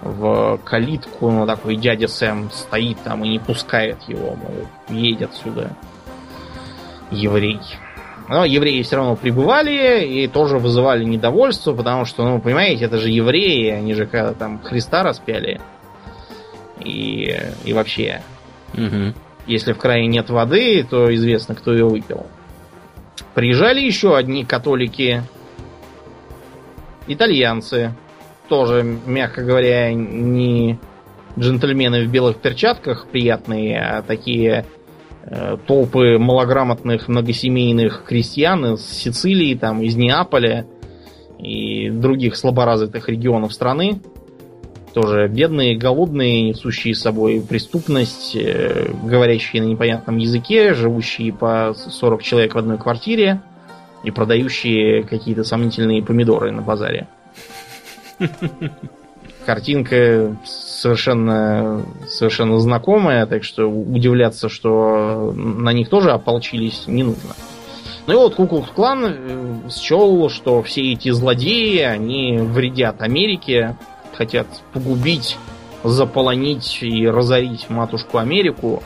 в 0.02 0.58
калитку, 0.64 1.30
но 1.30 1.46
такой 1.46 1.76
дядя 1.76 2.08
Сэм 2.08 2.50
стоит 2.50 2.98
там 3.02 3.24
и 3.24 3.28
не 3.28 3.38
пускает 3.38 3.98
его, 4.06 4.36
мол, 4.36 4.68
едет 4.88 5.30
отсюда 5.30 5.70
еврей. 7.10 7.60
Но 8.28 8.44
евреи 8.44 8.82
все 8.82 8.96
равно 8.96 9.16
прибывали 9.16 10.06
и 10.06 10.26
тоже 10.28 10.58
вызывали 10.58 11.04
недовольство, 11.04 11.74
потому 11.74 12.06
что, 12.06 12.24
ну, 12.24 12.40
понимаете, 12.40 12.86
это 12.86 12.98
же 12.98 13.10
евреи, 13.10 13.70
они 13.70 13.92
же 13.94 14.06
когда 14.06 14.32
там 14.32 14.62
Христа 14.62 15.02
распяли. 15.02 15.60
И, 16.80 17.36
и 17.64 17.72
вообще, 17.72 18.22
угу. 18.76 19.14
если 19.46 19.72
в 19.72 19.78
крае 19.78 20.06
нет 20.06 20.30
воды, 20.30 20.84
то 20.88 21.14
известно, 21.14 21.54
кто 21.54 21.72
ее 21.72 21.86
выпил. 21.86 22.26
Приезжали 23.34 23.80
еще 23.80 24.16
одни 24.16 24.44
католики, 24.44 25.22
итальянцы, 27.06 27.94
тоже, 28.48 28.82
мягко 29.06 29.42
говоря, 29.42 29.92
не 29.92 30.78
джентльмены 31.38 32.06
в 32.06 32.10
белых 32.10 32.36
перчатках 32.38 33.06
приятные, 33.08 33.80
а 33.80 34.02
такие 34.02 34.66
э, 35.22 35.56
толпы 35.66 36.18
малограмотных 36.18 37.08
многосемейных 37.08 38.04
крестьян 38.04 38.74
из 38.74 38.86
Сицилии, 38.86 39.54
там, 39.54 39.82
из 39.82 39.96
Неаполя 39.96 40.66
и 41.38 41.90
других 41.90 42.36
слаборазвитых 42.36 43.08
регионов 43.08 43.52
страны. 43.52 44.00
Тоже 44.94 45.26
бедные, 45.26 45.76
голодные, 45.76 46.42
несущие 46.50 46.94
с 46.94 47.00
собой 47.00 47.44
преступность, 47.46 48.36
э, 48.36 48.92
говорящие 49.02 49.60
на 49.60 49.66
непонятном 49.66 50.18
языке, 50.18 50.72
живущие 50.72 51.32
по 51.32 51.74
40 51.74 52.22
человек 52.22 52.54
в 52.54 52.58
одной 52.58 52.78
квартире 52.78 53.42
и 54.04 54.12
продающие 54.12 55.02
какие-то 55.02 55.42
сомнительные 55.42 56.00
помидоры 56.00 56.52
на 56.52 56.62
базаре. 56.62 57.08
Картинка 59.44 60.36
совершенно, 60.44 61.84
совершенно 62.08 62.60
знакомая, 62.60 63.26
так 63.26 63.42
что 63.42 63.66
удивляться, 63.66 64.48
что 64.48 65.32
на 65.36 65.72
них 65.72 65.88
тоже 65.88 66.12
ополчились, 66.12 66.84
не 66.86 67.02
нужно. 67.02 67.34
Ну 68.06 68.12
и 68.12 68.16
вот 68.16 68.36
Куклукс 68.36 68.70
Клан 68.70 69.04
э, 69.06 69.70
счел, 69.70 70.28
что 70.30 70.62
все 70.62 70.92
эти 70.92 71.10
злодеи, 71.10 71.80
они 71.80 72.38
вредят 72.38 73.02
Америке, 73.02 73.76
хотят 74.14 74.46
погубить, 74.72 75.36
заполонить 75.82 76.78
и 76.82 77.06
разорить 77.08 77.68
матушку 77.68 78.18
Америку. 78.18 78.82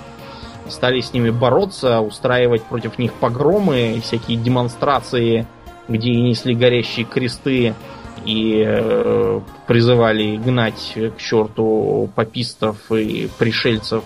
Стали 0.69 1.01
с 1.01 1.13
ними 1.13 1.31
бороться, 1.31 2.01
устраивать 2.01 2.63
против 2.65 2.99
них 2.99 3.13
погромы, 3.15 4.01
всякие 4.03 4.37
демонстрации, 4.37 5.47
где 5.89 6.15
несли 6.15 6.55
горящие 6.55 7.07
кресты 7.07 7.75
и 8.27 8.63
э, 8.67 9.41
призывали 9.67 10.37
гнать 10.37 10.95
к 10.95 11.19
черту 11.19 12.11
попистов 12.15 12.93
и 12.93 13.31
пришельцев 13.39 14.05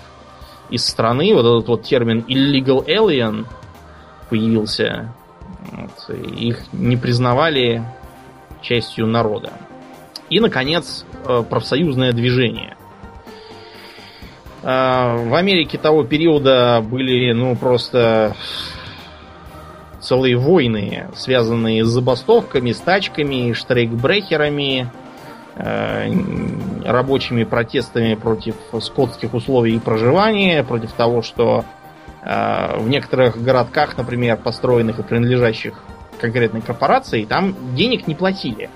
из 0.70 0.86
страны. 0.86 1.34
Вот 1.34 1.40
этот 1.40 1.68
вот 1.68 1.82
термин 1.82 2.24
illegal 2.28 2.84
alien 2.86 3.46
появился. 4.30 5.12
Вот, 5.72 6.16
их 6.16 6.60
не 6.72 6.96
признавали 6.96 7.84
частью 8.62 9.06
народа. 9.06 9.52
И, 10.32 10.40
наконец, 10.40 11.04
э, 11.26 11.42
профсоюзное 11.46 12.12
движение. 12.12 12.74
Э, 14.62 15.26
в 15.28 15.34
Америке 15.34 15.76
того 15.76 16.04
периода 16.04 16.80
были, 16.80 17.32
ну, 17.32 17.54
просто 17.54 18.34
целые 20.00 20.38
войны, 20.38 21.08
связанные 21.14 21.84
с 21.84 21.88
забастовками, 21.88 22.72
стачками, 22.72 23.52
штрейкбрехерами, 23.52 24.90
э, 25.56 26.12
рабочими 26.86 27.44
протестами 27.44 28.14
против 28.14 28.54
скотских 28.80 29.34
условий 29.34 29.78
проживания, 29.80 30.64
против 30.64 30.92
того, 30.92 31.20
что 31.20 31.66
э, 32.22 32.78
в 32.78 32.88
некоторых 32.88 33.36
городках, 33.36 33.98
например, 33.98 34.38
построенных 34.38 34.98
и 34.98 35.02
принадлежащих 35.02 35.74
конкретной 36.18 36.62
корпорации, 36.62 37.26
там 37.26 37.54
денег 37.74 38.06
не 38.06 38.14
платили. 38.14 38.70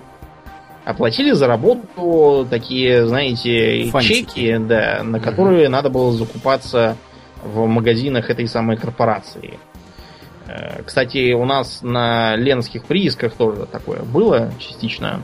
А 0.87 0.95
платили 0.95 1.33
за 1.33 1.49
работу 1.49 2.47
такие, 2.49 3.09
знаете, 3.09 3.91
Фантики. 3.91 4.21
чеки, 4.21 4.57
да, 4.59 5.03
на 5.03 5.19
которые 5.19 5.65
угу. 5.65 5.73
надо 5.73 5.91
было 5.91 6.13
закупаться 6.13 6.97
в 7.43 7.67
магазинах 7.67 8.31
этой 8.31 8.47
самой 8.47 8.77
корпорации. 8.77 9.59
Э, 10.47 10.85
кстати, 10.85 11.33
у 11.33 11.45
нас 11.45 11.81
на 11.83 12.37
ленских 12.37 12.85
приисках 12.85 13.35
тоже 13.35 13.67
такое 13.67 14.03
было 14.03 14.53
частично. 14.61 15.23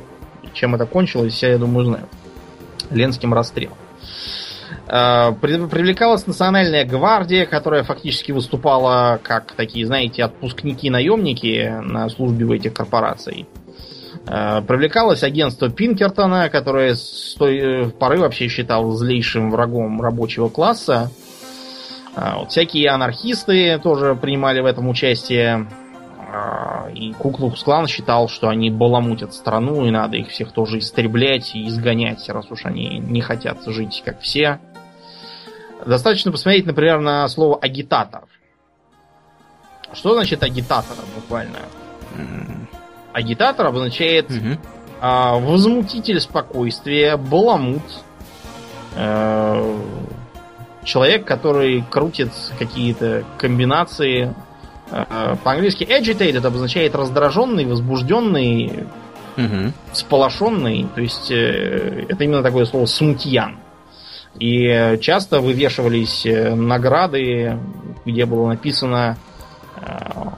Чем 0.53 0.75
это 0.75 0.85
кончилось, 0.85 1.41
я 1.45 1.57
думаю, 1.59 1.87
знаю. 1.87 2.09
Ленским 2.91 3.33
расстрелом. 3.33 3.77
Э, 4.89 5.33
привлекалась 5.41 6.27
национальная 6.27 6.85
гвардия, 6.85 7.47
которая 7.47 7.85
фактически 7.85 8.33
выступала 8.33 9.21
как 9.23 9.53
такие, 9.53 9.87
знаете, 9.87 10.25
отпускники-наемники 10.25 11.73
на 11.83 12.09
службе 12.09 12.47
в 12.47 12.51
этих 12.51 12.75
корпораций. 12.75 13.47
Э, 13.47 13.62
привлекалось 14.25 15.23
агентство 15.23 15.69
Пинкертона, 15.69 16.49
которое 16.49 16.95
с 16.95 17.35
той 17.39 17.91
поры 17.91 18.19
вообще 18.19 18.49
считал 18.49 18.91
злейшим 18.93 19.51
врагом 19.51 20.01
рабочего 20.01 20.49
класса. 20.49 21.11
А, 22.15 22.39
вот 22.39 22.51
всякие 22.51 22.91
анархисты 22.91 23.79
тоже 23.79 24.15
принимали 24.15 24.61
в 24.61 24.67
этом 24.67 24.89
участие. 24.89 25.67
И 26.95 27.13
Куклукс 27.13 27.63
Клан 27.63 27.87
считал, 27.87 28.29
что 28.29 28.49
они 28.49 28.71
баламутят 28.71 29.35
страну, 29.35 29.85
и 29.85 29.91
надо 29.91 30.17
их 30.17 30.29
всех 30.29 30.53
тоже 30.53 30.79
истреблять 30.79 31.55
и 31.55 31.67
изгонять, 31.69 32.27
раз 32.31 32.51
уж 32.51 32.65
они 32.65 32.99
не 32.99 33.21
хотят 33.21 33.59
жить 33.67 34.03
как 34.03 34.21
все. 34.21 34.59
Достаточно 35.85 36.33
посмотреть, 36.33 36.65
например, 36.65 37.01
на 37.01 37.29
слово 37.29 37.59
агитатор. 37.61 38.23
Что 39.93 40.15
значит 40.15 40.43
агитатор 40.43 40.97
буквально? 41.15 41.59
Агитатор 43.13 43.67
обозначает 43.67 44.31
mm 44.31 44.59
возмутитель 45.05 46.21
спокойствия, 46.21 47.17
баламут, 47.17 47.83
э, 48.95 49.81
человек, 50.85 51.25
который 51.25 51.85
крутит 51.91 52.31
какие-то 52.59 53.25
комбинации. 53.39 54.35
Э, 54.91 55.37
по-английски 55.43 55.85
agitated 55.85 56.47
обозначает 56.47 56.95
раздраженный, 56.95 57.65
возбужденный, 57.65 58.87
угу. 59.37 59.73
сполошенный. 59.93 60.87
То 60.95 61.01
есть 61.01 61.31
э, 61.31 62.07
это 62.09 62.25
именно 62.25 62.43
такое 62.43 62.65
слово 62.65 62.87
смутьян. 62.87 63.59
И 64.39 64.99
часто 65.01 65.41
вывешивались 65.41 66.25
э, 66.25 66.55
награды, 66.55 67.59
где 68.05 68.25
было 68.27 68.49
написано 68.49 69.17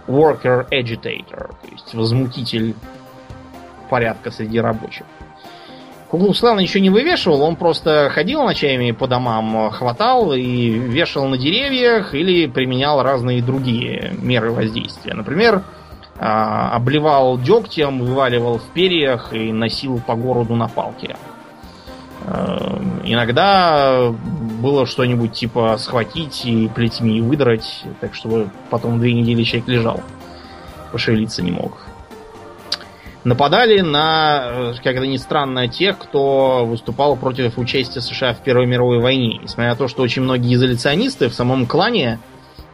worker 0.07 0.67
agitator, 0.71 1.49
то 1.49 1.69
есть 1.71 1.95
возмутитель 1.95 2.75
порядка 3.91 4.31
среди 4.31 4.61
рабочих. 4.61 5.07
Куклукс-клан 6.11 6.61
еще 6.61 6.81
не 6.81 6.91
вывешивал, 6.91 7.43
он 7.43 7.57
просто 7.57 8.09
ходил 8.11 8.45
ночами 8.45 8.93
по 8.93 9.09
домам, 9.09 9.71
хватал 9.71 10.33
и 10.33 10.71
вешал 10.71 11.27
на 11.27 11.37
деревьях 11.37 12.15
или 12.15 12.47
применял 12.47 13.03
разные 13.03 13.43
другие 13.43 14.13
меры 14.19 14.53
воздействия. 14.53 15.15
Например, 15.15 15.65
а, 16.17 16.71
обливал 16.77 17.37
дегтем, 17.39 17.99
вываливал 17.99 18.59
в 18.59 18.67
перьях 18.73 19.33
и 19.33 19.53
носил 19.53 20.01
по 20.07 20.15
городу 20.15 20.55
на 20.55 20.69
палке. 20.69 21.17
А, 22.27 22.81
иногда 23.05 24.13
было 24.61 24.87
что-нибудь 24.87 25.33
типа 25.33 25.77
схватить 25.79 26.45
и 26.45 26.69
плетьми 26.69 27.21
выдрать, 27.21 27.85
так 28.01 28.15
чтобы 28.15 28.51
потом 28.71 28.99
две 28.99 29.13
недели 29.13 29.43
человек 29.45 29.69
лежал, 29.69 30.01
пошевелиться 30.93 31.43
не 31.43 31.51
мог 31.51 31.85
нападали 33.25 33.81
на, 33.81 34.45
э, 34.45 34.73
как 34.83 34.97
это 34.97 35.07
ни 35.07 35.17
странно, 35.17 35.67
тех, 35.67 35.99
кто 35.99 36.65
выступал 36.67 37.17
против 37.17 37.59
участия 37.59 38.01
США 38.01 38.35
в 38.35 38.41
Первой 38.41 38.67
мировой 38.67 39.01
войне. 39.01 39.41
Несмотря 39.43 39.71
на 39.71 39.77
то, 39.77 39.89
что 39.89 40.03
очень 40.03 40.23
многие 40.23 40.55
изоляционисты 40.55 41.29
в 41.29 41.35
самом 41.35 41.67
клане 41.67 42.19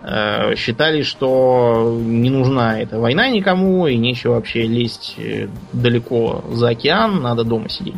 э, 0.03 0.55
считали, 0.57 1.03
что 1.03 1.98
не 2.01 2.30
нужна 2.30 2.80
эта 2.80 2.98
война 2.98 3.28
никому, 3.28 3.86
и 3.86 3.96
нечего 3.96 4.34
вообще 4.34 4.66
лезть 4.66 5.14
э, 5.18 5.48
далеко 5.72 6.44
за 6.51 6.70
океан, 6.70 7.22
надо 7.22 7.44
дома 7.44 7.68
сидеть. 7.68 7.96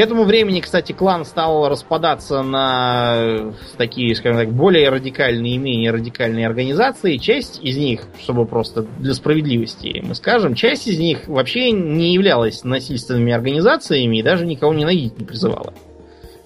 К 0.00 0.02
этому 0.02 0.24
времени, 0.24 0.60
кстати, 0.60 0.92
клан 0.92 1.26
стал 1.26 1.68
распадаться 1.68 2.40
на 2.40 3.52
такие, 3.76 4.14
скажем 4.14 4.38
так, 4.38 4.50
более 4.50 4.88
радикальные 4.88 5.56
и 5.56 5.58
менее 5.58 5.90
радикальные 5.90 6.46
организации. 6.46 7.18
Часть 7.18 7.60
из 7.62 7.76
них, 7.76 8.04
чтобы 8.18 8.46
просто 8.46 8.86
для 8.98 9.12
справедливости 9.12 10.02
мы 10.02 10.14
скажем, 10.14 10.54
часть 10.54 10.88
из 10.88 10.98
них 10.98 11.28
вообще 11.28 11.70
не 11.72 12.14
являлась 12.14 12.64
насильственными 12.64 13.30
организациями 13.30 14.16
и 14.16 14.22
даже 14.22 14.46
никого 14.46 14.72
ненавидеть 14.72 15.18
не 15.18 15.26
призывала. 15.26 15.74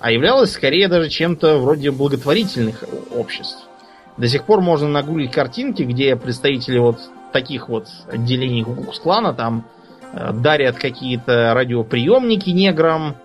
а 0.01 0.11
являлось 0.11 0.51
скорее 0.51 0.89
даже 0.89 1.09
чем-то 1.09 1.59
вроде 1.59 1.93
благотворительных 1.93 2.83
обществ. 3.15 3.69
До 4.17 4.27
сих 4.27 4.47
пор 4.47 4.63
можно 4.63 4.89
нагуглить 4.89 5.31
картинки, 5.31 5.85
где 5.85 6.17
представители 6.17 6.79
вот 6.79 6.99
таких 7.33 7.69
вот 7.69 7.87
отделений 8.11 8.65
Кукукс-клана 8.65 9.33
там 9.33 9.65
э, 10.13 10.33
дарят 10.33 10.75
какие-то 10.75 11.55
радиоприемники 11.55 12.51
неграм, 12.51 13.13
э, 13.13 13.24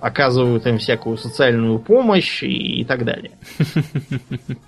оказывают 0.00 0.66
им 0.66 0.78
всякую 0.78 1.18
социальную 1.18 1.78
помощь 1.78 2.42
и, 2.42 2.80
и 2.80 2.84
так 2.84 3.04
далее. 3.04 3.32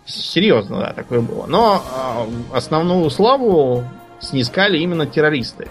Серьезно, 0.07 0.81
да, 0.81 0.93
такое 0.93 1.21
было. 1.21 1.47
Но 1.47 1.83
э, 1.83 2.57
основную 2.57 3.09
славу 3.11 3.85
снискали 4.21 4.79
именно 4.79 5.07
террористы. 5.07 5.69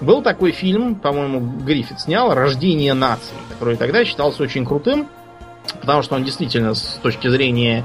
Был 0.00 0.22
такой 0.22 0.52
фильм, 0.52 0.94
по-моему, 0.94 1.40
Гриффит 1.64 2.00
снял, 2.00 2.34
«Рождение 2.34 2.94
нации», 2.94 3.36
который 3.50 3.76
тогда 3.76 4.04
считался 4.04 4.42
очень 4.42 4.64
крутым, 4.64 5.08
потому 5.80 6.02
что 6.02 6.14
он 6.14 6.24
действительно 6.24 6.74
с 6.74 6.98
точки 7.02 7.28
зрения 7.28 7.84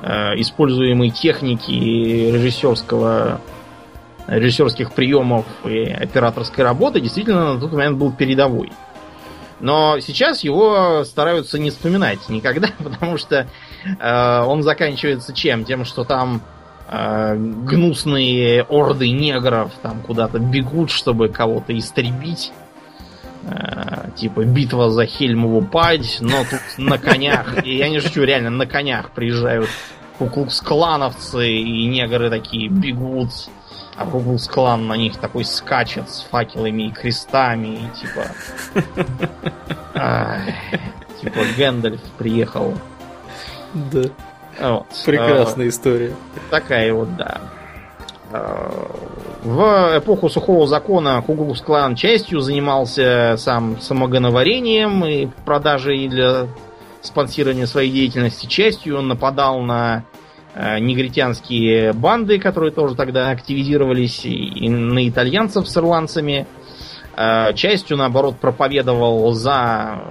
Э, 0.00 0.34
используемой 0.36 1.10
техники 1.10 1.72
режиссерского 1.72 3.40
режиссерских 4.28 4.92
приемов 4.92 5.44
и 5.64 5.86
операторской 5.86 6.62
работы 6.62 7.00
действительно 7.00 7.54
на 7.54 7.60
тот 7.60 7.72
момент 7.72 7.98
был 7.98 8.12
передовой. 8.12 8.70
Но 9.60 9.98
сейчас 10.00 10.44
его 10.44 11.04
стараются 11.04 11.58
не 11.58 11.70
вспоминать 11.70 12.28
никогда, 12.28 12.68
потому 12.78 13.18
что 13.18 13.46
э, 14.00 14.42
он 14.44 14.62
заканчивается 14.62 15.32
чем? 15.32 15.64
Тем, 15.64 15.84
что 15.84 16.04
там 16.04 16.42
э, 16.88 17.34
гнусные 17.36 18.62
орды 18.62 19.10
негров 19.10 19.72
там 19.82 20.00
куда-то 20.00 20.38
бегут, 20.38 20.90
чтобы 20.90 21.28
кого-то 21.28 21.76
истребить. 21.76 22.52
Э, 23.44 24.10
типа 24.16 24.44
битва 24.44 24.90
за 24.90 25.06
Хельмову 25.06 25.62
падь, 25.62 26.18
но 26.20 26.44
тут 26.44 26.60
на 26.76 26.98
конях, 26.98 27.64
и 27.64 27.76
я 27.76 27.88
не 27.88 28.00
шучу, 28.00 28.22
реально 28.22 28.50
на 28.50 28.66
конях 28.66 29.10
приезжают 29.10 29.70
куклукс-клановцы, 30.18 31.48
и 31.48 31.86
негры 31.86 32.30
такие 32.30 32.68
бегут, 32.68 33.30
а 33.98 34.06
куклукс-клан 34.06 34.86
на 34.86 34.94
них 34.94 35.16
такой 35.16 35.44
скачет 35.44 36.08
с 36.08 36.22
факелами 36.22 36.84
и 36.84 36.90
крестами, 36.90 37.78
и 37.78 37.88
типа... 38.00 38.26
Типа 41.20 41.40
Гэндальф 41.56 42.00
приехал. 42.16 42.74
Да. 43.74 44.04
Вот. 44.60 44.86
Прекрасная 45.04 45.66
а, 45.66 45.68
история. 45.68 46.14
Такая 46.48 46.94
вот, 46.94 47.08
да. 47.16 47.40
В 49.42 49.98
эпоху 49.98 50.28
сухого 50.28 50.66
закона 50.66 51.22
Кугукс 51.22 51.60
Клан 51.60 51.96
частью 51.96 52.40
занимался 52.40 53.36
сам 53.38 53.80
самогоноварением 53.80 55.04
и 55.04 55.26
продажей 55.44 56.08
для 56.08 56.46
спонсирования 57.00 57.66
своей 57.66 57.90
деятельности. 57.90 58.46
Частью 58.46 58.98
он 58.98 59.08
нападал 59.08 59.60
на 59.60 60.04
э, 60.12 60.17
негритянские 60.80 61.92
банды, 61.92 62.38
которые 62.38 62.72
тоже 62.72 62.94
тогда 62.94 63.30
активизировались, 63.30 64.24
и 64.24 64.68
на 64.68 65.08
итальянцев 65.08 65.68
с 65.68 65.76
ирландцами. 65.76 66.46
Э, 67.16 67.52
частью, 67.54 67.96
наоборот, 67.96 68.36
проповедовал 68.40 69.32
за 69.32 70.02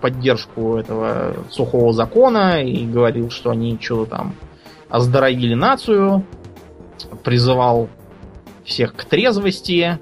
поддержку 0.00 0.76
этого 0.76 1.34
сухого 1.50 1.92
закона 1.92 2.62
и 2.62 2.84
говорил, 2.86 3.30
что 3.30 3.50
они 3.50 3.78
что-то 3.80 4.16
там 4.16 4.34
оздоровили 4.88 5.54
нацию 5.54 6.24
призывал 7.24 7.88
всех 8.64 8.94
к 8.94 9.04
трезвости. 9.04 9.98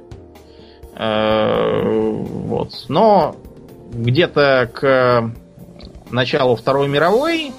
Э, 0.96 1.82
вот. 1.84 2.84
Но 2.88 3.36
где-то 3.92 4.70
к 4.72 5.32
началу 6.10 6.56
Второй 6.56 6.88
мировой 6.88 7.52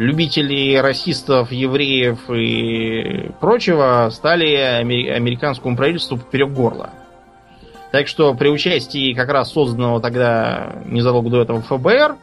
любители 0.00 0.76
расистов, 0.76 1.52
евреев 1.52 2.30
и 2.30 3.30
прочего 3.38 4.08
стали 4.10 4.54
американскому 4.54 5.76
правительству 5.76 6.16
поперек 6.16 6.48
горла. 6.48 6.88
Так 7.92 8.08
что 8.08 8.32
при 8.32 8.48
участии 8.48 9.12
как 9.12 9.28
раз 9.28 9.52
созданного 9.52 10.00
тогда 10.00 10.76
незадолго 10.86 11.28
до 11.28 11.42
этого 11.42 11.60
ФБР 11.60 12.16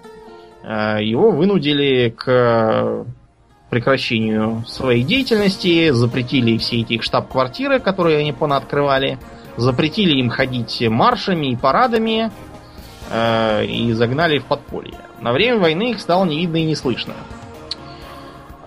э, 0.63 1.03
его 1.03 1.29
вынудили 1.29 2.09
к 2.17 3.05
прекращению 3.69 4.63
своей 4.65 5.03
деятельности, 5.03 5.91
запретили 5.91 6.57
все 6.57 6.81
эти 6.81 6.93
их 6.93 7.03
штаб-квартиры, 7.03 7.79
которые 7.79 8.17
они 8.17 8.33
понаоткрывали, 8.33 9.19
запретили 9.55 10.17
им 10.17 10.29
ходить 10.29 10.81
маршами 10.89 11.51
и 11.51 11.55
парадами 11.55 12.31
э, 13.11 13.65
и 13.65 13.93
загнали 13.93 14.39
в 14.39 14.45
подполье. 14.45 14.95
На 15.21 15.31
время 15.31 15.59
войны 15.59 15.91
их 15.91 15.99
стало 15.99 16.25
не 16.25 16.39
видно 16.39 16.57
и 16.57 16.63
не 16.63 16.75
слышно. 16.75 17.13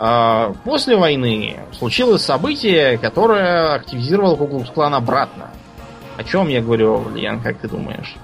Э, 0.01 0.55
после 0.65 0.97
войны 0.97 1.59
случилось 1.73 2.23
событие, 2.23 2.97
которое 2.97 3.75
активизировало 3.75 4.37
Куклукс-клан 4.37 4.95
обратно. 4.95 5.51
О 6.17 6.25
чем 6.25 6.49
я 6.49 6.63
говорю, 6.63 7.11
Лен, 7.15 7.41
как 7.41 7.59
ты 7.59 7.69
думаешь? 7.69 8.17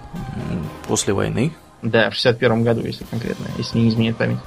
После 0.88 1.12
войны? 1.12 1.52
Да, 1.82 2.08
в 2.10 2.14
61 2.14 2.64
году, 2.64 2.80
если 2.80 3.04
конкретно, 3.04 3.46
если 3.58 3.78
не 3.78 3.88
изменит 3.90 4.16
память. 4.16 4.38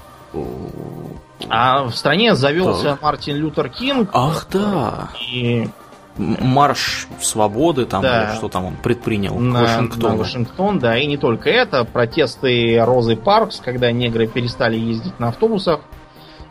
А 1.49 1.83
в 1.83 1.91
стране 1.95 2.35
завелся 2.35 2.91
так. 2.91 3.01
Мартин 3.01 3.37
Лютер 3.37 3.69
Кинг. 3.69 4.09
Ах 4.13 4.47
да. 4.51 5.09
И 5.31 5.69
марш 6.17 7.07
свободы, 7.21 7.85
там, 7.85 8.01
да. 8.01 8.35
что 8.35 8.49
там 8.49 8.65
он 8.65 8.75
предпринял 8.75 9.35
на, 9.35 9.61
Вашингтон. 9.61 10.11
На 10.11 10.17
Вашингтон, 10.17 10.79
да, 10.79 10.97
и 10.97 11.05
не 11.05 11.17
только 11.17 11.49
это, 11.49 11.85
протесты 11.85 12.83
Розы 12.83 13.15
Паркс, 13.15 13.61
когда 13.63 13.91
негры 13.91 14.27
перестали 14.27 14.77
ездить 14.77 15.17
на 15.19 15.29
автобусах 15.29 15.81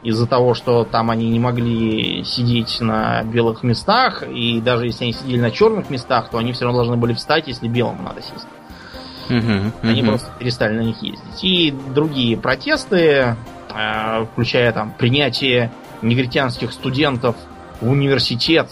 из-за 0.02 0.26
того, 0.26 0.54
что 0.54 0.84
там 0.84 1.10
они 1.10 1.28
не 1.28 1.40
могли 1.40 2.22
сидеть 2.24 2.80
на 2.80 3.22
белых 3.22 3.62
местах, 3.62 4.22
и 4.22 4.60
даже 4.60 4.86
если 4.86 5.04
они 5.04 5.12
сидели 5.12 5.40
на 5.40 5.50
черных 5.50 5.90
местах, 5.90 6.30
то 6.30 6.38
они 6.38 6.52
все 6.52 6.64
равно 6.64 6.80
должны 6.80 6.96
были 6.96 7.14
встать, 7.14 7.48
если 7.48 7.68
белым 7.68 8.04
надо 8.04 8.22
сесть. 8.22 8.46
Uh-huh, 9.28 9.72
Они 9.82 10.02
просто 10.02 10.30
перестали 10.38 10.74
на 10.74 10.80
них 10.80 11.02
ездить. 11.02 11.44
И 11.44 11.74
другие 11.94 12.36
протесты, 12.38 13.36
Э, 13.74 14.26
включая 14.32 14.72
там 14.72 14.92
принятие 14.96 15.70
негритянских 16.00 16.72
студентов 16.72 17.36
в 17.80 17.90
университет, 17.90 18.70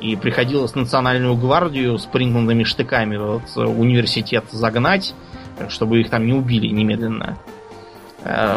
и 0.00 0.14
приходилось 0.14 0.74
национальную 0.74 1.36
гвардию 1.36 1.98
с 1.98 2.04
прингнутыми 2.04 2.64
штыками 2.64 3.16
в 3.16 3.36
этот 3.38 3.56
университет 3.56 4.44
загнать, 4.50 5.14
чтобы 5.68 6.00
их 6.00 6.10
там 6.10 6.26
не 6.26 6.34
убили 6.34 6.68
немедленно. 6.68 7.38
Э, 7.46 7.55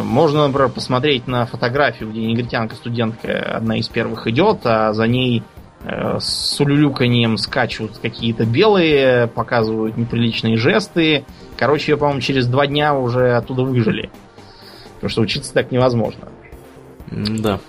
можно, 0.03 0.47
например, 0.47 0.69
посмотреть 0.69 1.27
на 1.27 1.45
фотографию, 1.45 2.09
где 2.09 2.25
негритянка-студентка 2.25 3.57
одна 3.57 3.77
из 3.77 3.87
первых 3.87 4.27
идет, 4.27 4.59
а 4.65 4.93
за 4.93 5.07
ней 5.07 5.43
э, 5.83 6.17
с 6.19 6.59
улюлюканьем 6.59 7.37
скачут 7.37 7.97
какие-то 7.97 8.45
белые, 8.45 9.27
показывают 9.27 9.97
неприличные 9.97 10.57
жесты. 10.57 11.25
Короче, 11.57 11.97
по-моему, 11.97 12.21
через 12.21 12.47
два 12.47 12.67
дня 12.67 12.95
уже 12.95 13.33
оттуда 13.33 13.63
выжили. 13.63 14.09
Потому 14.95 15.09
что 15.09 15.21
учиться 15.21 15.53
так 15.53 15.71
невозможно. 15.71 16.29
Да. 17.11 17.59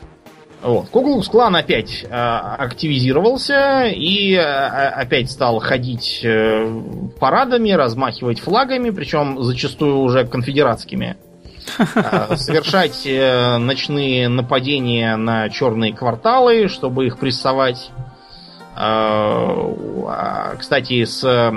Вот. 0.63 0.91
Куклукс 0.91 1.29
клан 1.29 1.57
опять 1.57 2.05
э, 2.05 2.09
активизировался 2.09 3.87
и 3.87 4.35
э, 4.35 4.41
опять 4.43 5.31
стал 5.31 5.59
ходить 5.59 6.21
э, 6.23 6.83
парадами, 7.19 7.71
размахивать 7.71 8.41
флагами, 8.41 8.91
причем 8.91 9.43
зачастую 9.43 9.99
уже 9.99 10.27
конфедератскими. 10.27 11.17
Э, 11.19 11.30
совершать 12.37 13.07
э, 13.07 13.57
ночные 13.59 14.29
нападения 14.29 15.17
на 15.17 15.49
черные 15.49 15.95
кварталы, 15.95 16.69
чтобы 16.69 17.07
их 17.07 17.19
прессовать. 17.19 17.91
Э, 18.77 20.57
кстати, 20.59 21.05
с 21.05 21.53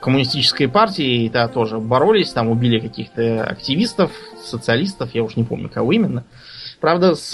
коммунистической 0.00 0.68
партией 0.68 1.28
да, 1.28 1.48
тоже 1.48 1.78
боролись, 1.78 2.32
там 2.32 2.48
убили 2.48 2.78
каких-то 2.78 3.44
активистов, 3.44 4.12
социалистов, 4.40 5.14
я 5.14 5.24
уж 5.24 5.36
не 5.36 5.44
помню, 5.44 5.68
кого 5.68 5.92
именно. 5.92 6.24
Правда, 6.80 7.14
с 7.14 7.32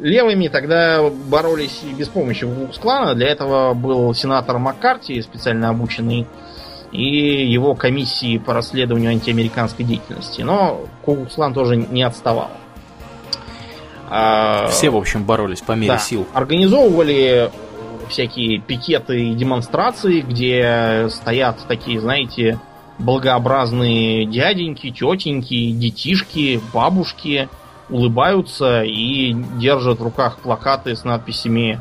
левыми 0.00 0.48
тогда 0.48 1.08
боролись 1.10 1.82
и 1.84 1.94
без 1.94 2.08
помощи 2.08 2.44
Вукс-клана. 2.44 3.14
Для 3.14 3.28
этого 3.28 3.74
был 3.74 4.12
сенатор 4.14 4.58
Маккарти, 4.58 5.20
специально 5.20 5.68
обученный, 5.68 6.26
и 6.92 7.46
его 7.46 7.74
комиссии 7.74 8.38
по 8.38 8.54
расследованию 8.54 9.10
антиамериканской 9.10 9.84
деятельности. 9.84 10.42
Но 10.42 10.86
Кукус-клан 11.04 11.52
тоже 11.52 11.76
не 11.76 12.02
отставал. 12.02 12.50
А, 14.10 14.68
Все, 14.68 14.90
в 14.90 14.96
общем, 14.96 15.24
боролись 15.24 15.60
по 15.60 15.72
мере 15.72 15.92
да, 15.92 15.98
сил. 15.98 16.26
Организовывали 16.32 17.50
всякие 18.08 18.58
пикеты 18.58 19.28
и 19.28 19.34
демонстрации, 19.34 20.22
где 20.22 21.08
стоят 21.10 21.58
такие, 21.68 22.00
знаете, 22.00 22.58
благообразные 22.98 24.24
дяденьки, 24.24 24.90
тетеньки, 24.90 25.72
детишки, 25.72 26.60
бабушки, 26.72 27.48
улыбаются 27.90 28.82
и 28.82 29.32
держат 29.32 30.00
в 30.00 30.02
руках 30.02 30.38
плакаты 30.38 30.96
с 30.96 31.04
надписями 31.04 31.80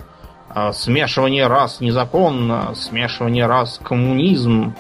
«А, 0.50 0.72
«Смешивание 0.74 1.48
рас 1.48 1.82
незаконно», 1.82 2.74
«Смешивание 2.76 3.46
рас 3.48 3.80
коммунизм», 3.84 4.76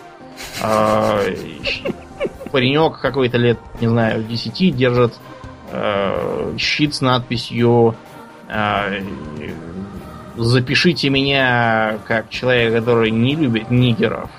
паренек 2.51 2.99
какой-то 2.99 3.37
лет, 3.37 3.59
не 3.79 3.87
знаю, 3.87 4.23
10 4.23 4.75
держит 4.75 5.13
э, 5.71 6.55
щит 6.57 6.95
с 6.95 7.01
надписью 7.01 7.95
э, 8.47 9.01
«Запишите 10.35 11.09
меня 11.09 11.97
как 12.07 12.29
человек, 12.29 12.73
который 12.73 13.11
не 13.11 13.35
любит 13.35 13.71
нигеров». 13.71 14.29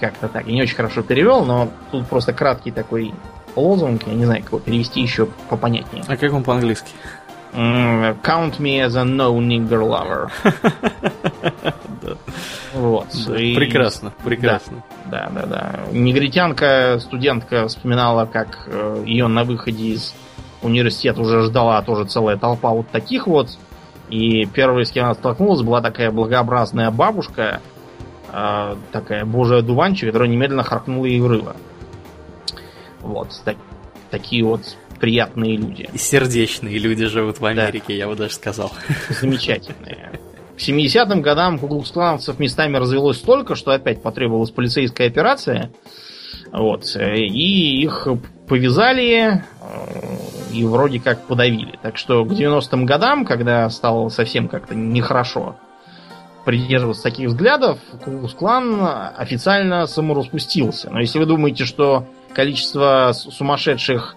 Как-то 0.00 0.28
так. 0.28 0.46
Я 0.46 0.54
не 0.54 0.62
очень 0.62 0.76
хорошо 0.76 1.02
перевел, 1.02 1.44
но 1.44 1.70
тут 1.90 2.06
просто 2.06 2.32
краткий 2.32 2.70
такой 2.70 3.14
лозунг. 3.54 4.06
Я 4.06 4.14
не 4.14 4.24
знаю, 4.24 4.42
как 4.42 4.52
его 4.52 4.58
перевести 4.60 5.02
еще 5.02 5.26
попонятнее. 5.50 6.04
А 6.06 6.16
как 6.16 6.32
он 6.32 6.42
по-английски? 6.42 6.88
Count 7.54 8.58
me 8.58 8.80
as 8.80 8.96
a 8.96 9.04
no 9.04 9.38
nigger 9.40 9.86
lover. 9.86 10.30
Вот. 12.74 13.06
Прекрасно, 13.26 14.12
прекрасно. 14.24 14.82
Да, 15.06 15.30
да, 15.32 15.46
да. 15.46 15.80
Негритянка, 15.92 16.98
студентка 17.00 17.68
вспоминала, 17.68 18.26
как 18.26 18.64
э, 18.66 19.04
ее 19.06 19.28
на 19.28 19.44
выходе 19.44 19.90
из 19.94 20.12
университета 20.60 21.20
уже 21.20 21.42
ждала 21.42 21.80
тоже 21.82 22.06
целая 22.06 22.36
толпа 22.36 22.70
вот 22.70 22.88
таких 22.90 23.28
вот. 23.28 23.50
И 24.10 24.44
первой, 24.46 24.84
с 24.84 24.90
кем 24.90 25.04
она 25.04 25.14
столкнулась, 25.14 25.62
была 25.62 25.80
такая 25.80 26.10
благообразная 26.10 26.90
бабушка, 26.90 27.60
э, 28.32 28.76
такая 28.90 29.24
божья 29.24 29.62
дуванчик, 29.62 30.08
которая 30.08 30.28
немедленно 30.28 30.64
харкнула 30.64 31.06
ей 31.06 31.20
в 31.20 31.28
рыло. 31.28 31.54
Вот, 33.00 33.28
так, 33.44 33.56
такие 34.10 34.44
вот 34.44 34.76
приятные 35.04 35.58
люди. 35.58 35.86
И 35.92 35.98
сердечные 35.98 36.78
люди 36.78 37.04
живут 37.04 37.38
в 37.38 37.44
Америке, 37.44 37.88
да. 37.88 37.92
я 37.92 38.08
бы 38.08 38.16
даже 38.16 38.32
сказал. 38.32 38.72
Замечательные. 39.10 40.12
К 40.56 40.58
70-м 40.58 41.20
годам 41.20 41.58
куклукс-клановцев 41.58 42.38
местами 42.38 42.78
развелось 42.78 43.18
столько, 43.18 43.54
что 43.54 43.72
опять 43.72 44.00
потребовалась 44.00 44.50
полицейская 44.50 45.08
операция. 45.08 45.70
Вот. 46.52 46.96
И 46.96 47.82
их 47.82 48.08
повязали 48.48 49.44
э, 49.60 50.54
и 50.54 50.64
вроде 50.64 51.00
как 51.00 51.26
подавили. 51.26 51.78
Так 51.82 51.98
что 51.98 52.24
к 52.24 52.28
90-м 52.28 52.86
годам, 52.86 53.26
когда 53.26 53.68
стало 53.68 54.08
совсем 54.08 54.48
как-то 54.48 54.74
нехорошо 54.74 55.56
придерживаться 56.46 57.02
таких 57.02 57.28
взглядов, 57.28 57.78
Куклукс-клан 58.02 59.12
официально 59.18 59.86
самораспустился. 59.86 60.88
Но 60.90 61.00
если 61.00 61.18
вы 61.18 61.26
думаете, 61.26 61.66
что 61.66 62.06
количество 62.32 63.12
сумасшедших 63.12 64.16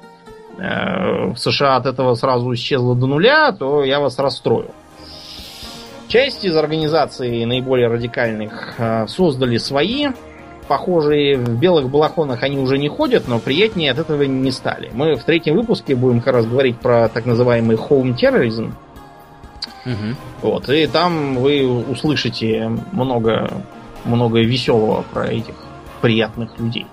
э, 0.58 1.32
в 1.34 1.38
США 1.38 1.78
от 1.78 1.86
этого 1.86 2.16
сразу 2.16 2.53
исчезло 2.53 2.95
до 2.95 3.08
нуля, 3.08 3.51
то 3.51 3.84
я 3.84 3.99
вас 3.99 4.18
расстрою. 4.20 4.72
Часть 6.08 6.45
из 6.45 6.55
организаций 6.55 7.45
наиболее 7.45 7.88
радикальных 7.88 8.76
э, 8.78 9.08
создали 9.08 9.58
свои, 9.58 10.08
похожие. 10.68 11.38
В 11.38 11.60
белых 11.60 11.89
балахонах 11.89 12.43
они 12.43 12.58
уже 12.58 12.78
не 12.78 12.88
ходят, 12.88 13.28
но 13.28 13.39
приятнее 13.39 13.91
от 13.91 13.99
этого 13.99 14.24
не 14.24 14.51
стали. 14.51 14.91
Мы 14.93 15.16
в 15.16 15.24
третьем 15.24 15.55
выпуске 15.55 15.95
будем 15.95 16.22
как 16.22 16.36
раз 16.36 16.45
говорить 16.45 16.78
про 16.80 17.10
так 17.10 17.26
называемый 17.26 17.76
home 17.76 18.16
terrorism. 18.16 18.74
Угу. 19.86 20.16
Вот, 20.41 20.70
и 20.70 20.86
там 20.88 21.36
вы 21.36 21.66
услышите 21.66 22.70
много, 22.91 23.49
много 24.05 24.39
веселого 24.39 25.03
про 25.14 25.28
этих 25.28 25.55
приятных 26.01 26.58
людей. 26.60 26.86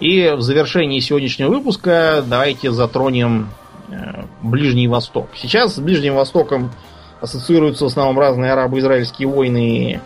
И 0.00 0.30
в 0.30 0.40
завершении 0.40 0.98
сегодняшнего 1.00 1.50
выпуска 1.50 2.24
давайте 2.26 2.72
затронем 2.72 3.50
э, 3.90 4.24
Ближний 4.42 4.88
Восток. 4.88 5.28
Сейчас 5.36 5.74
с 5.74 5.78
Ближним 5.78 6.14
Востоком 6.14 6.72
ассоциируются 7.20 7.84
в 7.84 7.88
основном 7.88 8.18
разные 8.18 8.52
арабо-израильские 8.52 9.28
войны, 9.28 10.00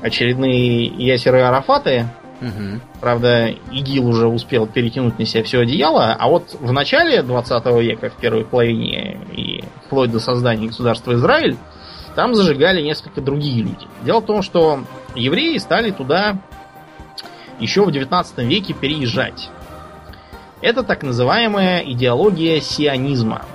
очередные 0.00 0.86
ясеры 0.86 1.42
Арафаты. 1.42 2.08
Угу. 2.40 2.80
Правда, 3.00 3.48
ИГИЛ 3.70 4.08
уже 4.08 4.28
успел 4.28 4.66
перетянуть 4.66 5.18
на 5.18 5.26
себя 5.26 5.44
все 5.44 5.60
одеяло, 5.60 6.14
а 6.18 6.28
вот 6.28 6.56
в 6.58 6.72
начале 6.72 7.22
20 7.22 7.66
века, 7.82 8.10
в 8.10 8.14
первой 8.14 8.44
половине 8.44 9.18
и 9.32 9.62
вплоть 9.86 10.10
до 10.10 10.20
создания 10.20 10.66
государства 10.68 11.12
Израиль, 11.12 11.56
там 12.14 12.34
зажигали 12.34 12.80
несколько 12.80 13.20
другие 13.20 13.62
люди. 13.62 13.86
Дело 14.04 14.20
в 14.20 14.26
том, 14.26 14.42
что 14.42 14.80
евреи 15.14 15.58
стали 15.58 15.90
туда 15.90 16.38
еще 17.58 17.84
в 17.84 17.92
19 17.92 18.38
веке 18.38 18.74
переезжать. 18.74 19.50
Это 20.60 20.82
так 20.82 21.02
называемая 21.02 21.80
идеология 21.80 22.60
сионизма– 22.60 23.42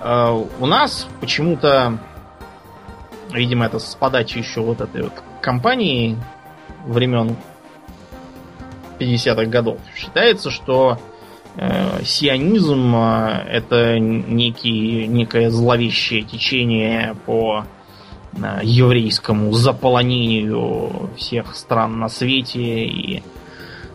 Э, 0.00 0.44
у 0.58 0.66
нас 0.66 1.06
почему-то, 1.20 1.98
видимо, 3.32 3.66
это 3.66 3.78
с 3.78 3.94
подачи 3.94 4.38
еще 4.38 4.60
вот 4.60 4.80
этой 4.80 5.02
вот 5.02 5.12
компании 5.40 6.16
времен 6.86 7.36
50-х 8.98 9.44
годов, 9.46 9.78
считается, 9.94 10.50
что 10.50 10.98
э, 11.56 12.02
сионизм 12.04 12.94
э, 12.94 13.44
это 13.48 13.98
некий, 13.98 15.06
некое 15.06 15.50
зловещее 15.50 16.22
течение 16.22 17.14
по 17.26 17.64
еврейскому 18.62 19.52
заполонению 19.52 21.10
всех 21.16 21.54
стран 21.54 21.98
на 21.98 22.08
свете 22.08 22.84
и 22.84 23.22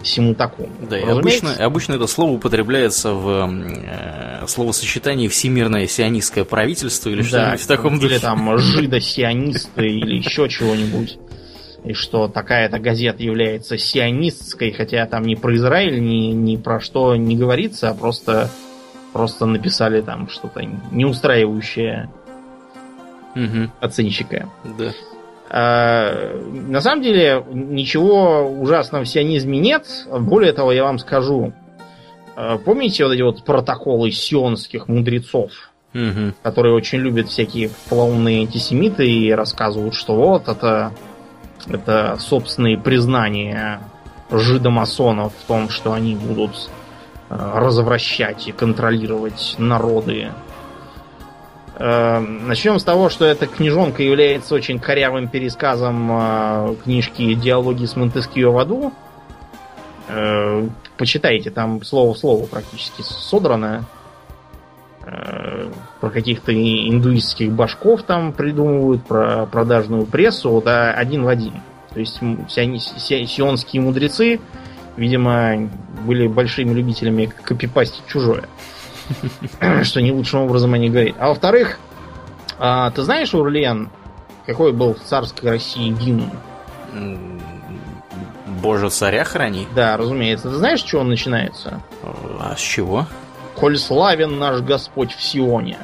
всему 0.06 0.36
такому. 0.36 0.70
Да, 0.88 0.98
и 0.98 1.04
обычно, 1.04 1.54
обычно 1.54 1.94
это 1.94 2.08
слово 2.08 2.34
употребляется 2.34 3.14
в 3.14 3.50
э, 3.50 4.48
словосочетании 4.48 5.28
«всемирное 5.28 5.88
сионистское 5.88 6.46
правительство» 6.46 7.10
или 7.10 7.24
да, 7.24 7.28
что-нибудь 7.28 7.62
в 7.62 7.68
таком 7.68 8.00
духе. 8.00 8.14
Или 8.14 8.18
там 8.20 8.58
«жидосионисты» 8.58 9.88
или 9.88 10.18
еще 10.18 10.48
чего-нибудь. 10.48 11.18
И 11.84 11.94
что 11.94 12.28
такая-то 12.28 12.80
газета 12.80 13.22
является 13.22 13.78
сионистской, 13.78 14.72
хотя 14.72 15.06
там 15.06 15.24
ни 15.24 15.36
про 15.36 15.56
Израиль, 15.56 16.02
ни, 16.02 16.32
ни 16.34 16.56
про 16.56 16.80
что 16.80 17.16
не 17.16 17.36
говорится, 17.36 17.90
а 17.90 17.94
просто, 17.94 18.50
просто 19.14 19.46
написали 19.46 20.02
там 20.02 20.30
что-то 20.30 20.62
не 20.92 21.06
устраивающее 21.06 22.10
угу. 23.36 23.72
оценщика. 23.80 24.50
Да. 24.78 24.92
А, 25.50 26.42
на 26.52 26.82
самом 26.82 27.04
деле 27.04 27.44
ничего 27.52 28.48
ужасного 28.48 29.04
в 29.04 29.08
сионизме 29.08 29.60
нет. 29.60 29.86
Более 30.12 30.54
того, 30.54 30.72
я 30.72 30.84
вам 30.84 30.98
скажу. 31.00 31.54
А, 32.36 32.58
помните 32.58 33.06
вот 33.06 33.14
эти 33.14 33.22
вот 33.22 33.44
протоколы 33.44 34.12
сионских 34.12 34.88
мудрецов, 34.88 35.52
угу. 35.94 36.34
которые 36.42 36.74
очень 36.74 37.00
любят 37.00 37.30
всякие 37.30 37.70
полоумные 37.90 38.42
антисемиты 38.42 39.08
и 39.08 39.32
рассказывают, 39.32 39.94
что 39.94 40.16
вот 40.16 40.48
это, 40.48 40.92
это 41.68 42.18
собственные 42.20 42.78
признания 42.78 43.82
жидомасонов 44.32 45.34
в 45.34 45.48
том, 45.48 45.70
что 45.70 45.94
они 45.94 46.16
будут 46.16 46.70
а, 47.30 47.60
развращать 47.60 48.48
и 48.48 48.52
контролировать 48.52 49.56
народы 49.58 50.32
Начнем 51.78 52.80
с 52.80 52.84
того, 52.86 53.10
что 53.10 53.26
эта 53.26 53.48
книжонка 53.48 54.02
является 54.02 54.56
очень 54.56 54.80
корявым 54.80 55.28
пересказом 55.28 56.10
э, 56.10 56.76
книжки 56.84 57.34
«Диалоги 57.34 57.86
с 57.86 57.98
Монтескио 57.98 58.54
в 58.54 58.58
аду». 58.60 58.94
Э, 60.08 60.68
почитайте, 60.98 61.50
там 61.50 61.84
слово 61.84 62.14
в 62.14 62.18
слово 62.18 62.46
практически 62.46 63.02
содрано. 63.02 63.86
Э, 65.06 65.70
про 66.00 66.10
каких-то 66.10 66.54
индуистских 66.54 67.52
башков 67.52 68.04
там 68.04 68.32
придумывают, 68.32 69.06
про 69.06 69.46
продажную 69.46 70.06
прессу, 70.06 70.62
да, 70.64 70.92
один 70.92 71.24
в 71.24 71.28
один. 71.28 71.54
То 71.94 72.00
есть 72.00 72.20
сионские 72.20 73.82
мудрецы, 73.82 74.40
видимо, 74.98 75.70
были 76.06 76.28
большими 76.28 76.74
любителями 76.74 77.26
копипастить 77.26 78.06
чужое. 78.08 78.46
что 79.84 80.01
не 80.01 80.12
лучшим 80.12 80.41
образом 80.41 80.74
они 80.74 80.89
говорит. 80.89 81.16
А 81.20 81.30
во-вторых, 81.30 81.80
а, 82.60 82.91
ты 82.91 83.03
знаешь, 83.03 83.34
Урлен, 83.34 83.89
какой 84.45 84.72
был 84.72 84.95
в 84.95 84.99
царской 84.99 85.51
России 85.51 85.89
гимн? 85.91 86.32
Боже, 88.62 88.89
царя 88.89 89.24
храни? 89.24 89.68
Да, 89.76 89.97
разумеется. 89.97 90.49
Ты 90.49 90.56
знаешь, 90.56 90.80
с 90.80 90.84
чего 90.84 91.01
он 91.01 91.10
начинается? 91.10 91.82
А 92.39 92.56
с 92.56 92.60
чего? 92.60 93.06
Коль 93.56 93.78
славен 93.78 94.39
наш 94.39 94.62
Господь 94.62 95.14
в 95.14 95.22
Сионе. 95.22 95.78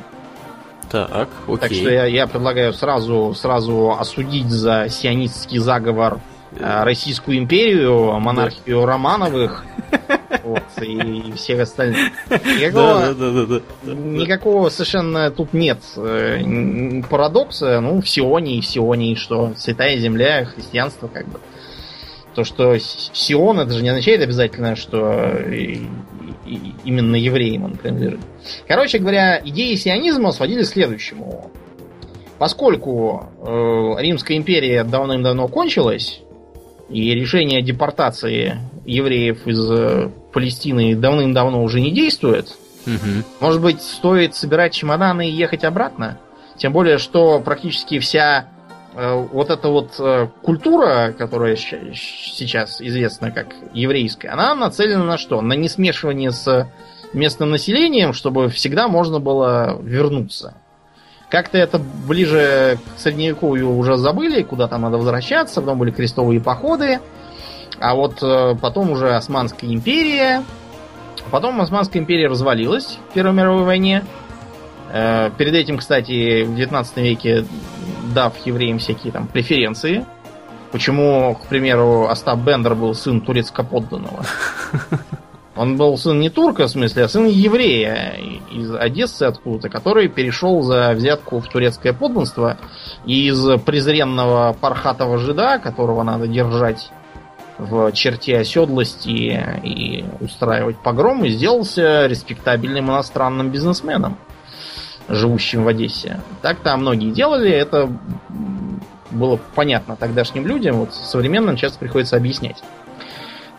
Так, 0.90 1.30
окей. 1.48 1.58
Так 1.58 1.72
что 1.72 1.90
я, 1.90 2.06
я 2.06 2.28
предлагаю 2.28 2.74
сразу, 2.74 3.34
сразу 3.34 3.96
осудить 3.98 4.50
за 4.50 4.88
сионистский 4.90 5.58
заговор 5.60 6.20
э, 6.60 6.84
Российскую 6.84 7.38
империю, 7.38 8.20
монархию 8.20 8.82
да. 8.82 8.88
Романовых 8.88 9.64
вот, 10.52 10.84
и 10.84 11.34
всех 11.34 11.60
остальных. 11.62 11.98
Никакого, 12.30 13.14
да, 13.14 13.32
да, 13.32 13.46
да, 13.46 13.62
да, 13.84 13.94
никакого 13.94 14.70
совершенно 14.70 15.32
тут 15.32 15.54
нет 15.54 15.80
э, 15.98 17.02
парадокса. 17.10 17.80
Ну, 17.80 18.02
в 18.02 18.10
Сионе 18.10 18.58
и 18.58 18.62
в 18.62 18.66
Сионе, 18.66 19.14
и 19.14 19.16
что 19.16 19.54
святая 19.58 19.98
земля, 19.98 20.46
христианство 20.46 21.08
как 21.08 21.28
бы. 21.28 21.40
То, 22.36 22.46
что 22.46 22.78
Сион, 22.80 23.60
это 23.60 23.74
же 23.74 23.84
не 23.84 23.90
означает 23.90 24.22
обязательно, 24.22 24.78
что 24.78 25.34
именно 26.86 27.16
евреям 27.16 27.66
он 27.66 27.74
принадлежит. 27.74 28.22
Короче 28.68 29.00
говоря, 29.00 29.42
идеи 29.44 29.76
сионизма 29.76 30.32
сводили 30.32 30.64
к 30.64 30.68
следующему. 30.68 31.52
Поскольку 32.38 33.30
э, 33.40 34.02
Римская 34.02 34.38
империя 34.38 34.84
давным-давно 34.84 35.48
кончилась, 35.48 36.22
и 36.92 37.14
решение 37.14 37.60
о 37.60 37.62
депортации 37.62 38.58
евреев 38.86 39.48
из 39.48 39.72
э, 39.72 40.10
Палестины 40.34 40.96
давным-давно 40.96 41.64
уже 41.64 41.82
не 41.82 41.92
действует. 41.92 42.58
Мгм. 42.86 43.24
Может 43.40 43.62
быть, 43.62 43.82
стоит 43.82 44.36
собирать 44.36 44.74
чемоданы 44.74 45.30
и 45.30 45.34
ехать 45.34 45.64
обратно? 45.64 46.20
Тем 46.58 46.74
более, 46.74 46.98
что 46.98 47.40
практически 47.40 48.00
вся 48.00 48.50
э, 48.94 49.28
вот 49.32 49.50
эта 49.50 49.68
вот 49.70 49.96
э, 50.00 50.28
культура, 50.42 51.14
которая 51.18 51.56
сейчас 51.56 52.82
известна 52.82 53.32
как 53.32 53.48
еврейская, 53.74 54.30
она 54.30 54.56
нацелена 54.56 55.04
на 55.04 55.18
что? 55.18 55.42
На 55.42 55.54
несмешивание 55.54 56.32
с 56.32 56.70
местным 57.14 57.52
населением, 57.52 58.14
чтобы 58.14 58.50
всегда 58.50 58.88
можно 58.88 59.20
было 59.20 59.80
вернуться. 59.82 60.56
Как-то 61.32 61.58
это 61.58 61.80
ближе 61.80 62.78
к 62.96 63.00
средневековью 63.00 63.76
уже 63.76 63.98
забыли, 63.98 64.44
куда 64.44 64.68
там 64.68 64.82
надо 64.82 64.98
возвращаться, 64.98 65.62
потом 65.62 65.80
были 65.80 65.92
крестовые 65.92 66.42
походы, 66.42 67.00
а 67.80 67.96
вот 67.96 68.22
э, 68.22 68.56
потом 68.62 68.92
уже 68.92 69.16
Османская 69.16 69.72
империя, 69.72 70.44
Потом 71.30 71.62
Османская 71.62 72.02
империя 72.02 72.28
развалилась 72.28 72.98
в 73.10 73.14
Первой 73.14 73.34
мировой 73.34 73.64
войне. 73.64 74.04
Э, 74.92 75.30
Перед 75.38 75.54
этим, 75.54 75.78
кстати, 75.78 76.44
в 76.44 76.56
19 76.56 76.98
веке 76.98 77.46
дав 78.14 78.34
евреям 78.46 78.80
всякие 78.80 79.14
там 79.14 79.28
преференции. 79.28 80.06
Почему, 80.72 81.36
к 81.36 81.48
примеру, 81.48 82.08
Остап 82.08 82.40
Бендер 82.40 82.76
был 82.76 82.96
сын 82.96 83.22
турецко-подданного? 83.22 84.26
Он 85.56 85.76
был 85.76 85.98
сын 85.98 86.20
не 86.20 86.30
турка, 86.30 86.68
в 86.68 86.72
смысле, 86.72 87.04
а 87.04 87.10
сын 87.10 87.26
еврея 87.26 88.16
из 88.52 88.74
Одессы 88.74 89.24
откуда-то, 89.24 89.70
который 89.70 90.08
перешел 90.08 90.62
за 90.62 90.94
взятку 90.94 91.40
в 91.40 91.48
турецкое 91.48 91.92
подданство 91.92 92.58
и 93.06 93.28
из 93.28 93.60
презренного 93.62 94.56
пархатого 94.60 95.18
жида, 95.18 95.60
которого 95.60 96.04
надо 96.04 96.28
держать 96.28 96.90
в 97.58 97.92
черте 97.92 98.40
оседлости 98.40 99.60
и 99.64 100.06
устраивать 100.22 100.78
погромы, 100.78 101.30
сделался 101.30 102.08
респектабельным 102.08 102.90
иностранным 102.90 103.50
бизнесменом, 103.50 104.18
живущим 105.10 105.64
в 105.64 105.68
Одессе. 105.68 106.22
Так 106.42 106.62
там 106.62 106.82
многие 106.82 107.12
делали, 107.12 107.52
это 107.52 107.90
было 109.12 109.38
понятно 109.54 109.98
тогдашним 109.98 110.48
людям, 110.48 110.78
вот 110.78 110.94
современным 110.94 111.58
часто 111.58 111.78
приходится 111.78 112.16
объяснять. 112.16 112.64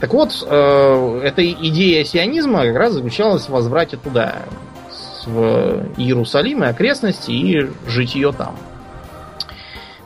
Так 0.01 0.13
вот, 0.13 0.45
э, 0.47 1.21
эта 1.25 1.51
идея 1.51 2.05
сионизма 2.05 2.65
как 2.65 2.77
раз 2.77 2.93
заключалась 2.95 3.45
в 3.45 3.51
возврате 3.51 3.97
туда, 3.97 4.43
в 5.27 5.87
Иерусалим 5.97 6.65
и 6.65 6.67
окрестности, 6.67 7.31
и 7.31 7.71
житье 7.87 8.33
там. 8.33 8.57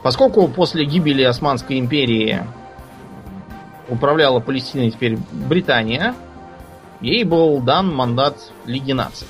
Поскольку 0.02 0.46
после 0.48 0.84
гибели 0.84 1.22
Османской 1.22 1.78
империи 1.78 2.42
управляла 3.88 4.40
Палестиной 4.40 4.90
теперь 4.90 5.18
Британия, 5.32 6.14
ей 7.00 7.24
был 7.24 7.60
дан 7.60 7.94
мандат 7.94 8.36
Лиги 8.66 8.92
наций. 8.92 9.26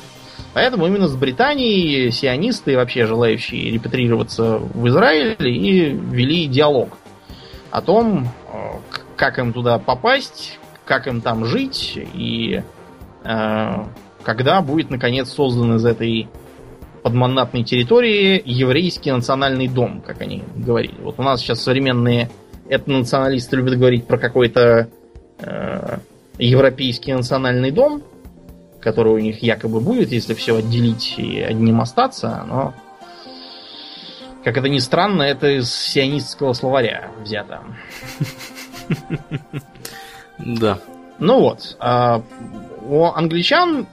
Поэтому 0.53 0.87
именно 0.87 1.09
с 1.09 1.15
Британией 1.15 2.11
сионисты 2.11 2.73
и 2.73 2.77
вообще 2.77 3.07
желающие 3.07 3.71
репатрироваться 3.71 4.59
в 4.59 4.89
Израиль 4.89 5.37
и 5.39 5.91
вели 5.91 6.47
диалог 6.47 6.97
о 7.71 7.83
том, 7.83 8.29
э, 8.53 8.57
как 9.17 9.39
им 9.39 9.53
туда 9.53 9.79
попасть, 9.79 10.59
как 10.85 11.07
им 11.07 11.21
там 11.21 11.45
жить 11.45 11.99
и 12.15 12.63
э, 13.25 13.85
когда 14.23 14.61
будет 14.61 14.91
наконец 14.91 15.31
создан 15.31 15.77
из 15.77 15.85
этой 15.85 16.29
подмандатной 17.03 17.63
территории 17.65 18.43
еврейский 18.45 19.13
национальный 19.13 19.69
дом, 19.69 20.03
как 20.05 20.21
они 20.21 20.43
говорили. 20.57 20.97
Вот 21.01 21.19
у 21.19 21.23
нас 21.23 21.41
сейчас 21.41 21.63
современные 21.63 22.31
этнонационалисты 22.69 23.57
любят 23.57 23.79
говорить 23.79 24.07
про 24.07 24.19
какой-то 24.19 24.89
э, 25.39 25.99
европейский 26.39 27.15
национальный 27.15 27.71
дом, 27.71 28.03
который 28.81 29.13
у 29.13 29.19
них 29.19 29.43
якобы 29.43 29.81
будет, 29.81 30.11
если 30.13 30.35
все 30.35 30.57
отделить 30.57 31.15
и 31.17 31.41
одним 31.41 31.81
остаться, 31.81 32.45
но 32.49 32.75
как 34.45 34.57
это 34.57 34.69
ни 34.69 34.79
странно, 34.79 35.23
это 35.23 35.59
из 35.59 35.75
сионистского 35.75 36.53
словаря 36.53 37.11
взято. 37.21 37.63
Да. 40.39 40.79
Ну 41.19 41.41
вот, 41.41 41.77
а 41.81 42.23
у 42.83 43.05
англичан 43.05 43.87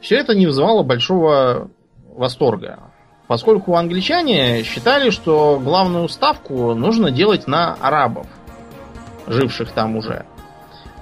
все 0.00 0.16
это 0.16 0.34
не 0.34 0.46
вызывало 0.46 0.82
большого 0.82 1.70
восторга, 2.14 2.80
поскольку 3.28 3.76
англичане 3.76 4.64
считали, 4.64 5.10
что 5.10 5.60
главную 5.62 6.08
ставку 6.08 6.74
нужно 6.74 7.10
делать 7.12 7.46
на 7.46 7.74
арабов, 7.74 8.26
живших 9.28 9.70
там 9.70 9.96
уже. 9.96 10.26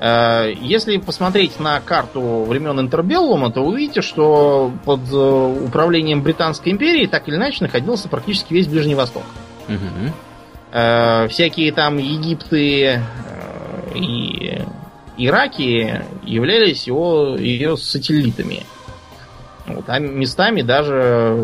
Э, 0.00 0.52
Если 0.60 0.98
посмотреть 0.98 1.58
на 1.58 1.80
карту 1.80 2.44
времен 2.44 2.78
Интербеллума, 2.78 3.50
то 3.50 3.62
увидите, 3.62 4.02
что 4.02 4.70
под 4.84 5.00
э, 5.12 5.64
управлением 5.66 6.22
Британской 6.22 6.72
империи 6.72 7.06
так 7.06 7.26
или 7.28 7.36
иначе 7.36 7.64
находился 7.64 8.08
практически 8.08 8.52
весь 8.52 8.66
Ближний 8.68 8.94
Восток. 8.94 9.24
Мгм. 9.68 10.12
Э, 10.72 11.26
всякие 11.28 11.72
там 11.72 11.98
Египты 11.98 12.84
э, 12.84 13.00
и 13.96 14.62
Ираки 15.16 16.02
являлись 16.24 16.86
его, 16.86 17.36
ее 17.36 17.76
сателлитами. 17.76 18.62
Вот, 19.66 19.84
а 19.88 19.98
местами 19.98 20.62
даже, 20.62 21.36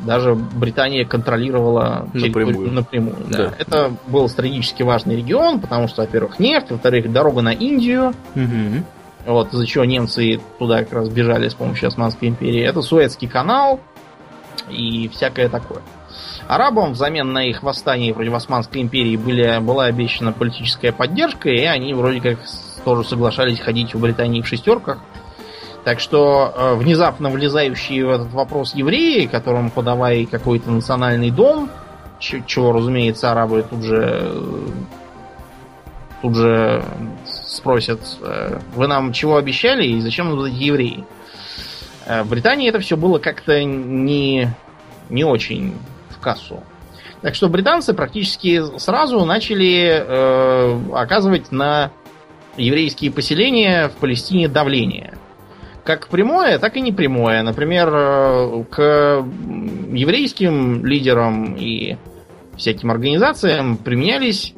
даже 0.00 0.34
Британия 0.34 1.04
контролировала 1.06 2.08
Напрямую. 2.12 2.72
напрямую, 2.72 3.16
да. 3.28 3.38
Да. 3.48 3.54
Это 3.58 3.92
был 4.06 4.28
стратегически 4.28 4.82
важный 4.82 5.16
регион, 5.16 5.60
потому 5.60 5.86
что, 5.88 6.02
во-первых, 6.02 6.38
нефть, 6.38 6.70
во-вторых, 6.70 7.10
дорога 7.12 7.42
на 7.42 7.52
Индию, 7.52 8.14
Мгм. 8.34 8.84
вот, 9.26 9.52
из-за 9.52 9.66
чего 9.66 9.84
немцы 9.84 10.40
туда 10.58 10.78
как 10.84 10.92
раз 10.94 11.08
бежали 11.08 11.48
с 11.48 11.54
помощью 11.54 11.88
Османской 11.88 12.28
империи. 12.28 12.62
Это 12.62 12.82
Суэцкий 12.82 13.28
канал 13.28 13.80
и 14.68 15.08
всякое 15.08 15.48
такое. 15.48 15.80
Арабам 16.50 16.94
взамен 16.94 17.32
на 17.32 17.44
их 17.44 17.62
восстание 17.62 18.12
против 18.12 18.34
Османской 18.34 18.82
империи 18.82 19.14
были, 19.16 19.60
была 19.60 19.84
обещана 19.84 20.32
политическая 20.32 20.90
поддержка, 20.90 21.48
и 21.48 21.64
они 21.64 21.94
вроде 21.94 22.20
как 22.20 22.40
тоже 22.84 23.08
соглашались 23.08 23.60
ходить 23.60 23.94
в 23.94 24.00
Британии 24.00 24.42
в 24.42 24.48
шестерках. 24.48 24.98
Так 25.84 26.00
что 26.00 26.52
э, 26.52 26.74
внезапно 26.74 27.30
влезающие 27.30 28.04
в 28.04 28.10
этот 28.10 28.32
вопрос 28.32 28.74
евреи, 28.74 29.26
которым 29.26 29.70
подавай 29.70 30.26
какой-то 30.26 30.72
национальный 30.72 31.30
дом, 31.30 31.70
чего, 32.18 32.72
разумеется, 32.72 33.30
арабы 33.30 33.64
тут 33.70 33.84
же 33.84 34.18
э, 34.20 34.66
тут 36.20 36.34
же 36.34 36.84
спросят, 37.26 38.00
э, 38.22 38.58
вы 38.74 38.88
нам 38.88 39.12
чего 39.12 39.36
обещали 39.36 39.86
и 39.86 40.00
зачем 40.00 40.28
нам 40.28 40.44
эти 40.44 40.64
евреи? 40.64 41.04
Э, 42.06 42.24
В 42.24 42.28
Британии 42.28 42.68
это 42.68 42.80
все 42.80 42.96
было 42.96 43.20
как-то 43.20 43.62
не, 43.62 44.48
не 45.10 45.22
очень 45.22 45.76
кассу. 46.20 46.62
Так 47.22 47.34
что 47.34 47.48
британцы 47.48 47.92
практически 47.92 48.78
сразу 48.78 49.24
начали 49.24 49.88
э, 49.88 50.92
оказывать 50.94 51.52
на 51.52 51.90
еврейские 52.56 53.10
поселения 53.10 53.88
в 53.88 53.92
Палестине 53.92 54.48
давление. 54.48 55.14
Как 55.84 56.08
прямое, 56.08 56.58
так 56.58 56.76
и 56.76 56.80
непрямое. 56.80 57.42
Например, 57.42 57.90
э, 57.92 58.64
к 58.70 59.24
еврейским 59.92 60.84
лидерам 60.86 61.56
и 61.56 61.96
всяким 62.56 62.90
организациям 62.90 63.76
применялись 63.76 64.54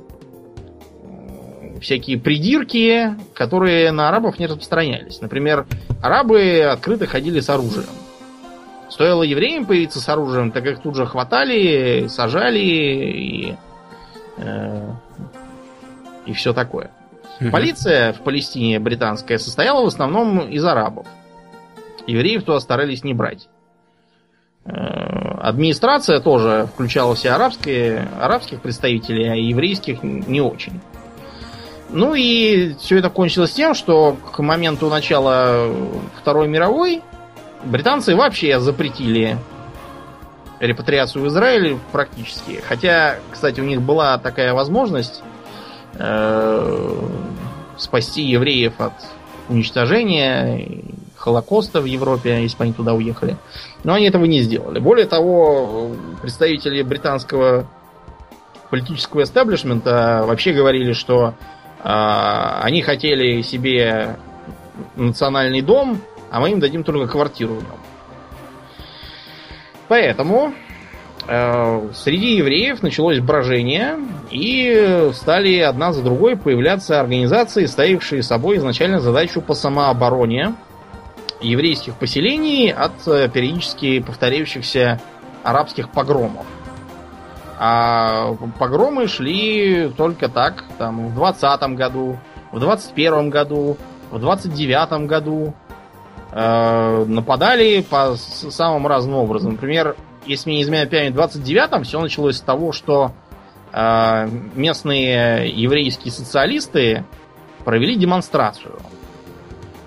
всякие 1.80 2.18
придирки, 2.18 3.16
которые 3.34 3.90
на 3.90 4.08
арабов 4.08 4.38
не 4.38 4.46
распространялись. 4.46 5.20
Например, 5.20 5.66
арабы 6.00 6.62
открыто 6.62 7.06
ходили 7.06 7.40
с 7.40 7.50
оружием. 7.50 7.86
Стоило 8.92 9.22
евреям 9.22 9.64
появиться 9.64 10.00
с 10.00 10.08
оружием, 10.10 10.52
так 10.52 10.66
их 10.66 10.80
тут 10.82 10.96
же 10.96 11.06
хватали, 11.06 12.08
сажали 12.08 12.58
и, 12.58 13.56
э, 14.36 14.90
и 16.26 16.34
все 16.34 16.52
такое. 16.52 16.90
Полиция 17.50 18.12
в 18.12 18.20
Палестине 18.20 18.78
британская 18.78 19.38
состояла 19.38 19.82
в 19.82 19.86
основном 19.86 20.40
из 20.40 20.62
арабов. 20.62 21.06
Евреев 22.06 22.44
туда 22.44 22.60
старались 22.60 23.02
не 23.02 23.14
брать. 23.14 23.48
Э, 24.66 24.72
Администрация 25.40 26.20
тоже 26.20 26.68
включала 26.74 27.14
все 27.14 27.30
арабские, 27.30 28.06
арабских 28.20 28.60
представителей, 28.60 29.26
а 29.26 29.34
еврейских 29.34 30.02
не 30.02 30.42
очень. 30.42 30.82
Ну 31.88 32.14
и 32.14 32.74
все 32.74 32.98
это 32.98 33.08
кончилось 33.08 33.52
тем, 33.52 33.72
что 33.72 34.18
к 34.32 34.38
моменту 34.40 34.90
начала 34.90 35.66
Второй 36.20 36.46
мировой 36.46 37.02
британцы 37.64 38.14
вообще 38.14 38.60
запретили 38.60 39.38
репатриацию 40.60 41.24
в 41.24 41.28
Израиль 41.28 41.78
практически. 41.90 42.60
Хотя, 42.66 43.16
кстати, 43.30 43.60
у 43.60 43.64
них 43.64 43.82
была 43.82 44.18
такая 44.18 44.54
возможность 44.54 45.22
э, 45.94 46.94
спасти 47.76 48.22
евреев 48.22 48.80
от 48.80 48.92
уничтожения, 49.48 50.68
Холокоста 51.16 51.80
в 51.80 51.84
Европе, 51.84 52.42
если 52.42 52.56
бы 52.56 52.64
они 52.64 52.72
туда 52.72 52.94
уехали. 52.94 53.36
Но 53.84 53.94
они 53.94 54.06
этого 54.06 54.24
не 54.24 54.40
сделали. 54.40 54.80
Более 54.80 55.06
того, 55.06 55.92
представители 56.20 56.82
британского 56.82 57.66
политического 58.70 59.22
эстаблишмента 59.22 60.24
вообще 60.26 60.52
говорили, 60.52 60.92
что 60.92 61.34
э, 61.82 61.82
они 61.84 62.82
хотели 62.82 63.42
себе 63.42 64.16
национальный 64.96 65.60
дом, 65.60 66.00
а 66.32 66.40
мы 66.40 66.50
им 66.50 66.60
дадим 66.60 66.82
только 66.82 67.06
квартиру. 67.06 67.62
Поэтому 69.86 70.54
э, 71.28 71.90
среди 71.92 72.36
евреев 72.36 72.82
началось 72.82 73.20
брожение, 73.20 73.98
и 74.30 75.10
стали 75.12 75.58
одна 75.58 75.92
за 75.92 76.02
другой 76.02 76.38
появляться 76.38 76.98
организации, 76.98 77.66
ставившие 77.66 78.22
собой 78.22 78.56
изначально 78.56 79.00
задачу 79.00 79.42
по 79.42 79.52
самообороне 79.52 80.54
еврейских 81.42 81.96
поселений 81.96 82.72
от 82.72 83.06
э, 83.06 83.28
периодически 83.28 84.00
повторяющихся 84.00 85.02
арабских 85.42 85.90
погромов. 85.90 86.46
А 87.58 88.32
погромы 88.58 89.06
шли 89.06 89.92
только 89.98 90.30
так, 90.30 90.64
там, 90.78 91.08
в 91.08 91.14
20 91.14 91.60
году, 91.74 92.18
в 92.52 92.58
21 92.58 93.28
году, 93.28 93.76
в 94.10 94.18
29 94.18 95.06
году. 95.06 95.54
Э, 96.34 97.04
нападали 97.06 97.82
по 97.82 98.16
самым 98.16 98.86
разным 98.86 99.16
образом. 99.16 99.52
Например, 99.52 99.96
если 100.24 100.48
мне 100.48 100.58
не 100.58 100.62
изменяет 100.62 100.90
память, 100.90 101.14
в 101.14 101.18
29-м 101.18 101.84
все 101.84 102.00
началось 102.00 102.36
с 102.36 102.40
того, 102.40 102.72
что 102.72 103.12
э, 103.70 104.28
местные 104.54 105.50
еврейские 105.50 106.10
социалисты 106.10 107.04
провели 107.66 107.96
демонстрацию. 107.96 108.78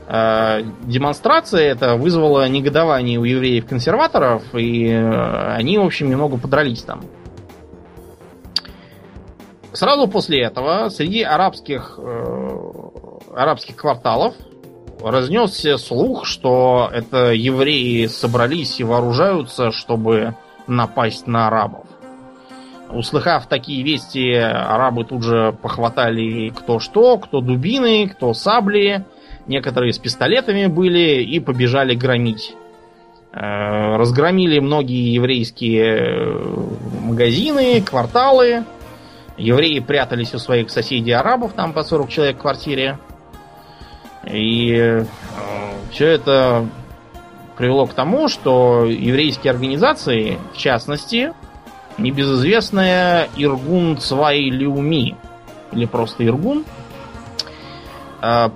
Э, 0.08 0.62
демонстрация 0.84 1.64
это 1.64 1.96
вызвала 1.96 2.48
негодование 2.48 3.18
у 3.18 3.24
евреев-консерваторов, 3.24 4.44
и 4.54 4.88
э, 4.88 5.56
они, 5.56 5.80
в 5.80 5.84
общем, 5.84 6.12
немного 6.12 6.38
подрались 6.38 6.84
там. 6.84 7.02
Сразу 9.74 10.08
после 10.08 10.44
этого 10.44 10.90
среди 10.90 11.24
арабских, 11.24 11.96
э, 11.98 12.60
арабских 13.36 13.76
кварталов 13.78 14.36
разнесся 15.02 15.78
слух, 15.78 16.26
что 16.26 16.90
это 16.94 17.32
евреи 17.32 18.08
собрались 18.08 18.80
и 18.80 18.84
вооружаются, 18.84 19.72
чтобы 19.72 20.36
напасть 20.68 21.28
на 21.28 21.48
арабов. 21.48 21.86
Услыхав 22.90 23.48
такие 23.48 23.84
вести, 23.84 24.32
арабы 24.34 25.06
тут 25.06 25.24
же 25.24 25.56
похватали 25.62 26.50
кто 26.50 26.80
что, 26.80 27.18
кто 27.18 27.42
дубины, 27.42 28.08
кто 28.08 28.34
сабли, 28.34 29.06
некоторые 29.48 29.92
с 29.92 29.98
пистолетами 29.98 30.68
были 30.68 31.24
и 31.24 31.40
побежали 31.40 31.96
громить. 31.96 32.56
Э, 33.34 33.98
разгромили 33.98 34.60
многие 34.60 35.14
еврейские 35.14 36.40
магазины, 37.02 37.82
кварталы. 37.82 38.64
Евреи 39.38 39.80
прятались 39.80 40.34
у 40.34 40.40
своих 40.40 40.70
соседей 40.70 41.12
арабов, 41.12 41.54
там 41.54 41.74
по 41.74 41.84
40 41.84 42.10
человек 42.10 42.38
в 42.38 42.42
квартире. 42.42 42.98
И 44.26 44.74
э, 44.74 45.06
все 45.92 46.08
это 46.08 46.68
привело 47.58 47.86
к 47.86 47.94
тому, 47.94 48.28
что 48.28 48.86
еврейские 48.86 49.52
организации, 49.52 50.40
в 50.54 50.58
частности, 50.58 51.34
небезызвестная 51.98 53.30
Иргун 53.36 53.98
Цвай 53.98 54.50
Лиуми, 54.50 55.16
или 55.72 55.86
просто 55.86 56.26
Иргун, 56.26 56.66
э, 58.22 58.50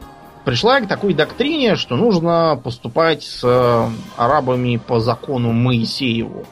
пришла 0.44 0.82
к 0.82 0.88
такой 0.88 1.14
доктрине, 1.14 1.76
что 1.76 1.96
нужно 1.96 2.60
поступать 2.62 3.24
с 3.24 3.90
арабами 4.18 4.78
по 4.78 5.00
закону 5.00 5.52
Моисееву. 5.52 6.46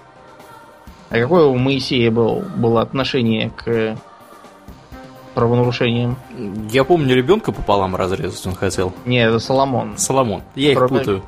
А 1.09 1.19
какое 1.19 1.45
у 1.45 1.57
Моисея 1.57 2.11
был, 2.11 2.43
было 2.55 2.81
отношение 2.81 3.49
к 3.49 3.97
правонарушением. 5.37 6.17
Я 6.71 6.83
помню, 6.83 7.15
ребенка 7.15 7.51
пополам 7.51 7.95
разрезать 7.95 8.43
он 8.47 8.55
хотел. 8.55 8.91
Не, 9.05 9.19
это 9.19 9.37
Соломон. 9.37 9.95
Соломон. 9.95 10.41
Я 10.55 10.71
их 10.71 10.77
Кроме... 10.79 10.97
путаю. 10.97 11.23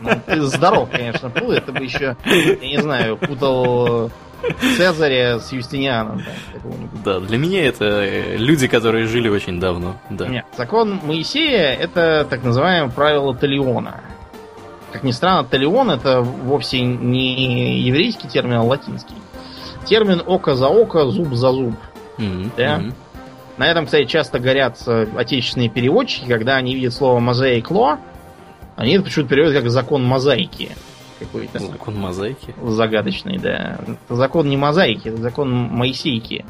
Ну, 0.00 0.10
ты 0.24 0.40
здоров, 0.40 0.88
конечно, 0.90 1.28
путал. 1.28 1.52
Это 1.52 1.72
бы 1.72 1.84
еще, 1.84 2.16
я 2.24 2.56
не 2.56 2.80
знаю, 2.80 3.18
путал 3.18 4.10
Цезаря 4.78 5.40
с 5.40 5.52
Юстинианом. 5.52 6.22
Да, 7.04 7.20
для 7.20 7.36
меня 7.36 7.66
это 7.66 8.02
люди, 8.38 8.66
которые 8.66 9.06
жили 9.06 9.28
очень 9.28 9.60
давно. 9.60 9.96
Да. 10.08 10.28
Нет, 10.28 10.46
закон 10.56 10.98
Моисея 11.04 11.74
это 11.74 12.26
так 12.30 12.42
называемое 12.42 12.90
правило 12.90 13.34
Талиона. 13.34 14.00
Как 14.90 15.02
ни 15.02 15.10
странно, 15.10 15.44
Талион 15.44 15.90
это 15.90 16.22
вовсе 16.22 16.80
не 16.80 17.78
еврейский 17.82 18.28
термин, 18.28 18.54
а 18.54 18.62
латинский. 18.62 19.16
Термин 19.84 20.22
око 20.24 20.54
за 20.54 20.68
око, 20.68 21.04
зуб 21.10 21.34
за 21.34 21.52
зуб. 21.52 21.74
Mm-hmm. 22.22 22.50
Да? 22.56 22.78
Mm-hmm. 22.78 22.94
На 23.58 23.70
этом, 23.70 23.84
кстати, 23.84 24.04
часто 24.06 24.38
горят 24.38 24.78
э, 24.86 25.06
отечественные 25.16 25.68
переводчики, 25.68 26.26
когда 26.26 26.56
они 26.56 26.74
видят 26.74 26.94
слово 26.94 27.20
мозаик 27.20 27.70
ло, 27.70 27.98
они 28.76 28.94
это 28.94 29.04
почему-то 29.04 29.30
переводят 29.30 29.62
как 29.62 29.70
закон 29.70 30.04
мозаики. 30.04 30.70
Какой-то. 31.18 31.58
Закон 31.58 31.96
мозаики? 31.96 32.54
Загадочный, 32.62 33.38
да. 33.38 33.78
Это 33.86 34.16
закон 34.16 34.48
не 34.48 34.56
мозаики, 34.56 35.08
это 35.08 35.18
закон 35.18 35.52
Моисейки. 35.52 36.44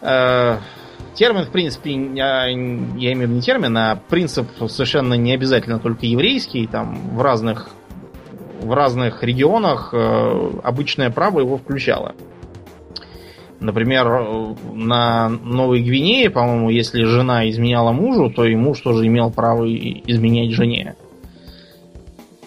Э, 0.00 0.58
термин, 1.14 1.44
в 1.44 1.50
принципе, 1.50 1.92
я, 2.14 2.46
я 2.46 2.52
имею 2.52 3.16
в 3.16 3.20
виду 3.22 3.34
не 3.34 3.42
термин, 3.42 3.76
а 3.76 3.96
принцип 4.08 4.48
совершенно 4.68 5.14
не 5.14 5.34
обязательно 5.34 5.78
только 5.80 6.06
еврейский. 6.06 6.66
Там 6.66 7.16
в 7.16 7.20
разных, 7.20 7.68
в 8.60 8.72
разных 8.72 9.22
регионах 9.22 9.90
э, 9.92 10.50
обычное 10.62 11.10
право 11.10 11.40
его 11.40 11.58
включало. 11.58 12.14
Например, 13.60 14.06
на 14.74 15.28
Новой 15.28 15.82
Гвинее, 15.82 16.28
по-моему, 16.30 16.68
если 16.70 17.04
жена 17.04 17.48
изменяла 17.48 17.92
мужу, 17.92 18.30
то 18.30 18.44
и 18.44 18.54
муж 18.54 18.80
тоже 18.80 19.06
имел 19.06 19.30
право 19.30 19.64
изменять 19.66 20.52
жене. 20.52 20.94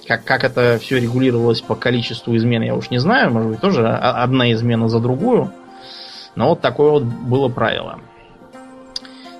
Как, 0.07 0.23
как 0.23 0.43
это 0.43 0.77
все 0.79 0.99
регулировалось 0.99 1.61
по 1.61 1.75
количеству 1.75 2.35
измен, 2.35 2.61
я 2.61 2.75
уж 2.75 2.89
не 2.89 2.99
знаю. 2.99 3.31
Может 3.31 3.49
быть, 3.51 3.59
тоже 3.59 3.87
одна 3.87 4.51
измена 4.51 4.87
за 4.87 4.99
другую. 4.99 5.51
Но 6.35 6.49
вот 6.49 6.61
такое 6.61 6.91
вот 6.91 7.03
было 7.03 7.47
правило. 7.49 7.99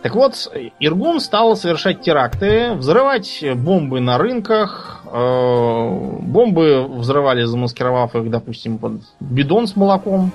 Так 0.02 0.16
вот, 0.16 0.50
Иргун 0.80 1.20
стал 1.20 1.56
совершать 1.58 2.02
теракты, 2.02 2.74
взрывать 2.74 3.44
бомбы 3.56 4.00
на 4.00 4.18
рынках. 4.18 5.04
Э, 5.12 5.90
бомбы 6.22 6.88
взрывали, 6.88 7.44
замаскировав 7.44 8.16
их, 8.16 8.30
допустим, 8.30 8.78
под 8.78 9.02
бидон 9.20 9.68
с 9.68 9.76
молоком. 9.76 10.32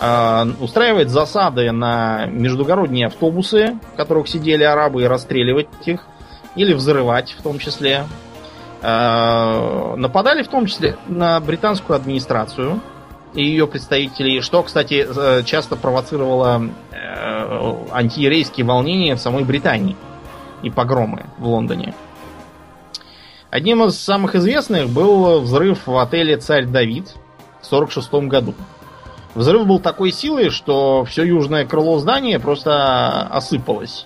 Э, 0.00 0.46
устраивать 0.60 1.08
засады 1.08 1.72
на 1.72 2.26
междугородние 2.26 3.08
автобусы, 3.08 3.78
в 3.92 3.96
которых 3.96 4.28
сидели 4.28 4.62
арабы, 4.62 5.02
и 5.02 5.06
расстреливать 5.06 5.68
их, 5.86 6.06
или 6.54 6.72
взрывать 6.72 7.34
в 7.36 7.42
том 7.42 7.58
числе. 7.58 8.04
Э, 8.80 9.94
нападали 9.96 10.44
в 10.44 10.48
том 10.48 10.66
числе 10.66 10.96
на 11.08 11.40
британскую 11.40 11.96
администрацию 11.96 12.80
и 13.34 13.42
ее 13.42 13.66
представителей, 13.66 14.40
что, 14.40 14.62
кстати, 14.62 15.04
э, 15.04 15.42
часто 15.42 15.74
провоцировало 15.76 16.70
антиерейские 17.90 18.66
волнения 18.66 19.16
в 19.16 19.20
самой 19.20 19.44
Британии 19.44 19.96
и 20.62 20.70
погромы 20.70 21.26
в 21.38 21.48
Лондоне. 21.48 21.94
Одним 23.50 23.84
из 23.84 23.98
самых 23.98 24.34
известных 24.34 24.88
был 24.90 25.40
взрыв 25.40 25.86
в 25.86 25.96
отеле 25.96 26.36
«Царь 26.36 26.66
Давид» 26.66 27.08
в 27.60 27.66
1946 27.66 28.28
году. 28.28 28.54
Взрыв 29.38 29.68
был 29.68 29.78
такой 29.78 30.10
силы, 30.10 30.50
что 30.50 31.04
все 31.04 31.22
южное 31.22 31.64
крыло 31.64 32.00
здания 32.00 32.40
просто 32.40 33.22
осыпалось. 33.22 34.04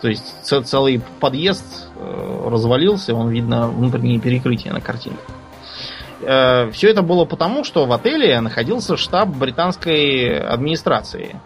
То 0.00 0.08
есть 0.08 0.44
целый 0.44 1.00
подъезд 1.20 1.88
э, 1.94 2.48
развалился, 2.50 3.14
он 3.14 3.28
видно 3.28 3.68
внутренние 3.68 4.18
перекрытия 4.18 4.72
на 4.72 4.80
картинке. 4.80 5.22
Э, 6.22 6.68
все 6.72 6.90
это 6.90 7.02
было 7.02 7.26
потому, 7.26 7.62
что 7.62 7.86
в 7.86 7.92
отеле 7.92 8.40
находился 8.40 8.96
штаб 8.96 9.28
британской 9.28 10.40
администрации. 10.40 11.36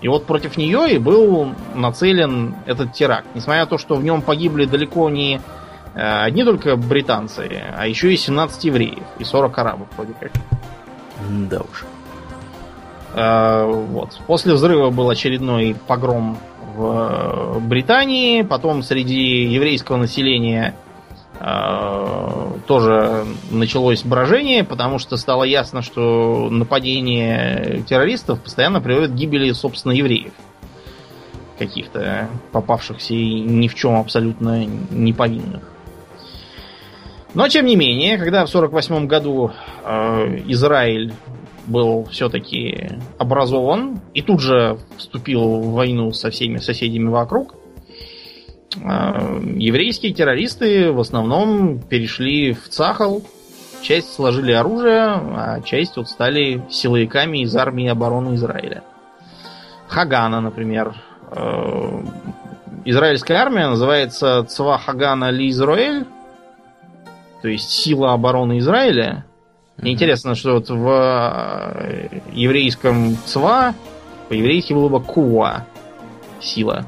И 0.00 0.06
вот 0.06 0.24
против 0.24 0.56
нее 0.56 0.94
и 0.94 0.98
был 0.98 1.52
нацелен 1.74 2.54
этот 2.64 2.92
теракт. 2.92 3.26
Несмотря 3.34 3.62
на 3.62 3.66
то, 3.66 3.76
что 3.76 3.96
в 3.96 4.04
нем 4.04 4.22
погибли 4.22 4.66
далеко 4.66 5.10
не 5.10 5.40
э, 5.96 6.00
одни 6.00 6.44
только 6.44 6.76
британцы, 6.76 7.60
а 7.76 7.88
еще 7.88 8.14
и 8.14 8.16
17 8.16 8.66
евреев 8.66 9.02
и 9.18 9.24
40 9.24 9.58
арабов 9.58 9.88
вроде 9.96 10.12
как. 10.20 10.30
Да 11.50 11.58
уж. 11.58 11.84
Э, 13.14 13.64
вот. 13.66 14.18
После 14.26 14.54
взрыва 14.54 14.90
был 14.90 15.08
очередной 15.08 15.76
погром 15.86 16.36
в 16.74 17.60
Британии, 17.60 18.42
потом 18.42 18.82
среди 18.82 19.44
еврейского 19.44 19.96
населения 19.96 20.74
э, 21.38 22.52
тоже 22.66 23.24
началось 23.50 24.02
брожение, 24.02 24.64
потому 24.64 24.98
что 24.98 25.16
стало 25.16 25.44
ясно, 25.44 25.82
что 25.82 26.48
нападение 26.50 27.84
террористов 27.88 28.40
постоянно 28.40 28.80
приводит 28.80 29.12
к 29.12 29.14
гибели, 29.14 29.52
собственно, 29.52 29.92
евреев. 29.92 30.32
Каких-то 31.58 32.28
попавшихся 32.50 33.14
ни 33.14 33.68
в 33.68 33.76
чем 33.76 33.94
абсолютно 33.94 34.64
не 34.64 35.12
повинных. 35.12 35.62
Но, 37.34 37.48
тем 37.48 37.66
не 37.66 37.76
менее, 37.76 38.16
когда 38.16 38.46
в 38.46 38.48
1948 38.48 39.06
году 39.06 39.52
э, 39.84 40.42
Израиль 40.46 41.12
был 41.66 42.04
все-таки 42.10 42.90
образован 43.18 44.00
и 44.12 44.22
тут 44.22 44.40
же 44.40 44.78
вступил 44.96 45.60
в 45.60 45.72
войну 45.72 46.12
со 46.12 46.30
всеми 46.30 46.58
соседями 46.58 47.08
вокруг. 47.08 47.54
А, 48.82 49.40
еврейские 49.56 50.12
террористы 50.12 50.92
в 50.92 51.00
основном 51.00 51.78
перешли 51.78 52.52
в 52.52 52.68
Цахал, 52.68 53.22
часть 53.82 54.12
сложили 54.12 54.52
оружие, 54.52 55.00
а 55.00 55.60
часть 55.62 55.96
вот 55.96 56.08
стали 56.08 56.62
силовиками 56.70 57.42
из 57.42 57.54
армии 57.54 57.88
обороны 57.88 58.34
Израиля. 58.34 58.82
Хагана, 59.88 60.40
например. 60.40 60.94
Э, 61.30 62.02
израильская 62.84 63.34
армия 63.34 63.68
называется 63.68 64.44
Цва 64.44 64.78
Хагана 64.78 65.30
Ли 65.30 65.50
Израиль, 65.50 66.06
то 67.42 67.48
есть 67.48 67.70
сила 67.70 68.12
обороны 68.12 68.58
Израиля. 68.58 69.24
Мне 69.78 69.92
интересно, 69.92 70.34
что 70.34 70.54
вот 70.54 70.68
в 70.70 70.88
э, 70.88 72.20
еврейском 72.32 73.16
цва 73.26 73.74
по-еврейски 74.28 74.72
было 74.72 74.88
бы 74.88 75.00
куа 75.00 75.66
сила. 76.40 76.86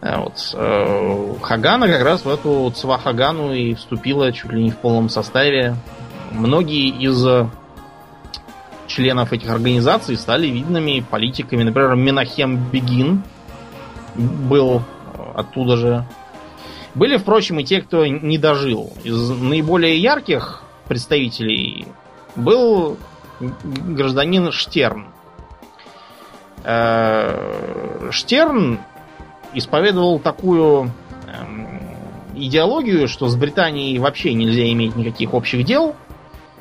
Э, 0.00 0.18
вот. 0.18 0.54
Э, 0.54 1.34
Хагана 1.42 1.88
как 1.88 2.02
раз 2.02 2.24
в 2.24 2.28
эту 2.28 2.72
цва 2.74 2.98
Хагану 2.98 3.52
и 3.52 3.74
вступила 3.74 4.32
чуть 4.32 4.52
ли 4.52 4.64
не 4.64 4.70
в 4.70 4.78
полном 4.78 5.08
составе. 5.08 5.76
Многие 6.32 6.88
из 6.88 7.22
членов 8.86 9.32
этих 9.32 9.50
организаций 9.50 10.16
стали 10.16 10.46
видными 10.46 11.04
политиками. 11.08 11.62
Например, 11.62 11.94
Менахем 11.94 12.68
Бегин 12.70 13.22
был 14.14 14.82
оттуда 15.34 15.76
же. 15.76 16.04
Были, 16.94 17.16
впрочем, 17.16 17.58
и 17.58 17.64
те, 17.64 17.82
кто 17.82 18.06
не 18.06 18.38
дожил. 18.38 18.92
Из 19.04 19.30
наиболее 19.30 19.98
ярких 19.98 20.63
представителей 20.88 21.86
был 22.36 22.96
гражданин 23.40 24.50
Штерн. 24.52 25.06
Э, 26.64 28.08
Штерн 28.10 28.78
исповедовал 29.52 30.18
такую 30.18 30.90
эм, 31.26 31.80
идеологию, 32.34 33.08
что 33.08 33.28
с 33.28 33.36
Британией 33.36 33.98
вообще 33.98 34.34
нельзя 34.34 34.70
иметь 34.72 34.96
никаких 34.96 35.34
общих 35.34 35.64
дел, 35.64 35.94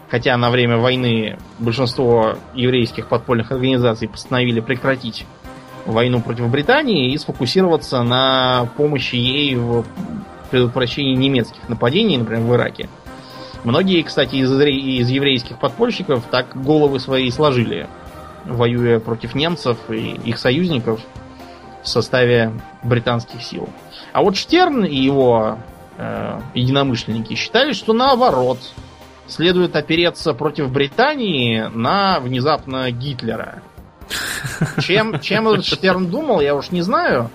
хотя 0.09 0.37
на 0.37 0.51
время 0.51 0.77
войны 0.77 1.37
большинство 1.59 2.37
еврейских 2.53 3.07
подпольных 3.07 3.51
организаций 3.51 4.07
постановили 4.07 4.59
прекратить 4.59 5.25
войну 5.85 6.21
против 6.21 6.49
Британии 6.49 7.11
и 7.11 7.17
сфокусироваться 7.17 8.03
на 8.03 8.69
помощи 8.77 9.15
ей 9.15 9.55
в 9.55 9.85
предотвращении 10.51 11.15
немецких 11.15 11.67
нападений, 11.67 12.17
например, 12.17 12.43
в 12.43 12.55
Ираке. 12.55 12.89
Многие, 13.63 14.01
кстати, 14.03 14.35
из, 14.35 14.51
из 14.51 15.09
еврейских 15.09 15.57
подпольщиков 15.57 16.23
так 16.29 16.47
головы 16.61 16.99
свои 16.99 17.29
сложили, 17.31 17.87
воюя 18.45 18.99
против 18.99 19.35
немцев 19.35 19.77
и 19.89 20.19
их 20.25 20.37
союзников 20.37 20.99
в 21.81 21.87
составе 21.87 22.51
британских 22.83 23.41
сил. 23.41 23.69
А 24.11 24.21
вот 24.21 24.35
Штерн 24.35 24.83
и 24.83 24.95
его 24.95 25.57
э, 25.97 26.39
единомышленники 26.53 27.35
считали, 27.35 27.73
что 27.73 27.93
наоборот, 27.93 28.59
следует 29.27 29.75
опереться 29.75 30.33
против 30.33 30.71
Британии 30.71 31.69
на 31.73 32.19
внезапно 32.19 32.91
Гитлера. 32.91 33.61
Чем, 34.81 35.19
чем 35.21 35.47
этот 35.47 35.65
Штерн 35.65 36.07
думал, 36.07 36.41
я 36.41 36.55
уж 36.55 36.71
не 36.71 36.81
знаю. 36.81 37.29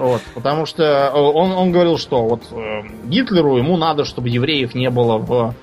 Вот, 0.00 0.22
потому 0.34 0.64
что 0.64 0.82
э, 0.82 1.12
он, 1.12 1.52
он 1.52 1.72
говорил, 1.72 1.98
что 1.98 2.26
вот 2.26 2.42
э, 2.52 2.82
Гитлеру 3.04 3.58
ему 3.58 3.76
надо, 3.76 4.06
чтобы 4.06 4.30
евреев 4.30 4.74
не 4.74 4.88
было 4.88 5.18
в 5.18 5.54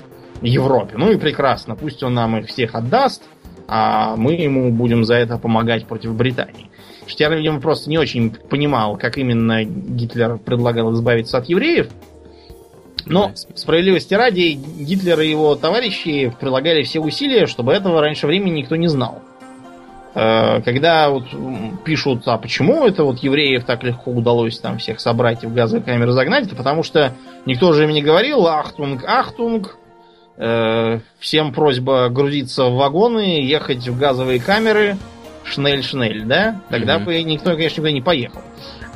Европе. 0.42 0.94
Ну 0.96 1.12
и 1.12 1.18
прекрасно, 1.18 1.76
пусть 1.76 2.04
он 2.04 2.14
нам 2.14 2.38
их 2.38 2.48
всех 2.48 2.76
отдаст, 2.76 3.24
а 3.68 4.16
мы 4.16 4.34
ему 4.34 4.72
будем 4.72 5.06
за 5.06 5.16
это 5.16 5.40
помогать 5.40 5.88
против 5.88 6.14
Британии. 6.14 6.70
Штерн, 7.08 7.36
видимо, 7.38 7.60
просто 7.60 7.90
не 7.90 7.98
очень 7.98 8.30
понимал, 8.30 8.98
как 8.98 9.18
именно 9.18 9.64
Гитлер 9.64 10.38
предлагал 10.38 10.94
избавиться 10.94 11.40
от 11.40 11.50
евреев. 11.50 11.90
Но, 13.06 13.32
справедливости 13.56 14.14
ради, 14.14 14.52
Гитлер 14.52 15.20
и 15.22 15.30
его 15.30 15.56
товарищи 15.56 16.32
прилагали 16.40 16.84
все 16.84 17.00
усилия, 17.00 17.48
чтобы 17.48 17.74
этого 17.74 18.02
раньше 18.02 18.28
времени 18.28 18.60
никто 18.60 18.76
не 18.76 18.88
знал. 18.88 19.22
Э, 20.20 20.62
когда 20.64 21.10
вот 21.12 21.26
пишут, 21.86 22.24
а 22.26 22.40
почему 22.40 22.88
это 22.88 23.04
вот 23.04 23.20
евреев 23.20 23.66
так 23.66 23.84
легко 23.84 24.10
удалось 24.10 24.58
там 24.58 24.80
всех 24.80 25.00
собрать 25.00 25.44
и 25.44 25.48
в 25.48 25.54
газовые 25.54 25.84
камеры 25.84 26.12
загнать, 26.12 26.48
это 26.48 26.56
потому 26.56 26.82
что 26.82 27.14
никто 27.46 27.72
же 27.74 27.84
им 27.84 27.92
не 27.92 28.02
говорил 28.02 28.48
«Achtung, 28.48 29.04
Achtung», 29.06 29.78
э, 30.38 31.00
всем 31.20 31.54
просьба 31.54 32.10
грузиться 32.10 32.66
в 32.66 32.78
вагоны, 32.78 33.44
ехать 33.44 33.88
в 33.88 34.00
газовые 34.00 34.40
камеры, 34.40 34.98
schnell-schnell, 35.44 36.24
да? 36.26 36.62
Тогда 36.70 36.98
mm-hmm. 36.98 37.04
бы 37.04 37.22
никто, 37.22 37.52
конечно, 37.52 37.82
никуда 37.82 37.92
не 37.92 38.02
поехал. 38.02 38.42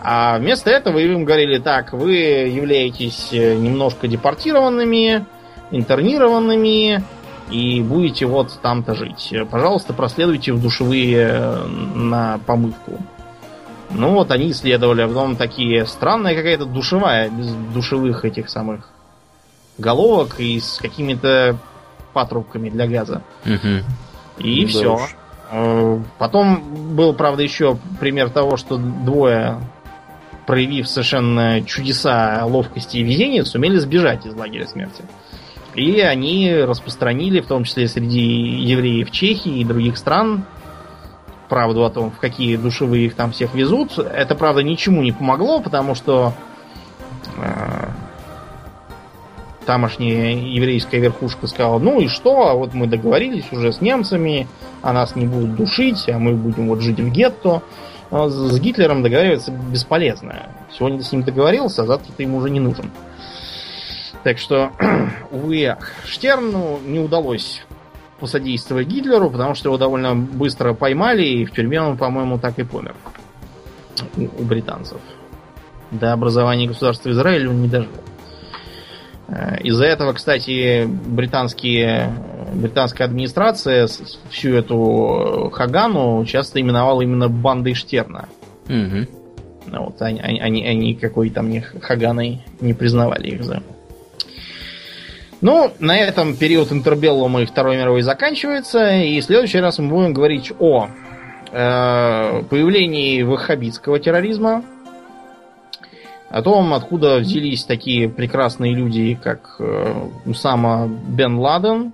А 0.01 0.39
вместо 0.39 0.71
этого 0.71 0.97
им 0.97 1.23
говорили 1.23 1.59
так, 1.59 1.93
вы 1.93 2.15
являетесь 2.15 3.29
э, 3.31 3.53
немножко 3.57 4.07
депортированными, 4.07 5.23
интернированными, 5.69 7.03
и 7.51 7.81
будете 7.81 8.25
вот 8.25 8.57
там-то 8.61 8.95
жить. 8.95 9.33
Пожалуйста, 9.49 9.93
проследуйте 9.93 10.53
в 10.53 10.61
душевые 10.61 11.27
э, 11.31 11.65
на 11.95 12.39
помывку. 12.45 12.99
Ну 13.91 14.13
вот 14.13 14.31
они 14.31 14.51
исследовали, 14.51 15.01
а 15.01 15.07
потом 15.07 15.35
такие 15.35 15.85
странная 15.85 16.35
какая-то 16.35 16.65
душевая, 16.65 17.29
без 17.29 17.51
душевых 17.73 18.23
этих 18.23 18.49
самых 18.49 18.89
головок 19.77 20.39
и 20.39 20.59
с 20.59 20.77
какими-то 20.77 21.57
патрубками 22.13 22.69
для 22.69 22.87
газа. 22.87 23.21
Угу. 23.45 24.45
И 24.45 24.61
да 24.61 24.67
все. 24.67 24.95
Уж. 24.95 25.15
Э, 25.51 25.99
потом 26.17 26.95
был, 26.95 27.13
правда, 27.13 27.43
еще 27.43 27.77
пример 27.99 28.29
того, 28.29 28.55
что 28.55 28.77
двое, 28.77 29.59
проявив 30.47 30.87
совершенно 30.87 31.61
чудеса 31.63 32.45
ловкости 32.45 32.97
и 32.97 33.03
везения, 33.03 33.43
сумели 33.43 33.77
сбежать 33.77 34.25
из 34.25 34.33
лагеря 34.33 34.67
смерти. 34.67 35.03
И 35.75 36.01
они 36.01 36.53
распространили, 36.53 37.39
в 37.39 37.47
том 37.47 37.63
числе 37.63 37.87
среди 37.87 38.19
евреев 38.19 39.09
Чехии 39.11 39.59
и 39.59 39.65
других 39.65 39.97
стран, 39.97 40.43
правду 41.47 41.83
о 41.85 41.89
том, 41.89 42.11
в 42.11 42.19
какие 42.19 42.55
душевые 42.55 43.05
их 43.05 43.15
там 43.15 43.31
всех 43.31 43.53
везут. 43.53 43.97
Это, 43.97 44.35
правда, 44.35 44.63
ничему 44.63 45.01
не 45.01 45.11
помогло, 45.11 45.59
потому 45.61 45.95
что 45.95 46.33
э, 47.37 47.87
тамошняя 49.65 50.35
еврейская 50.35 50.99
верхушка 50.99 51.47
сказала, 51.47 51.79
ну 51.79 51.99
и 51.99 52.07
что, 52.07 52.49
а 52.49 52.55
вот 52.55 52.73
мы 52.73 52.87
договорились 52.87 53.51
уже 53.51 53.71
с 53.71 53.81
немцами, 53.81 54.47
а 54.81 54.93
нас 54.93 55.15
не 55.15 55.25
будут 55.25 55.55
душить, 55.55 56.07
а 56.09 56.19
мы 56.19 56.33
будем 56.33 56.67
вот 56.67 56.81
жить 56.81 56.99
в 56.99 57.09
гетто. 57.09 57.61
Но 58.11 58.29
с 58.29 58.59
Гитлером 58.59 59.03
договариваться 59.03 59.51
бесполезно. 59.51 60.49
Сегодня 60.77 60.99
ты 60.99 61.05
с 61.05 61.11
ним 61.13 61.23
договорился, 61.23 61.83
а 61.83 61.85
завтра 61.85 62.11
ты 62.11 62.23
ему 62.23 62.37
уже 62.37 62.49
не 62.49 62.59
нужен. 62.59 62.91
Так 64.23 64.37
что, 64.37 64.71
увы, 65.31 65.75
Штерну 66.05 66.79
не 66.85 66.99
удалось 66.99 67.63
посодействовать 68.19 68.87
Гитлеру, 68.87 69.31
потому 69.31 69.55
что 69.55 69.69
его 69.69 69.77
довольно 69.77 70.15
быстро 70.15 70.73
поймали, 70.73 71.23
и 71.23 71.45
в 71.45 71.51
тюрьме 71.51 71.81
он, 71.81 71.97
по-моему, 71.97 72.37
так 72.37 72.59
и 72.59 72.63
помер. 72.63 72.95
У, 74.15 74.21
у 74.21 74.43
британцев. 74.43 74.99
До 75.89 76.13
образования 76.13 76.67
государства 76.67 77.09
Израиль 77.09 77.47
он 77.47 77.61
не 77.63 77.67
дожил. 77.67 77.91
Э, 79.27 79.59
из-за 79.61 79.85
этого, 79.85 80.13
кстати, 80.13 80.85
британские, 80.85 82.13
британская 82.53 83.05
администрация 83.05 83.87
всю 84.29 84.53
эту 84.53 85.49
Хагану 85.51 86.23
часто 86.25 86.61
именовала 86.61 87.01
именно 87.01 87.27
бандой 87.27 87.73
Штерна. 87.73 88.29
Угу. 88.69 89.77
Вот, 89.79 90.01
они, 90.01 90.19
они, 90.19 90.65
они 90.65 90.95
какой 90.95 91.29
там 91.31 91.49
них 91.49 91.73
Хаганой 91.81 92.43
не 92.59 92.73
признавали 92.73 93.29
их 93.29 93.43
за 93.43 93.63
ну, 95.41 95.73
на 95.79 95.97
этом 95.97 96.35
период 96.35 96.71
интербеллума 96.71 97.41
и 97.41 97.45
Второй 97.45 97.75
мировой 97.75 98.03
заканчивается, 98.03 98.91
и 98.91 99.19
в 99.19 99.23
следующий 99.23 99.59
раз 99.59 99.79
мы 99.79 99.89
будем 99.89 100.13
говорить 100.13 100.53
о 100.59 100.87
э, 101.51 102.43
появлении 102.43 103.23
ваххабитского 103.23 103.99
терроризма, 103.99 104.63
о 106.29 106.43
том, 106.43 106.75
откуда 106.75 107.17
взялись 107.17 107.63
такие 107.63 108.07
прекрасные 108.07 108.75
люди, 108.75 109.19
как 109.21 109.55
э, 109.57 110.09
Усама 110.25 110.87
Бен 110.87 111.39
Ладен. 111.39 111.93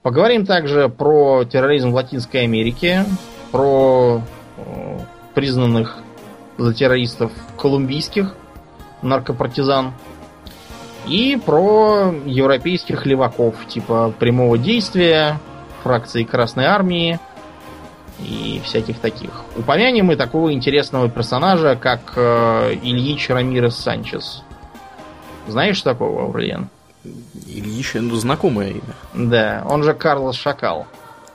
Поговорим 0.00 0.46
также 0.46 0.88
про 0.88 1.44
терроризм 1.44 1.90
в 1.90 1.94
Латинской 1.94 2.44
Америке, 2.44 3.04
про 3.52 4.22
э, 4.56 4.98
признанных 5.34 5.98
за 6.56 6.72
террористов 6.72 7.32
колумбийских 7.58 8.34
наркопартизан– 9.02 9.92
и 11.06 11.36
про 11.36 12.14
европейских 12.24 13.06
леваков, 13.06 13.54
типа 13.68 14.12
прямого 14.18 14.58
действия, 14.58 15.38
фракции 15.82 16.24
Красной 16.24 16.64
Армии 16.64 17.18
и 18.20 18.60
всяких 18.64 18.98
таких. 18.98 19.30
Упомянем 19.56 20.06
мы 20.06 20.16
такого 20.16 20.52
интересного 20.52 21.08
персонажа, 21.08 21.76
как 21.76 22.14
э, 22.16 22.74
Ильич 22.82 23.28
Рамирес 23.28 23.76
Санчес. 23.76 24.42
Знаешь 25.46 25.80
такого, 25.82 26.22
Аурлиен? 26.22 26.68
Ильич, 27.46 27.94
ну, 27.94 28.16
знакомое 28.16 28.70
имя. 28.70 28.82
Да, 29.14 29.62
он 29.68 29.84
же 29.84 29.94
Карлос 29.94 30.36
Шакал. 30.36 30.86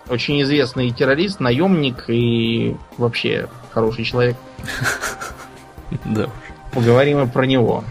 Очень 0.09 0.41
известный 0.41 0.91
террорист, 0.91 1.39
наемник 1.39 2.09
и 2.09 2.75
вообще 2.97 3.47
хороший 3.71 4.03
человек. 4.03 4.35
Да. 6.05 6.29
Поговорим 6.71 7.19
и 7.19 7.27
про 7.27 7.45
него. 7.45 7.83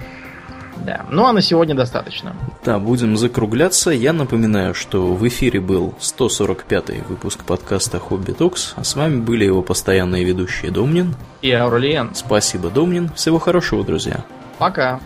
Да. 0.85 1.07
Ну 1.11 1.27
а 1.27 1.33
на 1.33 1.43
сегодня 1.43 1.75
достаточно. 1.75 2.35
Да, 2.65 2.79
будем 2.79 3.17
закругляться. 3.17 3.91
Я 3.91 4.13
напоминаю, 4.13 4.75
что 4.75 5.15
в 5.15 5.27
эфире 5.29 5.61
был 5.61 5.95
145-й 6.01 7.03
выпуск 7.09 7.45
подкаста 7.45 7.99
Хобби 7.99 8.33
Токс, 8.33 8.75
а 8.77 8.85
с 8.85 8.97
вами 8.97 9.21
были 9.21 9.45
его 9.45 9.63
постоянные 9.63 10.25
ведущие 10.25 10.71
Домнин 10.71 11.15
и 11.43 11.51
Аурлиен. 11.53 12.15
Спасибо, 12.15 12.71
Домнин. 12.71 13.11
Всего 13.15 13.39
хорошего, 13.39 13.85
друзья. 13.85 14.25
Пока. 14.59 15.01